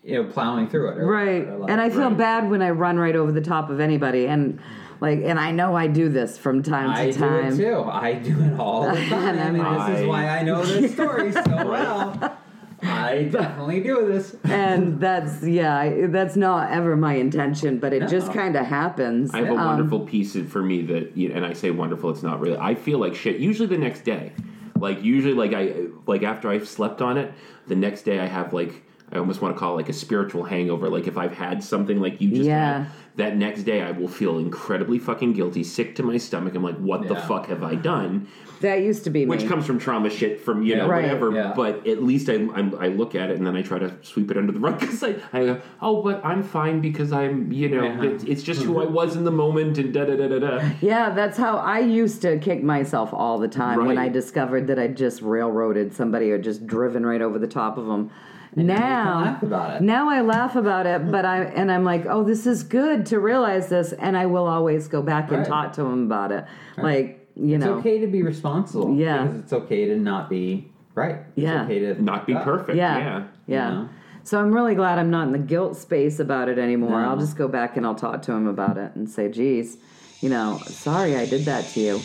you 0.04 0.16
know 0.16 0.24
plowing 0.24 0.68
through 0.68 0.90
it. 0.90 0.96
Right. 1.04 1.48
like- 1.60 1.70
And 1.70 1.80
I 1.80 1.92
feel 1.92 2.10
right. 2.10 2.18
bad 2.18 2.50
when 2.50 2.64
I 2.64 2.72
run 2.72 2.98
right 2.98 3.16
over 3.16 3.32
the 3.32 3.42
top 3.42 3.70
of 3.70 3.80
anybody 3.80 4.26
and 4.26 4.60
like 5.02 5.20
and 5.24 5.40
I 5.40 5.52
know 5.52 5.76
I 5.76 5.86
do 5.86 6.10
this 6.10 6.36
from 6.40 6.64
time 6.64 6.90
I 6.90 7.06
to 7.06 7.12
do 7.12 7.20
time. 7.20 7.54
it 7.54 7.58
too. 7.58 7.84
I 7.84 8.14
do 8.14 8.42
it 8.42 8.60
all 8.60 8.90
the 8.90 8.96
time, 9.06 9.38
I'm 9.38 9.56
and, 9.56 9.58
like- 9.60 9.92
this 9.92 10.00
is 10.00 10.08
why 10.08 10.28
I 10.30 10.42
know 10.42 10.66
this 10.66 10.94
story 10.94 11.32
so 11.32 11.44
well. 11.46 12.37
I 12.84 13.24
definitely 13.32 13.82
do 13.82 14.08
this. 14.08 14.36
and 14.44 15.00
that's 15.00 15.44
yeah, 15.44 15.78
I- 15.78 16.06
that's 16.08 16.36
not 16.36 16.72
ever 16.72 16.96
my 16.96 17.16
intention, 17.16 17.80
but 17.80 17.94
it 17.94 18.08
just 18.08 18.32
kind 18.34 18.56
of 18.56 18.66
happens. 18.66 19.32
I 19.34 19.40
have 19.40 19.48
a 19.50 19.52
Um, 19.52 19.66
wonderful 19.66 20.02
piece 20.02 20.38
for 20.48 20.62
me 20.62 20.84
that, 20.84 21.18
you 21.18 21.32
and 21.34 21.46
I 21.46 21.54
say 21.54 21.72
wonderful. 21.72 22.10
It's 22.12 22.24
not 22.24 22.40
really. 22.40 22.58
I 22.58 22.76
feel 22.76 23.00
like 23.00 23.16
shit. 23.16 23.38
Usually 23.38 23.68
the 23.68 23.78
next 23.78 24.04
day, 24.04 24.32
like 24.80 25.04
usually 25.04 25.34
like 25.34 25.54
I 25.54 25.88
like 26.06 26.24
after 26.24 26.50
I've 26.50 26.68
slept 26.68 27.02
on 27.02 27.18
it, 27.18 27.34
the 27.68 27.76
next 27.76 28.04
day 28.04 28.20
I 28.20 28.26
have 28.28 28.54
like 28.54 28.84
I 29.12 29.18
almost 29.20 29.42
want 29.42 29.56
to 29.56 29.60
call 29.60 29.74
it 29.74 29.78
like 29.78 29.90
a 29.90 29.94
spiritual 29.94 30.44
hangover. 30.44 30.90
Like 30.90 31.08
if 31.08 31.18
I've 31.18 31.34
had 31.34 31.64
something 31.64 32.02
like 32.02 32.20
you 32.22 32.30
just 32.30 32.44
Yeah. 32.44 32.80
had, 32.84 32.88
that 33.16 33.38
next 33.38 33.64
day 33.64 33.82
I 33.82 33.92
will 33.92 34.10
feel 34.10 34.38
incredibly 34.38 35.00
fucking 35.00 35.32
guilty, 35.34 35.64
sick 35.64 35.96
to 35.96 36.04
my 36.04 36.18
stomach. 36.18 36.54
I'm 36.56 36.62
like, 36.64 36.78
what 36.78 37.08
the 37.08 37.16
fuck 37.16 37.48
have 37.48 37.64
I 37.64 37.76
done? 37.76 38.28
That 38.62 38.82
used 38.82 39.04
to 39.04 39.10
be 39.10 39.20
me. 39.26 39.30
Which 39.30 39.48
comes 39.48 39.66
from 39.66 39.80
trauma 39.80 40.10
shit 40.10 40.42
from 40.42 40.64
you 40.64 40.72
Yeah. 40.76 40.78
know 40.84 40.88
Right. 40.90 41.04
whatever. 41.04 41.32
Yeah. 41.32 41.54
But 41.56 41.86
at 41.88 42.04
least 42.04 42.30
I, 42.30 42.34
I'm, 42.34 42.74
I 42.80 42.88
look 42.88 43.16
at 43.16 43.30
it 43.30 43.38
and 43.38 43.46
then 43.46 43.56
I 43.56 43.62
try 43.62 43.80
to 43.80 43.94
sweep 44.02 44.32
it 44.32 44.38
under 44.38 44.52
the 44.52 44.60
rug 44.60 44.80
because 44.80 45.04
I, 45.04 45.16
I 45.34 45.46
go, 45.46 45.62
oh, 45.82 46.02
but 46.02 46.24
I'm 46.26 46.44
fine 46.44 46.82
because 46.82 47.12
I'm 47.12 47.52
you 47.52 47.70
know 47.70 47.84
Yeah. 47.84 48.04
it's, 48.04 48.24
it's 48.24 48.44
just 48.44 48.64
who 48.64 48.82
I 48.82 48.86
was 48.86 49.16
in 49.16 49.24
the 49.24 49.32
moment 49.32 49.78
and 49.78 49.94
da 49.94 50.06
da 50.06 50.16
da 50.16 50.28
da 50.28 50.40
da. 50.40 50.70
Yeah, 50.82 51.12
that's 51.12 51.38
how 51.38 51.58
I 51.58 51.80
used 51.80 52.22
to 52.24 52.38
kick 52.40 52.64
myself 52.64 53.14
all 53.14 53.38
the 53.38 53.48
time 53.48 53.78
when 53.86 53.98
Right. 53.98 54.06
I 54.06 54.10
discovered 54.10 54.68
that 54.68 54.80
I 54.80 54.88
just 54.88 55.22
railroaded 55.22 55.94
somebody 55.94 56.32
or 56.32 56.38
just 56.38 56.66
driven 56.68 57.06
right 57.06 57.22
over 57.22 57.38
the 57.40 57.48
top 57.48 57.78
of 57.78 57.86
them. 57.88 58.10
now 58.56 58.64
now, 58.66 59.22
laugh 59.24 59.44
about 59.44 59.76
it. 59.76 59.82
now 59.84 60.10
I 60.10 60.22
laugh 60.22 60.56
about 60.56 60.88
it, 60.88 61.12
but 61.12 61.26
I 61.26 61.44
and 61.44 61.72
I'm 61.72 61.84
like, 61.84 62.06
oh, 62.08 62.24
this 62.24 62.48
is 62.48 62.64
good 62.64 63.06
to 63.08 63.20
realize 63.20 63.70
this, 63.70 63.94
and 63.94 64.18
I 64.18 64.26
will 64.26 64.48
always 64.48 64.88
go 64.88 65.02
back 65.04 65.30
and 65.30 65.40
Right. 65.40 65.48
talk 65.48 65.74
to 65.74 65.82
him 65.84 66.06
about 66.06 66.32
it. 66.32 66.46
Like 66.78 67.27
you 67.40 67.56
It's 67.56 67.66
know, 67.66 67.74
okay 67.76 68.00
to 68.00 68.08
be 68.08 68.24
responsible. 68.24 68.96
Yeah. 68.96 69.24
Because 69.26 69.40
it's 69.42 69.54
okay 69.54 69.86
to 69.86 69.98
not 69.98 70.30
be 70.30 70.70
right. 70.96 71.18
It's 71.36 71.38
Yeah. 71.38 71.64
okay 71.66 71.80
to 71.80 72.02
Not 72.02 72.26
be 72.26 72.34
up. 72.34 72.44
perfect. 72.44 72.78
yeah, 72.78 72.98
yeah. 72.98 73.24
yeah. 73.48 73.70
You 73.70 73.76
know? 73.76 73.90
So 74.24 74.40
I'm 74.42 74.52
really 74.54 74.76
glad 74.76 75.00
I'm 75.00 75.10
not 75.12 75.28
in 75.28 75.32
the 75.34 75.40
guilt 75.40 75.78
space 75.78 76.20
about 76.20 76.50
it 76.50 76.58
anymore. 76.58 77.02
No. 77.02 77.10
I'll 77.10 77.18
just 77.18 77.38
go 77.38 77.48
back 77.48 77.78
and 77.78 77.86
I'll 77.86 77.96
talk 77.96 78.22
to 78.24 78.34
him 78.34 78.48
about 78.48 78.78
it 78.78 78.92
and 78.96 79.10
say, 79.10 79.30
geez, 79.30 79.78
you 80.20 80.30
know, 80.30 80.60
sorry 80.66 81.16
I 81.16 81.26
did 81.26 81.46
that 81.46 81.66
to 81.70 81.80
you. 81.80 82.02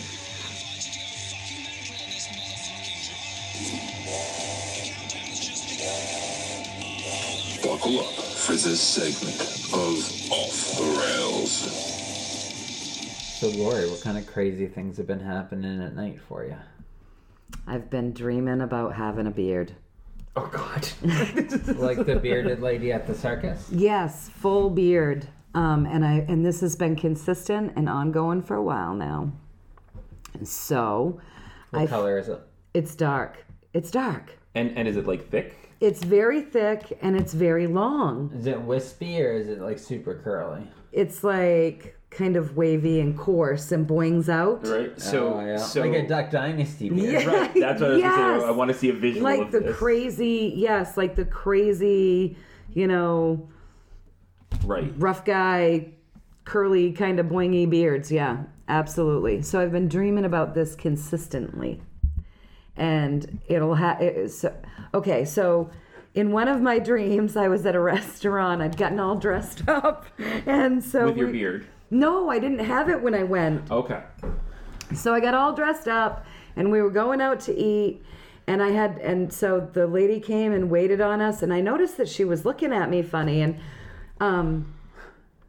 Buckle 7.63 8.01
up 8.01 8.07
for 8.07 8.53
this 8.53 8.81
segment 8.81 9.41
of 9.73 10.33
Off 10.33 10.77
the 10.77 10.85
Rails. 11.01 11.82
So, 13.43 13.51
Lorri, 13.51 13.91
what 13.91 14.01
kind 14.03 14.17
of 14.17 14.25
crazy 14.25 14.69
things 14.69 14.99
have 14.99 15.09
been 15.09 15.19
happening 15.19 15.83
at 15.83 15.97
night 15.97 16.21
for 16.29 16.45
you? 16.45 16.55
I've 17.67 17.91
been 17.91 18.13
dreaming 18.13 18.61
about 18.61 18.95
having 18.95 19.27
a 19.27 19.33
beard. 19.33 19.73
Oh 20.37 20.47
God. 20.47 20.89
Like 21.77 22.07
the 22.07 22.21
bearded 22.23 22.61
lady 22.61 22.93
at 22.93 23.05
the 23.09 23.17
circus? 23.17 23.69
Yes, 23.73 24.29
full 24.29 24.71
beard. 24.71 25.27
Um, 25.57 25.87
and 25.87 26.05
I 26.05 26.25
and 26.29 26.47
this 26.47 26.61
has 26.61 26.77
been 26.77 26.95
consistent 26.95 27.73
and 27.75 27.89
ongoing 27.89 28.43
for 28.43 28.55
a 28.55 28.63
while 28.63 28.95
now. 28.95 29.33
And 30.35 30.47
so, 30.47 31.21
What 31.71 31.83
I 31.83 31.87
color 31.89 32.19
is 32.21 32.29
it? 32.29 32.39
it's 32.75 32.95
dark. 32.95 33.45
It's 33.75 33.91
dark. 33.91 34.39
and 34.55 34.71
and 34.79 34.87
is 34.87 34.97
it 34.97 35.09
like 35.09 35.29
thick? 35.31 35.57
It's 35.81 36.05
very 36.05 36.43
thick 36.43 36.97
and 37.03 37.17
it's 37.17 37.35
very 37.35 37.67
long. 37.67 38.31
Is 38.37 38.47
it 38.47 38.63
wispy 38.63 39.21
or 39.21 39.33
is 39.33 39.49
it 39.49 39.61
like 39.61 39.81
super 39.81 40.15
curly? 40.15 40.63
It's 40.93 41.25
like 41.25 41.99
kind 42.17 42.37
of 42.37 42.57
wavy 42.57 43.01
and 43.01 43.17
coarse 43.17 43.73
and 43.73 43.87
boings 43.87 44.29
out. 44.29 44.67
Right. 44.67 45.01
So 45.01 45.35
oh, 45.35 45.45
yeah. 45.47 45.57
so 45.57 45.81
like 45.81 45.95
a 45.95 46.07
Duck 46.07 46.31
Dynasty 46.31 46.91
beard. 46.91 47.23
Yeah. 47.25 47.27
right. 47.27 47.55
That's 47.55 47.81
what 47.81 47.91
I 47.91 47.93
was 47.95 48.01
Yes. 48.01 48.17
gonna 48.17 48.41
say. 48.41 48.47
I 48.47 48.51
want 48.51 48.71
to 48.71 48.77
see 48.77 48.89
a 48.91 48.93
visual 48.95 49.25
Like 49.25 49.41
of 49.41 49.53
the 49.53 49.61
this. 49.61 49.77
crazy, 49.77 50.53
yes, 50.57 50.97
like 50.97 51.17
the 51.17 51.25
crazy, 51.25 52.37
you 52.73 52.87
know, 52.87 53.49
Right. 54.65 54.93
rough 54.99 55.25
guy, 55.25 55.93
curly 56.45 56.93
kind 56.93 57.19
of 57.19 57.27
boingy 57.27 57.69
beards. 57.69 58.13
Yeah, 58.13 58.45
absolutely. 58.69 59.43
So 59.43 59.61
I've 59.61 59.73
been 59.73 59.89
dreaming 59.89 60.25
about 60.25 60.55
this 60.55 60.75
consistently, 60.75 61.81
and 62.77 63.39
it'll 63.49 63.75
have. 63.77 64.31
So, 64.31 64.55
okay, 64.95 65.25
so 65.25 65.71
in 66.15 66.31
one 66.33 66.49
of 66.49 66.61
my 66.61 66.79
dreams, 66.91 67.37
I 67.37 67.49
was 67.49 67.65
at 67.67 67.75
a 67.75 67.81
restaurant. 67.81 68.61
I'd 68.61 68.77
gotten 68.77 69.01
all 69.01 69.17
dressed 69.17 69.63
up, 69.69 70.07
and 70.47 70.83
so 70.85 71.07
With 71.07 71.17
your 71.17 71.27
we- 71.29 71.33
beard. 71.33 71.67
No, 71.93 72.31
I 72.31 72.39
didn't 72.39 72.61
have 72.61 72.89
it 72.89 73.03
when 73.03 73.15
I 73.15 73.23
went. 73.23 73.71
Okay. 73.71 74.01
So 74.95 75.13
I 75.15 75.21
got 75.21 75.35
all 75.35 75.53
dressed 75.55 75.87
up 75.89 76.25
and 76.57 76.71
we 76.73 76.81
were 76.83 76.91
going 76.91 77.21
out 77.21 77.39
to 77.41 77.55
eat 77.55 78.03
and 78.47 78.63
I 78.63 78.71
had 78.71 78.99
and 78.99 79.33
so 79.33 79.61
the 79.73 79.87
lady 79.87 80.19
came 80.19 80.53
and 80.53 80.71
waited 80.71 81.01
on 81.01 81.21
us 81.21 81.43
and 81.43 81.53
I 81.53 81.61
noticed 81.61 81.97
that 81.99 82.09
she 82.09 82.25
was 82.25 82.45
looking 82.45 82.73
at 82.73 82.89
me 82.91 83.03
funny 83.03 83.43
and 83.43 83.59
um 84.21 84.75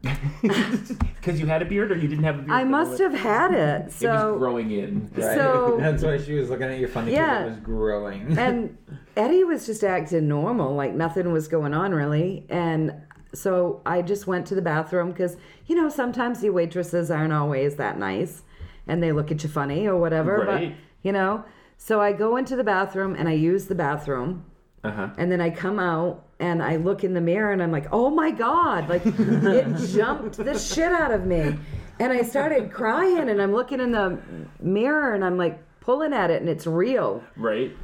Because 0.42 1.40
you 1.40 1.46
had 1.46 1.62
a 1.62 1.64
beard, 1.64 1.90
or 1.90 1.96
you 1.96 2.06
didn't 2.08 2.24
have 2.24 2.34
a 2.40 2.42
beard. 2.42 2.50
I 2.50 2.64
must 2.64 3.00
moment? 3.00 3.14
have 3.14 3.20
had 3.22 3.54
it. 3.54 3.90
So 3.92 4.06
It 4.10 4.32
was 4.32 4.38
growing 4.38 4.70
in. 4.70 5.10
Right. 5.16 5.34
So- 5.34 5.76
That's 5.80 6.02
why 6.02 6.18
she 6.18 6.34
was 6.34 6.50
looking 6.50 6.66
at 6.66 6.78
you 6.78 6.86
funny 6.88 7.12
because 7.12 7.18
Yeah. 7.26 7.44
it 7.44 7.48
was 7.48 7.58
growing. 7.60 8.36
and 8.38 8.76
Eddie 9.16 9.44
was 9.44 9.64
just 9.64 9.82
acting 9.82 10.28
normal, 10.28 10.74
like 10.74 10.92
nothing 10.92 11.32
was 11.32 11.48
going 11.48 11.72
on 11.72 11.92
really. 11.94 12.44
And 12.50 12.92
so 13.34 13.82
I 13.84 14.02
just 14.02 14.26
went 14.26 14.46
to 14.48 14.54
the 14.54 14.62
bathroom 14.62 15.10
because, 15.10 15.36
you 15.66 15.76
know, 15.76 15.88
sometimes 15.88 16.40
the 16.40 16.50
waitresses 16.50 17.10
aren't 17.10 17.32
always 17.32 17.76
that 17.76 17.98
nice 17.98 18.42
and 18.86 19.02
they 19.02 19.12
look 19.12 19.30
at 19.30 19.42
you 19.42 19.48
funny 19.48 19.86
or 19.86 19.98
whatever. 19.98 20.44
Right. 20.46 20.70
But, 20.70 20.78
you 21.02 21.12
know, 21.12 21.44
so 21.76 22.00
I 22.00 22.12
go 22.12 22.36
into 22.36 22.56
the 22.56 22.64
bathroom 22.64 23.14
and 23.14 23.28
I 23.28 23.32
use 23.32 23.66
the 23.66 23.74
bathroom. 23.74 24.44
Uh 24.82 24.90
huh. 24.90 25.08
And 25.16 25.32
then 25.32 25.40
I 25.40 25.50
come 25.50 25.78
out 25.78 26.24
and 26.38 26.62
I 26.62 26.76
look 26.76 27.04
in 27.04 27.14
the 27.14 27.20
mirror 27.20 27.52
and 27.52 27.62
I'm 27.62 27.72
like, 27.72 27.86
oh 27.92 28.10
my 28.10 28.30
God, 28.30 28.88
like 28.88 29.02
it 29.06 29.76
jumped 29.92 30.36
the 30.36 30.58
shit 30.58 30.92
out 30.92 31.10
of 31.10 31.26
me. 31.26 31.56
And 31.98 32.12
I 32.12 32.22
started 32.22 32.72
crying 32.72 33.28
and 33.28 33.40
I'm 33.40 33.52
looking 33.52 33.80
in 33.80 33.92
the 33.92 34.18
mirror 34.60 35.14
and 35.14 35.24
I'm 35.24 35.38
like 35.38 35.60
pulling 35.80 36.12
at 36.12 36.30
it 36.30 36.40
and 36.40 36.48
it's 36.48 36.66
real. 36.66 37.22
Right. 37.36 37.74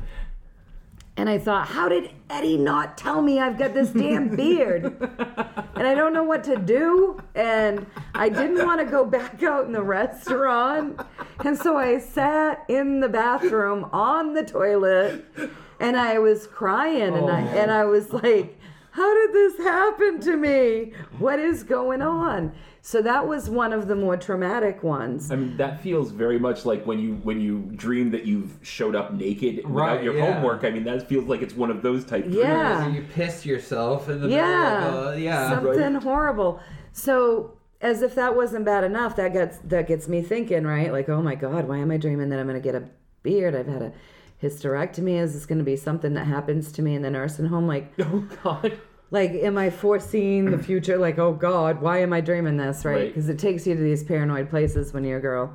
And 1.20 1.28
I 1.28 1.36
thought, 1.36 1.68
how 1.68 1.86
did 1.86 2.12
Eddie 2.30 2.56
not 2.56 2.96
tell 2.96 3.20
me 3.20 3.40
I've 3.40 3.58
got 3.58 3.74
this 3.74 3.90
damn 3.90 4.34
beard? 4.36 4.84
and 5.74 5.86
I 5.86 5.94
don't 5.94 6.14
know 6.14 6.22
what 6.22 6.42
to 6.44 6.56
do. 6.56 7.20
And 7.34 7.84
I 8.14 8.30
didn't 8.30 8.56
want 8.66 8.80
to 8.80 8.86
go 8.86 9.04
back 9.04 9.42
out 9.42 9.66
in 9.66 9.72
the 9.72 9.82
restaurant. 9.82 10.98
And 11.44 11.58
so 11.58 11.76
I 11.76 11.98
sat 11.98 12.64
in 12.68 13.00
the 13.00 13.08
bathroom 13.10 13.90
on 13.92 14.32
the 14.32 14.42
toilet 14.42 15.26
and 15.78 15.94
I 15.94 16.18
was 16.18 16.46
crying 16.46 17.14
and 17.14 17.28
I 17.28 17.42
oh. 17.42 17.58
and 17.58 17.70
I 17.70 17.84
was 17.84 18.14
like, 18.14 18.58
how 18.92 19.12
did 19.12 19.34
this 19.34 19.58
happen 19.58 20.20
to 20.20 20.38
me? 20.38 20.94
What 21.18 21.38
is 21.38 21.64
going 21.64 22.00
on? 22.00 22.54
So 22.82 23.02
that 23.02 23.26
was 23.28 23.50
one 23.50 23.72
of 23.74 23.88
the 23.88 23.94
more 23.94 24.16
traumatic 24.16 24.82
ones. 24.82 25.30
I 25.30 25.36
mean, 25.36 25.56
that 25.58 25.82
feels 25.82 26.10
very 26.12 26.38
much 26.38 26.64
like 26.64 26.86
when 26.86 26.98
you 26.98 27.14
when 27.22 27.40
you 27.40 27.70
dream 27.76 28.10
that 28.12 28.24
you've 28.24 28.56
showed 28.62 28.94
up 28.96 29.12
naked 29.12 29.56
without 29.58 29.70
Right, 29.70 30.02
your 30.02 30.16
yeah. 30.16 30.32
homework. 30.32 30.64
I 30.64 30.70
mean, 30.70 30.84
that 30.84 31.06
feels 31.08 31.26
like 31.26 31.42
it's 31.42 31.54
one 31.54 31.70
of 31.70 31.82
those 31.82 32.04
type. 32.04 32.24
dreams. 32.24 32.38
Yeah. 32.38 32.88
you 32.88 33.02
piss 33.14 33.44
yourself 33.44 34.08
in 34.08 34.22
the 34.22 34.28
yeah, 34.28 34.80
middle 34.84 34.98
of 35.08 35.14
a, 35.16 35.20
yeah. 35.20 35.50
something 35.50 35.94
horrible. 35.96 36.60
So 36.92 37.52
as 37.82 38.00
if 38.02 38.14
that 38.14 38.34
wasn't 38.34 38.64
bad 38.64 38.84
enough, 38.84 39.14
that 39.16 39.32
gets 39.34 39.58
that 39.64 39.86
gets 39.86 40.08
me 40.08 40.22
thinking, 40.22 40.64
right? 40.66 40.90
Like, 40.90 41.08
oh 41.10 41.20
my 41.22 41.34
god, 41.34 41.68
why 41.68 41.78
am 41.78 41.90
I 41.90 41.98
dreaming 41.98 42.30
that 42.30 42.38
I'm 42.38 42.46
going 42.48 42.60
to 42.60 42.66
get 42.66 42.74
a 42.74 42.88
beard? 43.22 43.54
I've 43.54 43.66
had 43.68 43.82
a 43.82 43.92
hysterectomy. 44.42 45.20
Is 45.20 45.34
this 45.34 45.46
going 45.46 45.58
to 45.58 45.64
be 45.64 45.76
something 45.76 46.14
that 46.14 46.24
happens 46.26 46.72
to 46.72 46.82
me 46.82 46.94
in 46.94 47.02
the 47.02 47.10
nursing 47.10 47.46
home? 47.46 47.66
Like, 47.66 47.92
Oh 48.00 48.26
God. 48.42 48.78
Like, 49.10 49.32
am 49.32 49.58
I 49.58 49.70
foreseeing 49.70 50.50
the 50.50 50.58
future? 50.58 50.96
Like, 50.98 51.18
oh 51.18 51.32
god, 51.32 51.80
why 51.80 51.98
am 52.02 52.12
I 52.12 52.20
dreaming 52.20 52.56
this? 52.56 52.84
Right? 52.84 52.94
Right. 52.94 53.06
Because 53.08 53.28
it 53.28 53.38
takes 53.38 53.66
you 53.66 53.74
to 53.74 53.80
these 53.80 54.02
paranoid 54.04 54.50
places 54.50 54.92
when 54.92 55.04
you're 55.04 55.18
a 55.18 55.22
girl. 55.22 55.52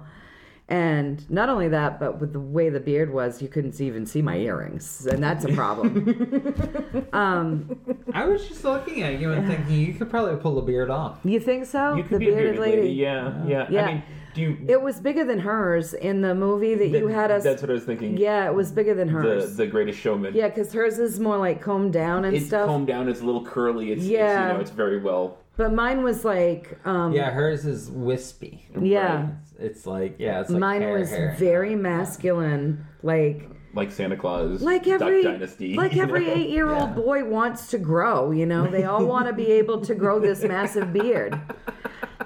And 0.67 1.29
not 1.29 1.47
only 1.49 1.67
that, 1.69 1.99
but 1.99 2.19
with 2.19 2.33
the 2.33 2.39
way 2.39 2.69
the 2.69 2.79
beard 2.79 3.13
was, 3.13 3.39
you 3.39 3.47
couldn't 3.47 3.79
even 3.79 4.07
see 4.07 4.23
my 4.23 4.35
earrings, 4.37 5.05
and 5.05 5.21
that's 5.21 5.45
a 5.45 5.53
problem. 5.53 7.07
um, 7.13 7.79
I 8.11 8.25
was 8.25 8.47
just 8.47 8.63
looking 8.63 9.03
at 9.03 9.19
you 9.19 9.31
and 9.31 9.47
thinking 9.47 9.79
you 9.79 9.93
could 9.93 10.09
probably 10.09 10.37
pull 10.37 10.57
a 10.57 10.63
beard 10.63 10.89
off. 10.89 11.19
you 11.23 11.39
think 11.39 11.67
so? 11.67 11.93
You 11.93 12.03
could 12.03 12.19
be 12.19 12.29
a 12.29 12.33
bearded 12.33 12.59
lady. 12.59 12.89
Yeah, 12.89 13.45
yeah. 13.45 13.67
Yeah. 13.69 13.81
I 13.83 13.93
mean, 13.93 14.03
do 14.35 14.41
you? 14.41 14.57
It 14.67 14.79
was 14.81 14.99
bigger 14.99 15.23
than 15.23 15.39
hers 15.39 15.93
in 15.95 16.21
the 16.21 16.35
movie 16.35 16.75
that 16.75 16.89
you 16.89 17.07
had 17.07 17.31
us. 17.31 17.43
That's 17.43 17.61
what 17.63 17.71
I 17.71 17.73
was 17.73 17.85
thinking. 17.85 18.17
yeah, 18.17 18.45
it 18.45 18.53
was 18.53 18.71
bigger 18.71 18.93
than 18.93 19.07
hers. 19.09 19.55
the 19.57 19.65
Greatest 19.65 19.97
Showman. 19.99 20.35
yeah, 20.35 20.49
because 20.49 20.71
hers 20.73 20.99
is 20.99 21.19
more 21.19 21.37
like 21.37 21.61
combed 21.61 21.93
down 21.93 22.25
and 22.25 22.35
It's 22.35 22.45
stuff. 22.47 22.67
combed 22.67 22.85
down. 22.87 23.09
It's 23.09 23.21
a 23.21 23.25
little 23.25 23.43
curly. 23.43 23.91
It's, 23.91 24.03
Yeah. 24.03 24.41
It's, 24.43 24.47
you 24.49 24.53
know, 24.53 24.61
it's 24.61 24.71
very 24.71 24.99
well. 24.99 25.39
But 25.57 25.73
mine 25.73 26.03
was 26.03 26.23
like, 26.25 26.77
um, 26.85 27.13
Yeah, 27.13 27.31
hers 27.31 27.65
is 27.65 27.89
wispy. 27.89 28.65
yeah, 28.79 29.29
It's, 29.41 29.53
it's 29.77 29.87
like 29.87 30.17
yeah, 30.19 30.41
it's 30.41 30.49
like 30.49 30.59
mine 30.59 30.81
hair, 30.81 30.99
was 30.99 31.09
hair. 31.09 31.33
very 31.39 31.75
masculine, 31.77 32.85
like 33.03 33.49
Like 33.73 33.91
Santa 33.91 34.17
Claus. 34.17 34.61
like 34.61 34.85
every 34.85 35.23
Duck 35.23 35.33
Dynasty. 35.35 35.75
like 35.75 35.95
every 35.95 36.25
know? 36.27 36.33
eight 36.33 36.49
year 36.49 36.69
old 36.71 36.89
Yeah. 36.89 36.95
boy 36.95 37.23
wants 37.23 37.67
to 37.67 37.77
grow. 37.77 38.31
You 38.31 38.45
know, 38.45 38.67
they 38.67 38.83
all 38.83 39.05
want 39.05 39.27
to 39.27 39.33
be 39.33 39.47
able 39.51 39.79
to 39.81 39.95
grow 39.95 40.19
this 40.19 40.43
massive 40.55 40.91
beard. 40.91 41.39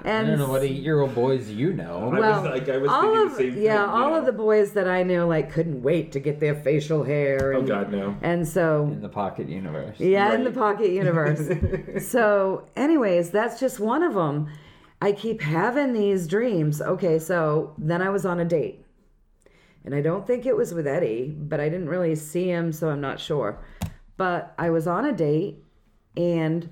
I 0.06 0.24
don't 0.24 0.38
know 0.40 0.50
what 0.50 0.64
eight-year-old 0.64 1.14
boys 1.14 1.50
you 1.50 1.74
know. 1.74 1.98
I 1.98 2.06
was 2.06 2.20
well, 2.20 2.44
like- 2.44 2.70
I 2.70 2.78
was 2.78 2.90
all 2.90 3.02
thinking 3.02 3.22
of 3.22 3.30
the 3.32 3.38
same 3.38 3.54
thing, 3.54 3.64
yeah, 3.64 3.84
you 3.86 3.92
all 3.92 4.10
know. 4.12 4.16
of 4.16 4.26
the 4.26 4.32
boys 4.32 4.72
that 4.74 4.88
I 4.88 5.04
knew 5.04 5.24
like 5.24 5.52
couldn't 5.52 5.82
wait 5.82 6.12
to 6.14 6.20
get 6.20 6.40
their 6.40 6.56
facial 6.56 7.04
hair. 7.04 7.54
Oh 7.54 7.60
And, 7.60 7.68
God, 7.68 7.92
no. 7.92 8.16
And 8.22 8.48
so 8.48 8.84
in 8.86 9.02
the 9.02 9.10
pocket 9.10 9.50
universe. 9.50 10.00
Yeah, 10.00 10.34
in 10.34 10.44
the 10.44 10.52
pocket 10.52 10.92
universe. 10.92 11.42
so, 12.10 12.68
anyways, 12.76 13.32
that's 13.32 13.60
just 13.60 13.80
one 13.80 14.04
of 14.04 14.14
them. 14.14 14.48
I 15.02 15.12
keep 15.14 15.42
having 15.42 15.94
these 15.94 16.28
dreams. 16.28 16.82
Okay, 16.82 17.20
so 17.20 17.74
then 17.78 18.02
I 18.02 18.10
was 18.10 18.26
on 18.26 18.40
a 18.40 18.46
date. 18.46 18.86
And 19.86 19.96
I 19.96 20.02
don't 20.02 20.28
think 20.28 20.46
it 20.46 20.56
was 20.58 20.74
with 20.74 20.86
Eddie, 20.86 21.34
but 21.38 21.60
I 21.62 21.70
didn't 21.70 21.88
really 21.90 22.14
see 22.16 22.50
him, 22.50 22.72
so 22.74 22.90
I'm 22.90 23.00
not 23.00 23.20
sure. 23.20 23.60
But 24.18 24.54
I 24.60 24.70
was 24.70 24.88
on 24.88 25.06
a 25.06 25.14
date 25.14 25.64
and 26.18 26.70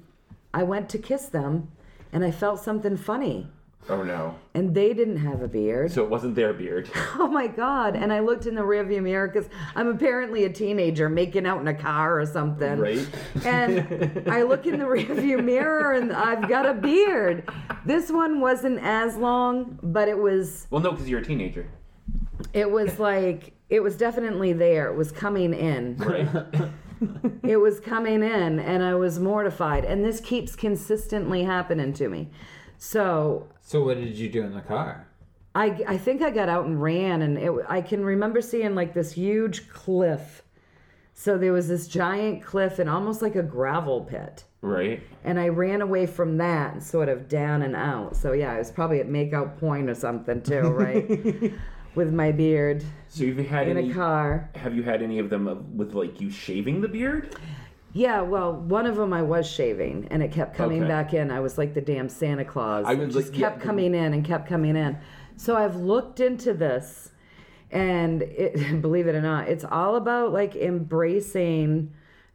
I 0.53 0.63
went 0.63 0.89
to 0.89 0.97
kiss 0.97 1.27
them 1.27 1.71
and 2.11 2.23
I 2.23 2.31
felt 2.31 2.59
something 2.63 2.97
funny. 2.97 3.47
Oh 3.89 4.03
no. 4.03 4.35
And 4.53 4.75
they 4.75 4.93
didn't 4.93 5.17
have 5.17 5.41
a 5.41 5.47
beard. 5.47 5.91
So 5.93 6.03
it 6.03 6.09
wasn't 6.09 6.35
their 6.35 6.51
beard. 6.53 6.89
Oh 7.19 7.27
my 7.27 7.47
God. 7.47 7.95
And 7.95 8.11
I 8.13 8.19
looked 8.19 8.45
in 8.45 8.53
the 8.55 8.61
rearview 8.61 9.01
mirror 9.01 9.27
because 9.27 9.49
I'm 9.75 9.87
apparently 9.87 10.43
a 10.43 10.49
teenager 10.49 11.07
making 11.09 11.45
out 11.47 11.61
in 11.61 11.67
a 11.67 11.73
car 11.73 12.19
or 12.19 12.25
something. 12.25 12.79
Right. 12.79 13.07
And 13.45 14.23
I 14.29 14.43
look 14.43 14.65
in 14.65 14.77
the 14.79 14.85
rearview 14.85 15.43
mirror 15.43 15.93
and 15.93 16.11
I've 16.13 16.47
got 16.49 16.65
a 16.65 16.73
beard. 16.73 17.49
This 17.85 18.11
one 18.11 18.39
wasn't 18.41 18.79
as 18.81 19.15
long, 19.17 19.79
but 19.81 20.07
it 20.09 20.17
was 20.17 20.67
Well, 20.69 20.81
no, 20.81 20.91
because 20.91 21.07
you're 21.09 21.21
a 21.21 21.25
teenager. 21.25 21.65
it 22.53 22.69
was 22.69 22.99
like 22.99 23.53
it 23.69 23.79
was 23.81 23.95
definitely 23.97 24.53
there. 24.53 24.87
It 24.91 24.95
was 24.95 25.11
coming 25.11 25.53
in. 25.53 25.97
Right. 25.97 26.27
It 27.43 27.57
was 27.57 27.79
coming 27.79 28.23
in 28.23 28.59
and 28.59 28.83
I 28.83 28.95
was 28.95 29.19
mortified. 29.19 29.85
And 29.85 30.03
this 30.03 30.19
keeps 30.19 30.55
consistently 30.55 31.43
happening 31.43 31.93
to 31.93 32.09
me. 32.09 32.29
So 32.77 33.47
So 33.61 33.83
what 33.83 33.97
did 33.97 34.17
you 34.17 34.29
do 34.29 34.43
in 34.43 34.53
the 34.53 34.61
car? 34.61 35.07
I, 35.55 35.83
I 35.87 35.97
think 35.97 36.21
I 36.21 36.29
got 36.29 36.49
out 36.49 36.65
and 36.65 36.79
ran, 36.79 37.23
and 37.23 37.35
it, 37.37 37.51
I 37.67 37.81
can 37.81 38.05
remember 38.05 38.41
seeing 38.41 38.75
like 38.75 38.93
this 38.93 39.13
huge 39.13 39.69
cliff. 39.69 40.43
So 41.15 41.35
there 41.39 41.51
was 41.51 41.67
this 41.67 41.87
giant 41.87 42.43
cliff 42.43 42.77
and 42.77 42.87
almost 42.87 43.23
like 43.23 43.35
a 43.35 43.41
gravel 43.41 44.01
pit. 44.01 44.43
right. 44.61 45.01
And 45.23 45.39
I 45.39 45.47
ran 45.47 45.81
away 45.81 46.05
from 46.05 46.37
that 46.37 46.73
and 46.73 46.83
sort 46.83 47.09
of 47.09 47.27
down 47.27 47.63
and 47.63 47.75
out. 47.75 48.15
So 48.15 48.33
yeah, 48.33 48.53
I 48.53 48.59
was 48.59 48.71
probably 48.71 48.99
at 48.99 49.07
makeout 49.07 49.57
point 49.57 49.89
or 49.89 49.95
something 49.95 50.43
too, 50.43 50.61
right? 50.61 51.53
With 51.97 52.13
my 52.13 52.31
beard 52.31 52.83
So 53.07 53.23
you've 53.23 53.39
had 53.39 53.67
in 53.67 53.75
any? 53.75 53.89
a 53.89 53.93
car. 53.95 54.51
Have 54.53 54.75
you 54.75 54.83
had 54.83 55.01
any 55.01 55.17
of 55.17 55.31
them 55.31 55.75
with 55.75 55.95
like 55.95 56.21
you 56.21 56.29
shaving 56.29 56.79
the 56.81 56.87
beard? 56.87 57.35
Yeah, 57.93 58.21
well, 58.21 58.53
one 58.53 58.85
of 58.85 58.95
them 58.97 59.11
I 59.13 59.23
was 59.23 59.49
shaving, 59.49 60.07
and 60.11 60.21
it 60.21 60.31
kept 60.31 60.55
coming 60.55 60.81
Okay. 60.83 60.87
back 60.87 61.15
in. 61.15 61.31
I 61.31 61.39
was 61.39 61.57
like 61.57 61.73
the 61.73 61.81
damn 61.81 62.07
Santa 62.07 62.45
Claus. 62.45 62.85
I 62.85 62.91
it 62.93 62.99
was 62.99 63.15
just 63.15 63.31
like- 63.31 63.39
kept 63.39 63.59
the- 63.59 63.65
coming 63.65 63.95
in 63.95 64.13
and 64.13 64.23
kept 64.23 64.47
coming 64.47 64.75
in. 64.75 64.95
So 65.37 65.55
I've 65.55 65.75
looked 65.77 66.19
into 66.19 66.53
this, 66.53 67.09
and 67.71 68.21
it, 68.21 68.79
believe 68.83 69.07
it 69.07 69.15
or 69.15 69.21
not, 69.21 69.47
it's 69.47 69.65
all 69.65 69.95
about 69.95 70.31
like 70.31 70.55
embracing 70.55 71.91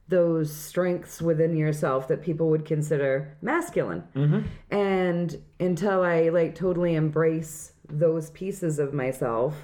those 0.09 0.53
strengths 0.53 1.23
within 1.23 1.57
yourself 1.57 2.09
that 2.09 2.21
people 2.23 2.51
would 2.51 2.65
consider 2.65 3.37
masculine. 3.41 4.03
Mm-hmm. 4.17 4.41
And 4.75 5.41
until 5.61 6.03
I 6.03 6.31
like 6.31 6.57
totally 6.57 6.97
embrace 6.97 7.72
those 7.93 8.31
pieces 8.31 8.79
of 8.79 8.93
myself, 8.95 9.55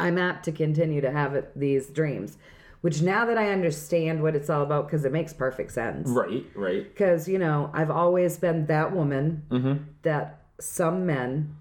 I'm 0.00 0.18
apt 0.18 0.44
to 0.46 0.52
continue 0.52 1.00
to 1.00 1.10
have 1.10 1.34
it, 1.34 1.52
these 1.54 1.88
dreams. 1.88 2.38
Which 2.80 3.00
now 3.00 3.24
that 3.24 3.38
I 3.38 3.50
understand 3.50 4.22
what 4.22 4.36
it's 4.36 4.50
all 4.50 4.62
about, 4.62 4.86
because 4.86 5.06
it 5.06 5.12
makes 5.12 5.32
perfect 5.32 5.72
sense 5.72 6.06
Right, 6.10 6.44
right. 6.54 6.84
because 6.84 7.26
you 7.26 7.38
know 7.38 7.70
I've 7.72 7.90
always 7.90 8.36
been 8.36 8.66
that 8.66 8.94
woman 8.94 9.42
mm-hmm. 9.50 9.84
that 10.02 10.42
some 10.60 11.06
men 11.06 11.56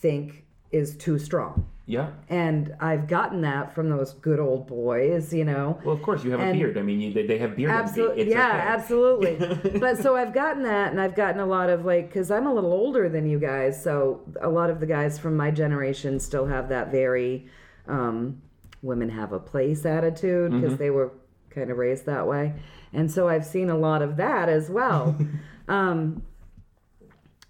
think 0.00 0.44
is 0.72 0.96
too 0.96 1.18
strong, 1.18 1.66
Yeah. 1.88 2.10
and 2.28 2.74
I've 2.80 3.06
gotten 3.06 3.42
that 3.42 3.72
from 3.72 3.88
those 3.88 4.14
good 4.14 4.40
old 4.40 4.66
boys, 4.66 5.32
you 5.32 5.44
know. 5.44 5.80
Well, 5.84 5.94
of 5.94 6.02
course, 6.02 6.24
you 6.24 6.32
have 6.32 6.40
a 6.40 6.52
beard. 6.52 6.76
I 6.76 6.82
mean, 6.82 7.00
you, 7.00 7.12
they, 7.12 7.26
they 7.26 7.38
have 7.38 7.54
beard. 7.54 7.70
Absolutely, 7.70 8.28
yeah, 8.28 8.48
okay. 8.48 8.58
absolutely. 8.58 9.78
but 9.78 9.96
so 9.98 10.16
I've 10.16 10.34
gotten 10.34 10.64
that, 10.64 10.90
and 10.90 11.00
I've 11.00 11.14
gotten 11.14 11.40
a 11.40 11.46
lot 11.46 11.70
of 11.70 11.84
like, 11.84 12.08
because 12.08 12.32
I'm 12.32 12.46
a 12.48 12.52
little 12.52 12.72
older 12.72 13.08
than 13.08 13.24
you 13.24 13.38
guys, 13.38 13.80
so 13.80 14.20
a 14.40 14.48
lot 14.48 14.68
of 14.68 14.80
the 14.80 14.86
guys 14.86 15.16
from 15.18 15.36
my 15.36 15.52
generation 15.52 16.18
still 16.18 16.46
have 16.46 16.68
that 16.70 16.90
very 16.90 17.46
um, 17.86 18.42
women 18.82 19.08
have 19.08 19.32
a 19.32 19.38
place 19.38 19.86
attitude 19.86 20.50
because 20.50 20.72
Mm-hmm. 20.72 20.82
they 20.82 20.90
were 20.90 21.12
kind 21.50 21.70
of 21.70 21.78
raised 21.78 22.04
that 22.06 22.26
way, 22.26 22.52
and 22.92 23.08
so 23.10 23.28
I've 23.28 23.46
seen 23.46 23.70
a 23.70 23.78
lot 23.78 24.02
of 24.02 24.16
that 24.16 24.48
as 24.48 24.68
well. 24.68 25.16
um, 25.68 26.22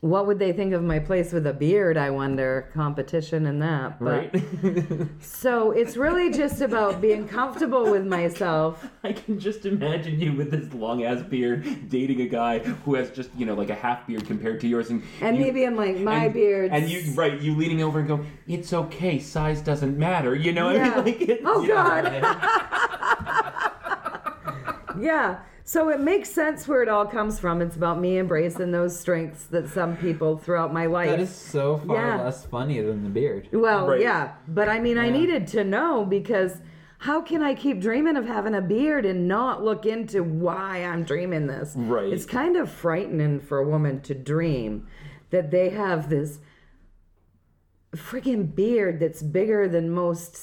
what 0.01 0.27
would 0.27 0.39
they 0.39 0.53
think 0.53 0.73
of 0.75 0.83
my 0.83 0.99
place 0.99 1.33
with 1.33 1.47
a 1.47 1.53
beard? 1.55 1.97
I 1.97 2.11
wonder. 2.11 2.71
Competition 2.75 3.47
and 3.47 3.61
that, 3.63 3.99
but 3.99 4.31
Right? 4.35 5.09
so 5.21 5.71
it's 5.73 5.97
really 5.97 6.31
just 6.31 6.61
about 6.61 7.01
being 7.01 7.27
comfortable 7.27 7.91
with 7.91 8.07
myself. 8.07 8.87
I 9.03 9.13
can 9.15 9.41
just 9.41 9.65
imagine 9.67 10.21
you 10.21 10.33
with 10.35 10.51
this 10.51 10.73
long 10.75 11.03
ass 11.05 11.23
beard 11.23 11.89
dating 11.89 12.21
a 12.21 12.27
guy 12.29 12.59
who 12.59 12.95
has 12.95 13.11
just, 13.11 13.31
you 13.37 13.47
know, 13.47 13.55
like 13.55 13.71
a 13.71 13.75
half 13.75 14.07
beard 14.07 14.27
compared 14.27 14.61
to 14.61 14.69
yours. 14.69 14.91
And, 14.91 15.03
And 15.23 15.39
you, 15.39 15.45
me 15.45 15.51
being 15.51 15.77
like, 15.77 15.97
my 15.99 16.27
and, 16.27 16.35
beard's 16.35 16.73
And 16.75 16.89
you, 16.89 17.13
right, 17.15 17.41
you 17.41 17.57
leaning 17.57 17.83
over 17.83 17.99
and 17.99 18.07
go, 18.07 18.25
it's 18.47 18.73
okay, 18.73 19.19
size 19.19 19.61
doesn't 19.63 19.97
matter. 19.99 20.35
You 20.35 20.53
know 20.53 20.71
Yeah. 20.77 20.93
I 20.95 21.03
mean? 21.03 21.19
Like, 21.19 21.41
Oh. 21.45 21.67
God. 21.67 22.05
Yeah. 25.01 25.39
So 25.69 25.89
it 25.89 25.99
makes 25.99 26.31
sense 26.31 26.69
where 26.69 26.81
it 26.85 26.89
all 26.89 27.05
comes 27.07 27.41
from. 27.41 27.61
It's 27.61 27.75
about 27.75 27.99
me 28.01 28.19
embracing 28.21 28.71
those 28.71 28.97
strengths 28.97 29.47
that 29.47 29.69
some 29.69 29.97
people 29.97 30.39
throughout 30.39 30.73
my 30.73 30.87
life. 30.87 31.11
That 31.11 31.19
is 31.19 31.35
so 31.35 31.79
far 31.79 31.97
Yeah. 31.97 32.23
less 32.23 32.45
funny 32.47 32.81
than 32.81 33.03
the 33.03 33.11
beard. 33.11 33.49
well, 33.53 33.89
Right. 33.89 34.01
yeah. 34.01 34.35
But 34.47 34.69
I 34.69 34.79
mean, 34.79 34.97
I 34.97 35.11
needed 35.11 35.49
to 35.49 35.64
know 35.64 36.05
because 36.05 36.61
how 36.99 37.21
can 37.21 37.43
I 37.43 37.55
keep 37.55 37.81
dreaming 37.81 38.17
of 38.17 38.27
having 38.27 38.55
a 38.55 38.61
beard 38.62 39.05
and 39.05 39.27
not 39.27 39.64
look 39.64 39.87
into 39.87 40.23
why 40.23 40.85
I'm 40.85 41.03
dreaming 41.03 41.49
this? 41.49 41.75
Right. 41.77 42.12
It's 42.12 42.27
kind 42.27 42.57
of 42.57 42.71
frightening 42.71 43.41
for 43.41 43.59
a 43.59 43.67
woman 43.69 44.01
to 44.03 44.14
dream 44.14 44.87
that 45.31 45.51
they 45.51 45.71
have 45.71 46.09
this 46.09 46.39
freaking 47.93 48.55
beard 48.55 49.01
that's 49.01 49.21
bigger 49.21 49.67
than 49.69 49.91
most 49.91 50.37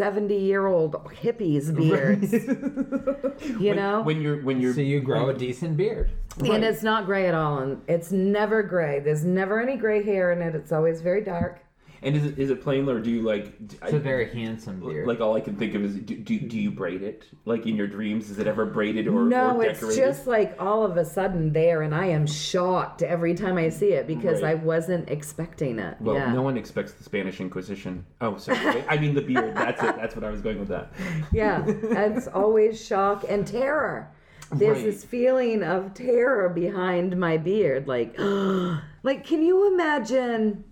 70 0.00 0.34
year 0.34 0.66
old 0.66 0.94
hippies' 0.94 1.76
beards. 1.76 2.32
you 3.60 3.68
when, 3.68 3.76
know? 3.76 4.00
when 4.00 4.22
you're 4.22 4.40
when 4.42 4.58
you're 4.58 4.72
So 4.72 4.80
you 4.80 4.98
grow 5.02 5.28
a 5.28 5.34
decent 5.34 5.76
beard. 5.76 6.10
And 6.38 6.64
it's 6.64 6.82
not 6.82 7.04
gray 7.04 7.28
at 7.28 7.34
all. 7.34 7.58
And 7.58 7.82
it's 7.86 8.10
never 8.10 8.62
gray. 8.62 9.00
There's 9.00 9.26
never 9.26 9.60
any 9.60 9.76
gray 9.76 10.02
hair 10.02 10.32
in 10.32 10.40
it. 10.40 10.54
It's 10.54 10.72
always 10.72 11.02
very 11.02 11.22
dark. 11.22 11.60
And 12.02 12.16
is 12.16 12.24
it, 12.24 12.38
is 12.38 12.50
it 12.50 12.62
plain 12.62 12.88
or 12.88 12.98
do 13.00 13.10
you 13.10 13.22
like 13.22 13.66
d- 13.68 13.76
It's 13.82 13.92
a 13.92 13.98
very 13.98 14.28
handsome 14.32 14.80
beard. 14.80 15.06
like 15.06 15.20
all 15.20 15.36
I 15.36 15.40
can 15.40 15.56
think 15.56 15.74
of 15.74 15.84
is 15.84 15.96
do, 15.96 16.16
do, 16.16 16.38
do 16.40 16.58
you 16.58 16.70
braid 16.70 17.02
it 17.02 17.24
like 17.44 17.66
in 17.66 17.76
your 17.76 17.86
dreams 17.86 18.30
is 18.30 18.38
it 18.38 18.46
ever 18.46 18.64
braided 18.66 19.06
or 19.06 19.24
no, 19.26 19.56
or 19.56 19.64
it's 19.64 19.80
decorated 19.80 20.00
just 20.04 20.26
like 20.26 20.56
all 20.58 20.84
of 20.84 20.96
a 20.96 21.04
sudden 21.04 21.52
there, 21.52 21.82
and 21.82 21.94
I 21.94 22.06
am 22.06 22.26
shocked 22.26 23.02
every 23.02 23.34
time 23.34 23.56
I 23.58 23.68
see 23.68 23.92
it 23.92 24.06
because 24.06 24.42
Right. 24.42 24.52
I 24.52 24.54
wasn't 24.54 25.10
expecting 25.10 25.78
it. 25.78 25.96
well 26.00 26.16
yeah. 26.16 26.32
no 26.32 26.42
one 26.42 26.56
expects 26.56 26.92
the 26.92 27.04
Spanish 27.04 27.40
Inquisition 27.40 28.04
oh 28.20 28.36
sorry 28.38 28.82
I 28.88 28.96
mean 28.98 29.14
the 29.14 29.22
beard 29.22 29.54
that's 29.56 29.82
it 29.82 29.96
that's 29.96 30.14
what 30.14 30.24
I 30.24 30.30
was 30.30 30.40
going 30.40 30.58
with 30.58 30.68
that 30.68 30.92
yeah, 31.32 31.64
it's 31.66 32.26
always 32.40 32.84
shock 32.84 33.24
and 33.28 33.46
terror. 33.46 34.10
There's 34.52 34.78
Right. 34.78 34.86
this 34.86 35.04
feeling 35.04 35.62
of 35.62 35.94
terror 35.94 36.48
behind 36.48 37.16
my 37.16 37.36
beard, 37.36 37.86
like, 37.86 38.18
like, 39.04 39.24
can 39.24 39.42
you 39.42 39.72
imagine 39.72 40.64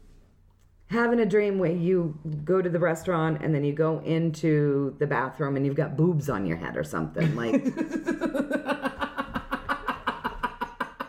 having 0.89 1.21
a 1.21 1.27
dream 1.27 1.59
where 1.59 1.71
you 1.73 2.19
go 2.45 2.61
to 2.63 2.69
the 2.69 2.79
restaurant 2.79 3.43
and 3.43 3.55
then 3.55 3.63
you 3.65 3.73
go 3.73 4.01
into 4.01 4.97
the 4.99 5.07
bathroom 5.07 5.57
and 5.57 5.65
you've 5.67 5.75
got 5.77 5.97
boobs 5.97 6.29
on 6.29 6.47
your 6.47 6.57
head 6.57 6.77
or 6.77 6.85
something, 6.85 7.35
like. 7.37 7.63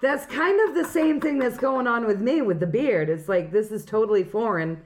That's 0.01 0.25
kind 0.27 0.57
of 0.69 0.75
the 0.75 0.85
same 0.85 1.19
thing 1.19 1.39
that's 1.39 1.57
going 1.57 1.85
on 1.85 2.05
with 2.07 2.21
me 2.21 2.41
with 2.41 2.61
the 2.61 2.65
beard. 2.65 3.09
It's 3.09 3.27
like 3.27 3.51
this 3.51 3.69
is 3.69 3.83
totally 3.83 4.23
foreign. 4.23 4.81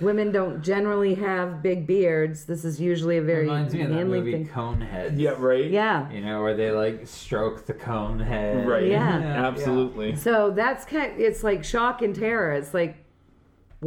Women 0.00 0.32
don't 0.32 0.60
generally 0.60 1.14
have 1.14 1.62
big 1.62 1.86
beards. 1.86 2.46
This 2.46 2.64
is 2.64 2.80
usually 2.80 3.18
a 3.18 3.22
very 3.22 3.42
Reminds 3.44 3.74
me 3.74 3.82
of 3.82 3.90
that 3.90 3.94
manly 3.94 4.18
movie 4.18 4.32
thing. 4.32 4.48
Coneheads. 4.48 5.18
yeah 5.20 5.34
right 5.38 5.70
Yeah. 5.70 6.10
You 6.10 6.20
know, 6.20 6.42
where 6.42 6.56
they 6.56 6.72
like 6.72 7.06
stroke 7.06 7.64
the 7.64 7.74
cone 7.74 8.18
head. 8.18 8.66
right 8.66 8.86
Yeah. 8.88 9.46
absolutely 9.46 10.16
So 10.16 10.50
that's 10.50 10.84
kind. 10.84 11.12
it's 11.20 11.44
like 11.44 11.62
shock 11.62 12.02
and 12.02 12.14
terror. 12.14 12.50
It's 12.52 12.74
like, 12.74 13.05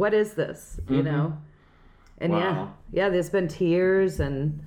what 0.00 0.14
is 0.14 0.32
this? 0.32 0.80
You 0.88 0.96
mm-hmm. 0.96 1.04
know? 1.04 1.38
And 2.18 2.32
yeah, 2.32 2.68
yeah. 2.90 3.08
There's 3.10 3.28
been 3.28 3.48
tears 3.48 4.18
and 4.18 4.66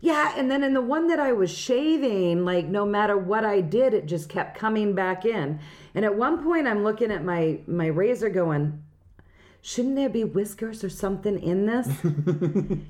yeah, 0.00 0.34
and 0.36 0.48
then 0.48 0.62
in 0.62 0.74
the 0.74 0.80
one 0.80 1.08
that 1.08 1.18
I 1.18 1.32
was 1.32 1.50
shaving, 1.50 2.44
like 2.44 2.66
no 2.66 2.86
matter 2.86 3.18
what 3.18 3.44
I 3.44 3.60
did, 3.60 3.94
it 3.94 4.06
just 4.06 4.28
kept 4.28 4.56
coming 4.56 4.94
back 4.94 5.24
in. 5.24 5.58
And 5.94 6.04
at 6.04 6.14
one 6.14 6.44
point, 6.44 6.68
I'm 6.68 6.84
looking 6.84 7.10
at 7.10 7.24
my 7.24 7.58
my 7.66 7.86
razor, 7.86 8.28
going, 8.28 8.80
shouldn't 9.68 9.96
there 9.96 10.08
be 10.08 10.24
whiskers 10.24 10.82
or 10.82 10.88
something 10.88 11.38
in 11.42 11.66
this? 11.66 11.86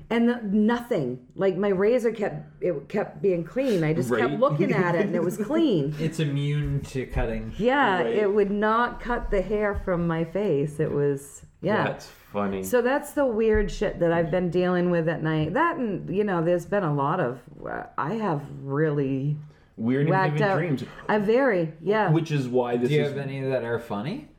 and 0.09 0.29
the, 0.29 0.39
nothing. 0.43 1.19
Like 1.35 1.57
my 1.57 1.67
razor 1.67 2.13
kept 2.13 2.63
it 2.63 2.87
kept 2.87 3.21
being 3.21 3.43
clean. 3.43 3.83
I 3.83 3.93
just 3.93 4.09
Right. 4.09 4.21
kept 4.21 4.39
looking 4.39 4.71
at 4.71 4.95
it, 4.95 5.01
and 5.07 5.13
it 5.13 5.21
was 5.21 5.35
clean. 5.49 5.93
It's 5.99 6.21
immune 6.21 6.79
to 6.91 7.05
cutting. 7.05 7.51
Yeah, 7.57 8.03
Right. 8.03 8.15
it 8.15 8.33
would 8.33 8.49
not 8.49 9.01
cut 9.01 9.29
the 9.29 9.41
hair 9.41 9.75
from 9.75 10.07
my 10.07 10.23
face. 10.23 10.79
It 10.79 10.89
was 10.89 11.41
yeah. 11.61 11.83
that's 11.83 12.05
funny 12.31 12.63
So 12.63 12.81
that's 12.81 13.11
the 13.11 13.25
weird 13.25 13.69
shit 13.69 13.99
that 13.99 14.13
I've 14.13 14.31
been 14.31 14.49
dealing 14.49 14.89
with 14.89 15.09
at 15.09 15.21
night. 15.21 15.53
That 15.55 15.75
and 15.75 16.09
you 16.15 16.23
know, 16.23 16.41
there's 16.41 16.65
been 16.65 16.83
a 16.83 16.93
lot 16.93 17.19
of. 17.19 17.41
uh, 17.69 17.83
I 17.97 18.13
have 18.13 18.41
really 18.61 19.35
weird 19.75 20.03
and 20.03 20.11
whacked 20.11 20.39
out. 20.39 20.57
dreams 20.57 20.85
I 21.09 21.17
very 21.17 21.73
yeah. 21.81 22.09
which 22.09 22.31
is 22.31 22.47
why 22.47 22.77
this 22.77 22.87
Do 22.87 22.95
you 22.95 23.01
is 23.01 23.09
have 23.09 23.17
any 23.17 23.41
that 23.41 23.65
are 23.65 23.79
funny? 23.79 24.29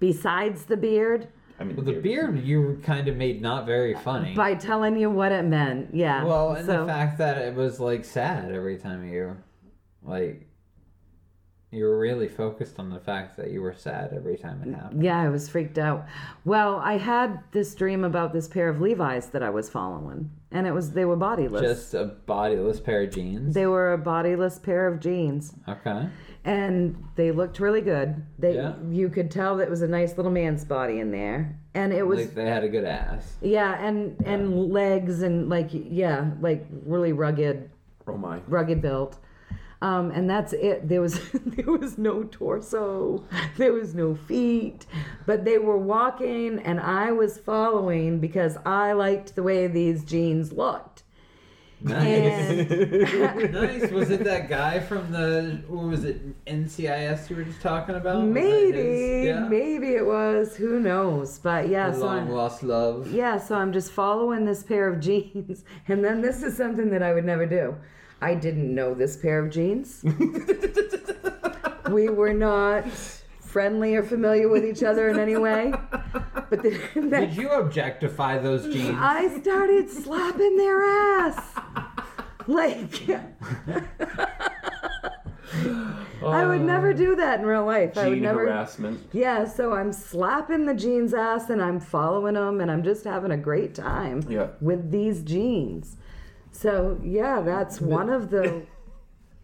Besides 0.00 0.64
the 0.64 0.76
beard, 0.78 1.28
I 1.60 1.64
mean 1.64 1.76
Well, 1.76 1.84
the 1.84 2.00
beard 2.00 2.38
you 2.44 2.80
kind 2.84 3.08
of 3.08 3.16
made 3.16 3.42
not 3.42 3.66
very 3.66 3.94
funny. 3.94 4.34
by 4.34 4.54
telling 4.54 4.96
you 4.96 5.10
what 5.10 5.32
it 5.32 5.44
meant, 5.44 5.94
yeah. 5.94 6.24
well, 6.24 6.52
and 6.52 6.66
so, 6.66 6.82
the 6.82 6.86
fact 6.86 7.18
that 7.18 7.38
it 7.38 7.54
was 7.54 7.80
like 7.80 8.04
sad 8.04 8.52
every 8.52 8.78
time 8.78 9.08
you, 9.08 9.36
like, 10.02 10.46
you 11.70 11.84
were 11.84 11.98
really 11.98 12.28
focused 12.28 12.78
on 12.78 12.88
the 12.88 12.98
fact 13.00 13.36
that 13.36 13.50
you 13.50 13.60
were 13.60 13.74
sad 13.74 14.12
every 14.14 14.38
time 14.38 14.62
it 14.62 14.74
happened. 14.74 15.04
Yeah, 15.04 15.20
I 15.20 15.28
was 15.28 15.50
freaked 15.50 15.78
out. 15.78 16.06
Well, 16.46 16.76
I 16.76 16.96
had 16.96 17.40
this 17.52 17.74
dream 17.74 18.04
about 18.04 18.32
this 18.32 18.48
pair 18.48 18.70
of 18.70 18.80
Levi's 18.80 19.26
that 19.30 19.42
I 19.42 19.50
was 19.50 19.68
following, 19.68 20.30
and 20.50 20.66
it 20.66 20.72
was 20.72 20.92
they 20.92 21.04
were 21.04 21.16
bodiless. 21.16 21.60
Just 21.60 21.92
a 21.94 22.04
bodiless 22.24 22.80
pair 22.80 23.02
of 23.02 23.10
jeans. 23.10 23.54
They 23.54 23.66
were 23.66 23.92
a 23.92 23.98
bodiless 23.98 24.58
pair 24.58 24.86
of 24.86 25.00
jeans. 25.00 25.52
okay. 25.68 26.08
And 26.44 26.96
they 27.16 27.30
looked 27.30 27.60
really 27.60 27.80
good. 27.80 28.22
They 28.38 28.54
Yeah. 28.56 28.74
you 28.90 29.08
could 29.08 29.30
tell 29.30 29.56
that 29.56 29.68
was 29.70 29.82
a 29.82 29.88
nice 29.88 30.16
little 30.16 30.32
man's 30.32 30.64
body 30.64 31.00
in 31.00 31.10
there, 31.10 31.56
and 31.74 31.92
it 31.92 32.06
was 32.06 32.20
Like 32.20 32.34
they 32.34 32.46
had 32.46 32.64
a 32.64 32.68
good 32.68 32.84
ass. 32.84 33.36
yeah, 33.40 33.84
and 33.84 34.16
and 34.24 34.70
legs 34.72 35.22
and 35.22 35.48
like 35.48 35.68
yeah, 35.72 36.30
like 36.40 36.66
really 36.86 37.12
rugged, 37.12 37.70
oh 38.06 38.16
my 38.16 38.40
rugged 38.48 38.80
built. 38.82 39.18
Um, 39.80 40.10
and 40.10 40.28
that's 40.28 40.52
it. 40.54 40.88
There 40.88 41.00
was 41.00 41.20
there 41.46 41.70
was 41.70 41.98
no 41.98 42.24
torso, 42.24 43.24
there 43.56 43.72
was 43.72 43.94
no 43.94 44.16
feet, 44.16 44.86
but 45.24 45.44
they 45.44 45.58
were 45.58 45.78
walking, 45.78 46.58
and 46.60 46.80
I 46.80 47.12
was 47.12 47.38
following 47.38 48.18
because 48.18 48.56
I 48.66 48.92
liked 48.92 49.36
the 49.36 49.44
way 49.44 49.68
these 49.68 50.02
jeans 50.04 50.52
looked. 50.52 50.87
Nice. 51.80 52.68
Nice. 53.52 53.90
Was 53.90 54.10
it 54.10 54.24
that 54.24 54.48
guy 54.48 54.80
from 54.80 55.10
the 55.12 55.60
what 55.68 55.84
was 55.86 56.04
it 56.04 56.44
NCIS 56.46 57.30
you 57.30 57.36
were 57.36 57.44
just 57.44 57.60
talking 57.60 57.94
about? 57.94 58.24
Maybe, 58.24 58.78
his- 58.78 59.26
yeah? 59.26 59.40
maybe 59.48 59.94
it 59.94 60.04
was. 60.06 60.56
Who 60.56 60.80
knows? 60.80 61.38
But 61.38 61.68
yeah, 61.68 61.92
so 61.92 62.06
long 62.06 62.28
I- 62.28 62.32
lost 62.32 62.62
love. 62.62 63.12
Yeah, 63.12 63.38
so 63.38 63.54
I'm 63.54 63.72
just 63.72 63.92
following 63.92 64.44
this 64.44 64.62
pair 64.62 64.88
of 64.88 65.00
jeans. 65.08 65.64
And 65.86 66.04
then 66.04 66.20
this 66.20 66.42
is 66.42 66.56
something 66.56 66.90
that 66.90 67.02
I 67.02 67.12
would 67.14 67.24
never 67.24 67.46
do. 67.46 67.76
I 68.20 68.34
didn't 68.34 68.74
know 68.74 68.94
this 68.94 69.16
pair 69.16 69.38
of 69.44 69.50
jeans. 69.52 70.02
we 71.90 72.08
were 72.08 72.34
not 72.34 72.84
friendly 73.48 73.94
or 73.96 74.02
familiar 74.02 74.48
with 74.48 74.64
each 74.64 74.82
other 74.82 75.08
in 75.08 75.18
any 75.18 75.36
way. 75.36 75.72
But 76.50 76.62
then, 76.62 77.10
Did 77.10 77.36
you 77.36 77.50
objectify 77.50 78.38
those 78.38 78.72
jeans? 78.72 78.96
I 78.98 79.38
started 79.38 79.90
slapping 79.90 80.56
their 80.56 80.82
ass. 80.82 81.38
Like, 82.46 83.06
I 86.24 86.46
would 86.46 86.62
never 86.62 86.92
do 86.94 87.14
that 87.16 87.40
in 87.40 87.46
real 87.46 87.66
life. 87.66 87.96
I 87.98 88.08
would 88.08 88.14
Gene 88.14 88.22
never. 88.22 88.40
harassment. 88.46 89.00
Yeah, 89.12 89.44
so 89.44 89.74
I'm 89.74 89.92
slapping 89.92 90.64
the 90.64 90.74
jeans 90.74 91.12
ass 91.12 91.50
and 91.50 91.60
I'm 91.62 91.80
following 91.80 92.32
them 92.34 92.60
and 92.62 92.70
I'm 92.70 92.82
just 92.82 93.04
having 93.04 93.30
a 93.30 93.36
great 93.36 93.74
time 93.74 94.22
Yeah. 94.28 94.48
with 94.62 94.90
these 94.90 95.22
jeans. 95.22 95.96
So, 96.50 96.98
yeah, 97.04 97.40
that's 97.42 97.78
one 97.80 98.08
of 98.10 98.30
the. 98.30 98.62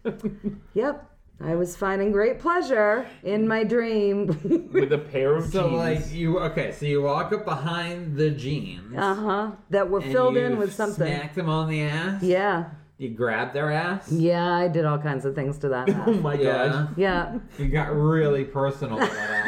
yep, 0.73 1.09
I 1.41 1.53
was 1.55 1.75
finding 1.75 2.11
great 2.11 2.39
pleasure 2.39 3.05
in 3.23 3.47
my 3.47 3.63
dream. 3.63 4.27
With 4.73 4.93
a 4.93 4.97
pair 4.97 5.35
of 5.35 5.45
So 5.51 5.69
jeans. 5.69 5.73
like 5.77 6.13
you 6.13 6.39
okay, 6.39 6.71
so 6.71 6.85
you 6.85 7.01
walk 7.01 7.33
up 7.33 7.43
behind 7.45 8.15
the 8.15 8.31
jeans. 8.31 8.95
uh 8.97 9.15
huh. 9.15 9.51
That 9.69 9.89
were 9.89 10.01
filled 10.01 10.37
in 10.37 10.57
with 10.57 10.73
something. 10.73 11.05
Smack 11.07 11.35
them 11.35 11.49
on 11.49 11.69
the 11.69 11.81
ass. 11.83 12.23
Yeah. 12.23 12.69
You 12.97 13.09
grab 13.09 13.51
their 13.51 13.69
ass. 13.73 14.09
Yeah, 14.09 14.49
I 14.53 14.69
did 14.69 14.85
all 14.85 14.97
kinds 14.97 15.25
of 15.25 15.35
things 15.35 15.57
to 15.59 15.69
that 15.69 15.89
oh 16.07 16.13
my 16.13 16.35
Yeah. 16.35 16.67
god. 16.69 16.97
Yeah, 16.97 17.39
You 17.59 17.67
got 17.67 17.93
really 17.93 18.45
personal 18.45 18.97
with 18.97 19.11
that 19.11 19.45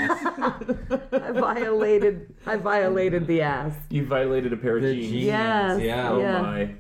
ass. 0.92 1.00
I 1.14 1.32
violated. 1.32 2.36
I 2.46 2.58
violated 2.58 3.26
the 3.28 3.42
ass. 3.42 3.74
You 3.90 4.06
violated 4.06 4.52
a 4.52 4.58
pair 4.58 4.76
of 4.76 4.84
The 4.84 4.94
jeans. 4.94 5.12
jeans. 5.12 5.24
Yes, 5.26 5.82
Yeah. 5.82 6.10
Oh 6.12 6.20
yeah. 6.20 6.42
my. 6.42 6.76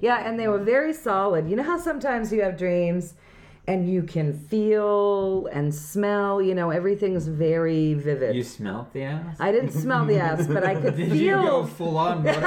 Yeah, 0.00 0.28
and 0.28 0.38
they 0.38 0.46
were 0.46 0.58
very 0.58 0.92
solid. 0.92 1.48
You 1.50 1.56
know 1.56 1.62
how 1.64 1.78
sometimes 1.78 2.32
you 2.32 2.42
have 2.42 2.56
dreams 2.56 3.14
and 3.66 3.88
you 3.88 4.02
can 4.02 4.32
feel 4.32 5.46
and 5.52 5.72
smell, 5.74 6.42
you 6.42 6.54
know, 6.54 6.70
everything's 6.70 7.28
very 7.28 7.94
vivid. 7.94 8.34
You 8.34 8.42
smelt 8.42 8.92
the 8.92 9.04
ass? 9.04 9.36
I 9.38 9.52
didn't 9.52 9.70
smell 9.70 10.04
the 10.04 10.18
ass, 10.18 10.46
but 10.46 10.64
I 10.64 10.74
could 10.80 10.96
Did 10.96 11.12
you 11.14 11.32
go 11.32 11.64
feel. 11.64 11.66
full 11.66 11.96
on 11.96 12.24
motorboat? 12.24 12.42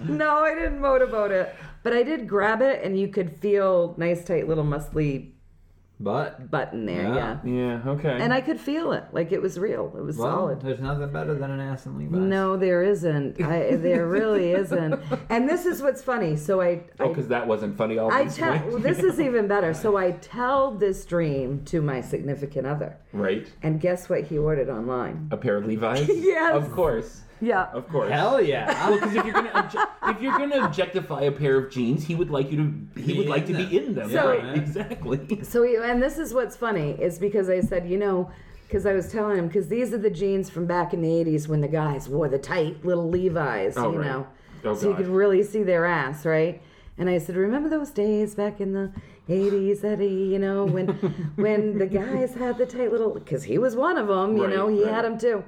no, 0.08 0.38
I 0.38 0.54
didn't 0.54 0.80
motorboat 0.80 1.30
it. 1.30 1.54
But 1.82 1.92
I 1.92 2.02
did 2.02 2.26
grab 2.26 2.62
it 2.62 2.82
and 2.82 2.98
you 2.98 3.08
could 3.08 3.36
feel 3.36 3.94
nice, 3.98 4.24
tight 4.24 4.48
little 4.48 4.64
muscly 4.64 5.32
but 5.98 6.50
button 6.50 6.84
there, 6.84 7.02
Yeah. 7.02 7.38
yeah. 7.42 7.56
Yeah, 7.56 7.90
okay. 7.90 8.18
And 8.20 8.32
I 8.32 8.40
could 8.40 8.60
feel 8.60 8.92
it. 8.92 9.04
Like 9.12 9.32
it 9.32 9.40
was 9.40 9.58
real. 9.58 9.92
It 9.96 10.02
was 10.02 10.18
well, 10.18 10.30
solid. 10.30 10.60
there's 10.60 10.80
nothing 10.80 11.10
better 11.10 11.34
than 11.34 11.50
an 11.50 11.60
ass 11.60 11.86
in 11.86 11.98
Levi's. 11.98 12.20
No, 12.20 12.56
there 12.56 12.82
isn't. 12.82 13.40
I, 13.40 13.76
there 13.76 14.06
really 14.06 14.52
isn't. 14.52 15.00
And 15.30 15.48
this 15.48 15.64
is 15.64 15.80
what's 15.80 16.02
funny. 16.02 16.36
So 16.36 16.60
I, 16.60 16.82
oh, 17.00 17.08
because 17.08 17.28
that 17.28 17.46
wasn't 17.46 17.76
funny 17.78 17.98
all 17.98 18.12
I 18.12 18.24
these 18.24 18.36
tell 18.36 18.52
well, 18.68 18.78
this 18.78 18.98
is 18.98 19.18
even 19.26 19.48
better. 19.48 19.72
So 19.72 19.96
I 19.96 20.12
tell 20.12 20.72
this 20.72 21.04
dream 21.06 21.64
to 21.66 21.80
my 21.80 22.00
significant 22.02 22.66
other, 22.66 22.98
right. 23.12 23.50
and 23.62 23.80
guess 23.80 24.08
what 24.08 24.24
he 24.24 24.36
ordered 24.36 24.68
online? 24.68 25.28
A 25.30 25.36
pair 25.36 25.56
of 25.56 25.66
Levi's. 25.66 26.08
Yes. 26.26 26.54
Of 26.54 26.72
course. 26.72 27.22
Yeah, 27.40 27.68
Of 27.72 27.88
course. 27.88 28.10
Hell 28.10 28.40
yeah. 28.40 28.88
Well, 28.88 28.98
because 28.98 29.14
if 29.14 29.24
you're 29.24 29.34
gonna 29.34 29.50
obje- 29.50 30.10
if 30.14 30.22
you're 30.22 30.38
gonna 30.38 30.64
objectify 30.64 31.22
a 31.22 31.32
pair 31.32 31.56
of 31.58 31.70
jeans, 31.70 32.04
he 32.04 32.14
would 32.14 32.30
like 32.30 32.50
you 32.50 32.56
to 32.56 33.00
he 33.00 33.12
Be 33.12 33.18
would 33.18 33.28
like 33.28 33.44
to 33.46 33.52
in 33.52 33.68
be 33.68 33.76
in 33.76 33.94
them. 33.94 34.10
So- 34.10 34.28
right. 34.28 34.56
Exactly. 34.56 35.42
So 35.42 35.62
he, 35.62 35.76
and 35.76 36.02
this 36.02 36.18
is 36.18 36.32
what's 36.32 36.56
funny 36.56 36.92
is 36.92 37.18
because 37.18 37.48
I 37.50 37.60
said, 37.60 37.86
you 37.88 37.98
know, 37.98 38.30
because 38.66 38.86
I 38.86 38.94
was 38.94 39.12
telling 39.12 39.38
him 39.38 39.46
because 39.48 39.68
these 39.68 39.92
are 39.92 39.98
the 39.98 40.10
jeans 40.10 40.48
from 40.48 40.66
back 40.66 40.94
in 40.94 41.02
the 41.02 41.08
'80s 41.08 41.46
when 41.46 41.60
the 41.60 41.68
guys 41.68 42.08
wore 42.08 42.28
the 42.28 42.38
tight 42.38 42.84
little 42.84 43.08
Levi's, 43.10 43.76
Oh, 43.76 43.92
you 43.92 43.98
right. 43.98 44.06
know, 44.08 44.26
Oh, 44.64 44.74
so 44.74 44.86
you 44.88 44.92
God. 44.94 44.96
could 45.04 45.08
really 45.08 45.42
see 45.42 45.62
their 45.62 45.84
ass, 45.84 46.24
right? 46.24 46.60
And 46.98 47.10
I 47.10 47.18
said, 47.18 47.36
remember 47.36 47.68
those 47.68 47.90
days 47.90 48.34
back 48.34 48.60
in 48.62 48.72
the 48.72 48.90
'80s, 49.28 49.84
Eddie? 49.84 50.06
You 50.06 50.38
know, 50.38 50.64
when 50.64 50.88
when 51.36 51.76
the 51.78 51.86
guys 51.86 52.34
had 52.34 52.56
the 52.56 52.64
tight 52.66 52.90
little 52.90 53.10
because 53.10 53.44
he 53.44 53.58
was 53.58 53.76
one 53.76 53.98
of 53.98 54.08
them. 54.08 54.36
You 54.38 54.44
Right, 54.46 54.54
know, 54.56 54.68
he 54.68 54.82
right. 54.82 54.94
had 54.94 55.04
them 55.04 55.18
too. 55.18 55.44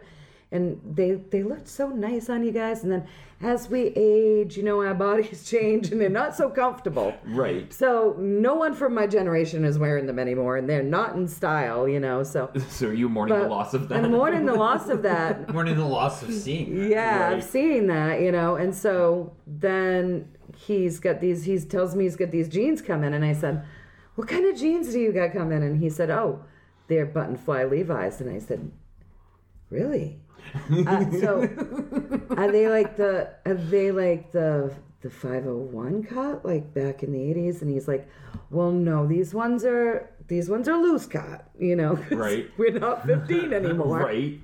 And 0.50 0.80
they 0.94 1.12
they 1.12 1.42
looked 1.42 1.68
so 1.68 1.88
nice 1.90 2.30
on 2.30 2.42
you 2.42 2.52
guys, 2.52 2.82
and 2.82 2.90
then 2.90 3.06
as 3.42 3.68
we 3.68 3.92
age, 3.94 4.56
you 4.56 4.62
know, 4.62 4.80
our 4.82 4.94
bodies 4.94 5.44
change, 5.50 5.92
and 5.92 6.00
they're 6.00 6.08
not 6.08 6.34
so 6.34 6.48
comfortable. 6.48 7.14
Right. 7.26 7.70
So 7.72 8.16
no 8.18 8.54
one 8.54 8.72
from 8.72 8.94
my 8.94 9.06
generation 9.06 9.62
is 9.64 9.78
wearing 9.78 10.06
them 10.06 10.18
anymore, 10.18 10.56
and 10.56 10.66
they're 10.66 10.82
not 10.82 11.16
in 11.16 11.28
style, 11.28 11.86
you 11.86 12.00
know. 12.00 12.22
So 12.22 12.50
So 12.70 12.88
are 12.88 12.92
you 12.94 13.10
mourning 13.10 13.38
the 13.38 13.46
loss 13.48 13.74
of 13.74 13.88
that? 13.90 14.04
I'm 14.04 14.10
mourning 14.12 14.46
the 14.46 14.54
loss 14.54 14.88
of 14.88 15.02
that. 15.02 15.52
Mourning 15.52 15.76
the 15.76 15.84
loss 15.84 16.22
of 16.22 16.32
seeing. 16.32 16.90
Yeah, 16.90 17.24
Right. 17.24 17.36
I've 17.36 17.44
seen 17.44 17.86
that, 17.88 18.22
you 18.22 18.32
know. 18.32 18.56
And 18.56 18.74
so 18.74 19.32
then 19.46 20.28
he's 20.56 20.98
got 20.98 21.20
these. 21.20 21.44
He 21.44 21.58
tells 21.58 21.94
me 21.94 22.04
he's 22.04 22.16
got 22.16 22.30
these 22.30 22.48
jeans 22.48 22.80
coming, 22.80 23.12
and 23.12 23.22
I 23.22 23.34
said, 23.34 23.64
"What 24.14 24.28
kind 24.28 24.46
of 24.46 24.56
jeans 24.58 24.92
do 24.94 24.98
you 24.98 25.12
got 25.12 25.34
coming?" 25.34 25.62
And 25.62 25.76
he 25.82 25.90
said, 25.90 26.08
"Oh, 26.08 26.42
they're 26.86 27.04
button 27.04 27.36
fly 27.36 27.64
Levi's." 27.64 28.20
And 28.22 28.30
I 28.34 28.38
said, 28.38 28.70
"Really?" 29.70 30.18
uh, 30.86 31.10
so 31.20 31.42
are 32.36 32.50
they 32.50 32.68
like 32.68 32.96
the 32.96 33.30
are 33.44 33.54
they 33.54 33.90
like 33.92 34.32
the 34.32 34.72
the 35.00 35.10
501 35.10 36.04
cut 36.04 36.44
like 36.44 36.72
back 36.74 37.02
in 37.02 37.12
the 37.12 37.18
80s 37.18 37.62
and 37.62 37.70
he's 37.70 37.86
like 37.86 38.08
well 38.50 38.72
no 38.72 39.06
these 39.06 39.32
ones 39.32 39.64
are 39.64 40.10
these 40.26 40.48
ones 40.50 40.66
are 40.68 40.76
loose 40.76 41.06
cut 41.06 41.48
you 41.58 41.76
know 41.76 41.94
Right. 42.10 42.50
we're 42.58 42.78
not 42.78 43.06
15 43.06 43.52
anymore 43.52 44.00
right. 44.00 44.40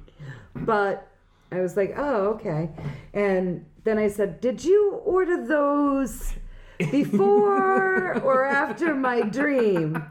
but 0.54 1.08
I 1.52 1.60
was 1.60 1.76
like, 1.76 1.94
oh, 1.96 2.30
okay. 2.34 2.70
And 3.12 3.64
then 3.84 3.96
I 3.96 4.08
said, 4.08 4.40
did 4.40 4.64
you 4.64 5.00
order 5.04 5.46
those 5.46 6.34
before 6.78 8.18
or 8.24 8.44
after 8.44 8.92
my 8.94 9.20
dream? 9.22 10.02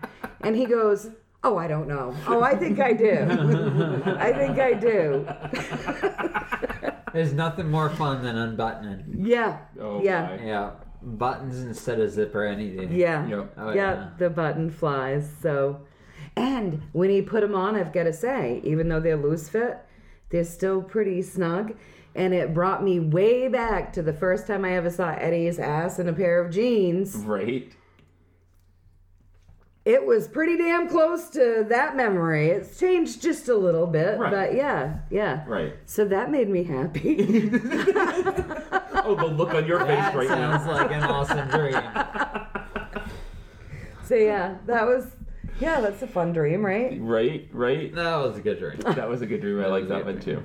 And 0.42 0.56
he 0.56 0.66
goes, 0.66 1.10
oh, 1.44 1.58
I 1.58 1.68
don't 1.68 1.88
know. 1.88 2.16
Oh, 2.28 2.42
I 2.42 2.56
think 2.56 2.80
I 2.80 2.94
do. 2.94 3.28
I 4.18 4.34
think 4.34 4.60
I 4.60 4.74
do. 4.74 5.28
There's 7.14 7.34
nothing 7.34 7.70
more 7.70 7.90
fun 7.92 8.24
than 8.24 8.38
unbuttoning. 8.38 9.18
Yeah. 9.20 9.60
Oh 9.80 10.02
yeah. 10.02 10.38
my. 10.38 10.46
Yeah. 10.46 10.72
Buttons 11.02 11.60
instead 11.60 12.00
of 12.00 12.12
zipper 12.12 12.46
any 12.46 12.70
day. 12.70 12.88
Yeah. 12.90 13.28
Yep. 13.28 13.54
Oh, 13.58 13.70
yeah. 13.70 13.76
yeah. 13.76 14.10
The 14.18 14.30
button 14.30 14.72
flies. 14.72 15.30
So, 15.42 15.82
and 16.38 16.82
when 16.94 17.10
he 17.10 17.22
put 17.22 17.42
them 17.42 17.56
on, 17.56 17.76
I've 17.76 17.92
got 17.92 18.04
to 18.04 18.14
say, 18.14 18.62
even 18.64 18.88
though 18.88 19.02
they're 19.02 19.18
loose 19.18 19.50
fit, 19.50 19.80
they're 20.30 20.46
still 20.46 20.82
pretty 20.82 21.22
snug. 21.22 21.76
And 22.16 22.34
it 22.34 22.54
brought 22.54 22.84
me 22.84 23.00
way 23.00 23.50
back 23.50 23.92
to 23.94 24.02
the 24.02 24.14
first 24.14 24.48
time 24.48 24.64
I 24.64 24.78
ever 24.78 24.90
saw 24.90 25.10
Eddie's 25.10 25.60
ass 25.60 26.00
in 26.00 26.08
a 26.08 26.14
pair 26.14 26.40
of 26.40 26.52
jeans. 26.52 27.16
Right. 27.18 27.74
It 29.86 30.06
was 30.06 30.30
pretty 30.30 30.56
damn 30.58 30.88
close 30.88 31.28
to 31.32 31.66
that 31.68 31.98
memory. 31.98 32.48
It's 32.50 32.80
changed 32.80 33.22
just 33.22 33.50
a 33.50 33.56
little 33.56 33.86
bit, 33.86 34.18
Right. 34.18 34.32
but 34.32 34.56
yeah, 34.56 35.00
yeah. 35.10 35.44
Right. 35.46 35.74
So 35.86 36.06
that 36.06 36.32
made 36.32 36.50
me 36.50 36.64
happy. 36.64 37.52
Oh, 39.06 39.16
the 39.16 39.26
look 39.26 39.54
on 39.54 39.66
your 39.68 39.80
face 39.82 39.90
That 39.98 40.16
right 40.16 40.28
sounds 40.30 40.66
now. 40.66 40.72
like 40.72 40.92
an 40.92 41.04
awesome 41.04 41.50
dream. 41.50 41.74
so 44.06 44.16
yeah, 44.16 44.56
that 44.66 44.86
was 44.88 45.08
yeah, 45.60 45.82
that's 45.82 46.02
a 46.04 46.08
fun 46.08 46.32
dream, 46.32 46.66
right? 46.66 46.98
Right. 47.02 47.50
Right. 47.52 47.94
That 47.94 48.16
was 48.16 48.38
a 48.38 48.42
good 48.42 48.60
dream. 48.60 48.80
That 48.96 49.10
was 49.10 49.22
a 49.22 49.26
good 49.26 49.42
dream. 49.42 49.60
I 49.62 49.68
like 49.68 49.90
that 49.90 50.06
one 50.06 50.22
too. 50.22 50.42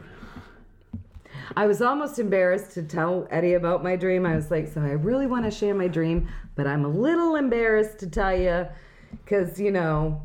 I 1.57 1.66
was 1.66 1.80
almost 1.80 2.18
embarrassed 2.18 2.72
to 2.72 2.82
tell 2.82 3.28
Eddie 3.30 3.55
about 3.55 3.84
my 3.84 3.95
dream. 3.95 4.26
I 4.26 4.34
was 4.34 4.51
like, 4.51 4.66
so 4.66 4.80
I 4.80 4.91
really 4.91 5.26
want 5.26 5.45
to 5.45 5.51
share 5.53 5.74
my 5.74 5.86
dream, 5.86 6.28
but 6.57 6.66
I'm 6.66 6.84
a 6.84 6.89
little 6.89 7.36
embarrassed 7.36 7.99
to 8.01 8.09
tell 8.09 8.36
you 8.36 8.66
because, 9.24 9.59
you 9.61 9.70
know, 9.70 10.22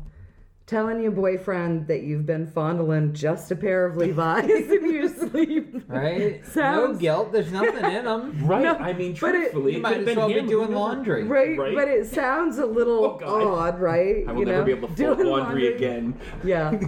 telling 0.66 1.02
your 1.02 1.12
boyfriend 1.12 1.86
that 1.88 2.02
you've 2.04 2.24
been 2.24 2.46
fondling 2.46 3.12
just 3.12 3.50
a 3.50 3.56
pair 3.56 3.84
of 3.84 3.96
Levi's 3.98 4.48
in 4.70 4.90
your 4.92 5.08
sleep. 5.28 5.84
Right? 5.88 6.40
No 6.56 6.94
guilt. 6.94 7.32
There's 7.32 7.52
nothing 7.52 7.84
in 7.84 8.04
them. 8.06 8.46
Right. 8.46 8.62
No, 8.62 8.74
I 8.76 8.92
mean, 8.94 9.14
but 9.20 9.34
it- 9.34 9.38
truthfully, 9.52 9.74
You 9.74 9.80
might 9.80 10.06
as 10.08 10.16
well 10.16 10.28
be 10.28 10.40
doing 10.40 10.72
laundry. 10.72 11.24
Right, 11.24 11.58
Right. 11.58 11.74
but 11.74 11.88
it 11.88 12.06
sounds 12.06 12.58
a 12.58 12.66
little 12.66 13.20
Oh, 13.22 13.54
odd, 13.56 13.78
right? 13.78 14.24
I 14.26 14.32
will 14.32 14.40
you 14.40 14.46
never 14.46 14.58
know? 14.60 14.64
be 14.64 14.72
able 14.72 14.88
to 14.88 14.94
fold 14.96 15.18
Doing 15.18 15.28
laundry 15.30 15.74
again. 15.74 16.18
Yeah. 16.42 16.72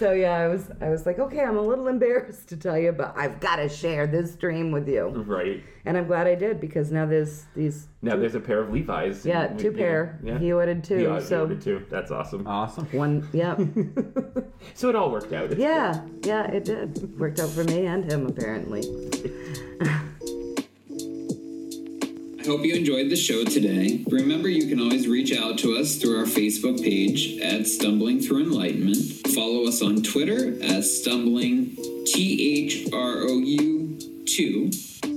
so 0.00 0.12
yeah, 0.12 0.32
I 0.38 0.48
was 0.48 0.70
I 0.80 0.88
was 0.88 1.04
like, 1.06 1.18
okay, 1.18 1.40
I'm 1.40 1.56
a 1.58 1.62
little 1.62 1.86
embarrassed 1.88 2.48
to 2.48 2.56
tell 2.56 2.78
you, 2.78 2.90
but 2.92 3.12
I've 3.16 3.38
got 3.38 3.56
to 3.56 3.68
share 3.68 4.06
this 4.06 4.34
dream 4.34 4.72
with 4.72 4.88
you, 4.88 5.08
Right. 5.08 5.62
and 5.84 5.96
I'm 5.98 6.06
glad 6.06 6.26
I 6.26 6.34
did 6.34 6.58
because 6.60 6.90
now 6.90 7.04
there's 7.06 7.44
these 7.54 7.86
Now 8.00 8.16
there's 8.16 8.34
a 8.34 8.40
pair 8.40 8.60
of 8.60 8.72
Levi's. 8.72 9.26
yeah 9.26 9.48
two 9.48 9.70
we- 9.70 9.76
pair. 9.76 10.18
Yeah. 10.24 10.38
He 10.38 10.52
ordered 10.52 10.82
two, 10.82 10.96
He 10.96 11.06
ordered- 11.06 11.28
he 11.28 11.34
ordered 11.34 11.60
two. 11.62 11.84
That's 11.90 12.10
awesome. 12.10 12.46
Awesome. 12.46 12.86
one 12.92 13.28
yeah 13.32 13.56
So 14.74 14.88
it 14.88 14.96
all 14.96 15.10
worked 15.10 15.32
out. 15.34 15.50
It's 15.52 15.60
yeah 15.60 16.00
yeah 16.24 16.50
it 16.50 16.64
did 16.64 17.18
worked 17.20 17.38
out 17.38 17.50
for 17.50 17.64
me 17.64 17.86
and 17.86 18.10
him 18.10 18.26
apparently. 18.26 18.82
I 22.40 22.46
hope 22.46 22.64
you 22.64 22.74
enjoyed 22.74 23.10
the 23.10 23.16
show 23.16 23.44
today. 23.44 24.02
Remember, 24.08 24.48
you 24.48 24.66
can 24.66 24.80
always 24.80 25.06
reach 25.06 25.36
out 25.36 25.58
to 25.58 25.76
us 25.76 25.96
through 25.96 26.18
our 26.18 26.24
Facebook 26.24 26.82
page 26.82 27.38
at 27.38 27.66
Stumbling 27.66 28.20
Through 28.20 28.44
Enlightenment. 28.44 28.96
Follow 29.34 29.66
us 29.66 29.82
on 29.82 30.02
Twitter 30.02 30.54
at 30.62 30.84
Stumbling 30.84 31.76
T 32.06 32.64
H 32.64 32.90
R 32.94 33.24
O 33.24 33.36
U 33.38 33.98
2. 34.26 34.70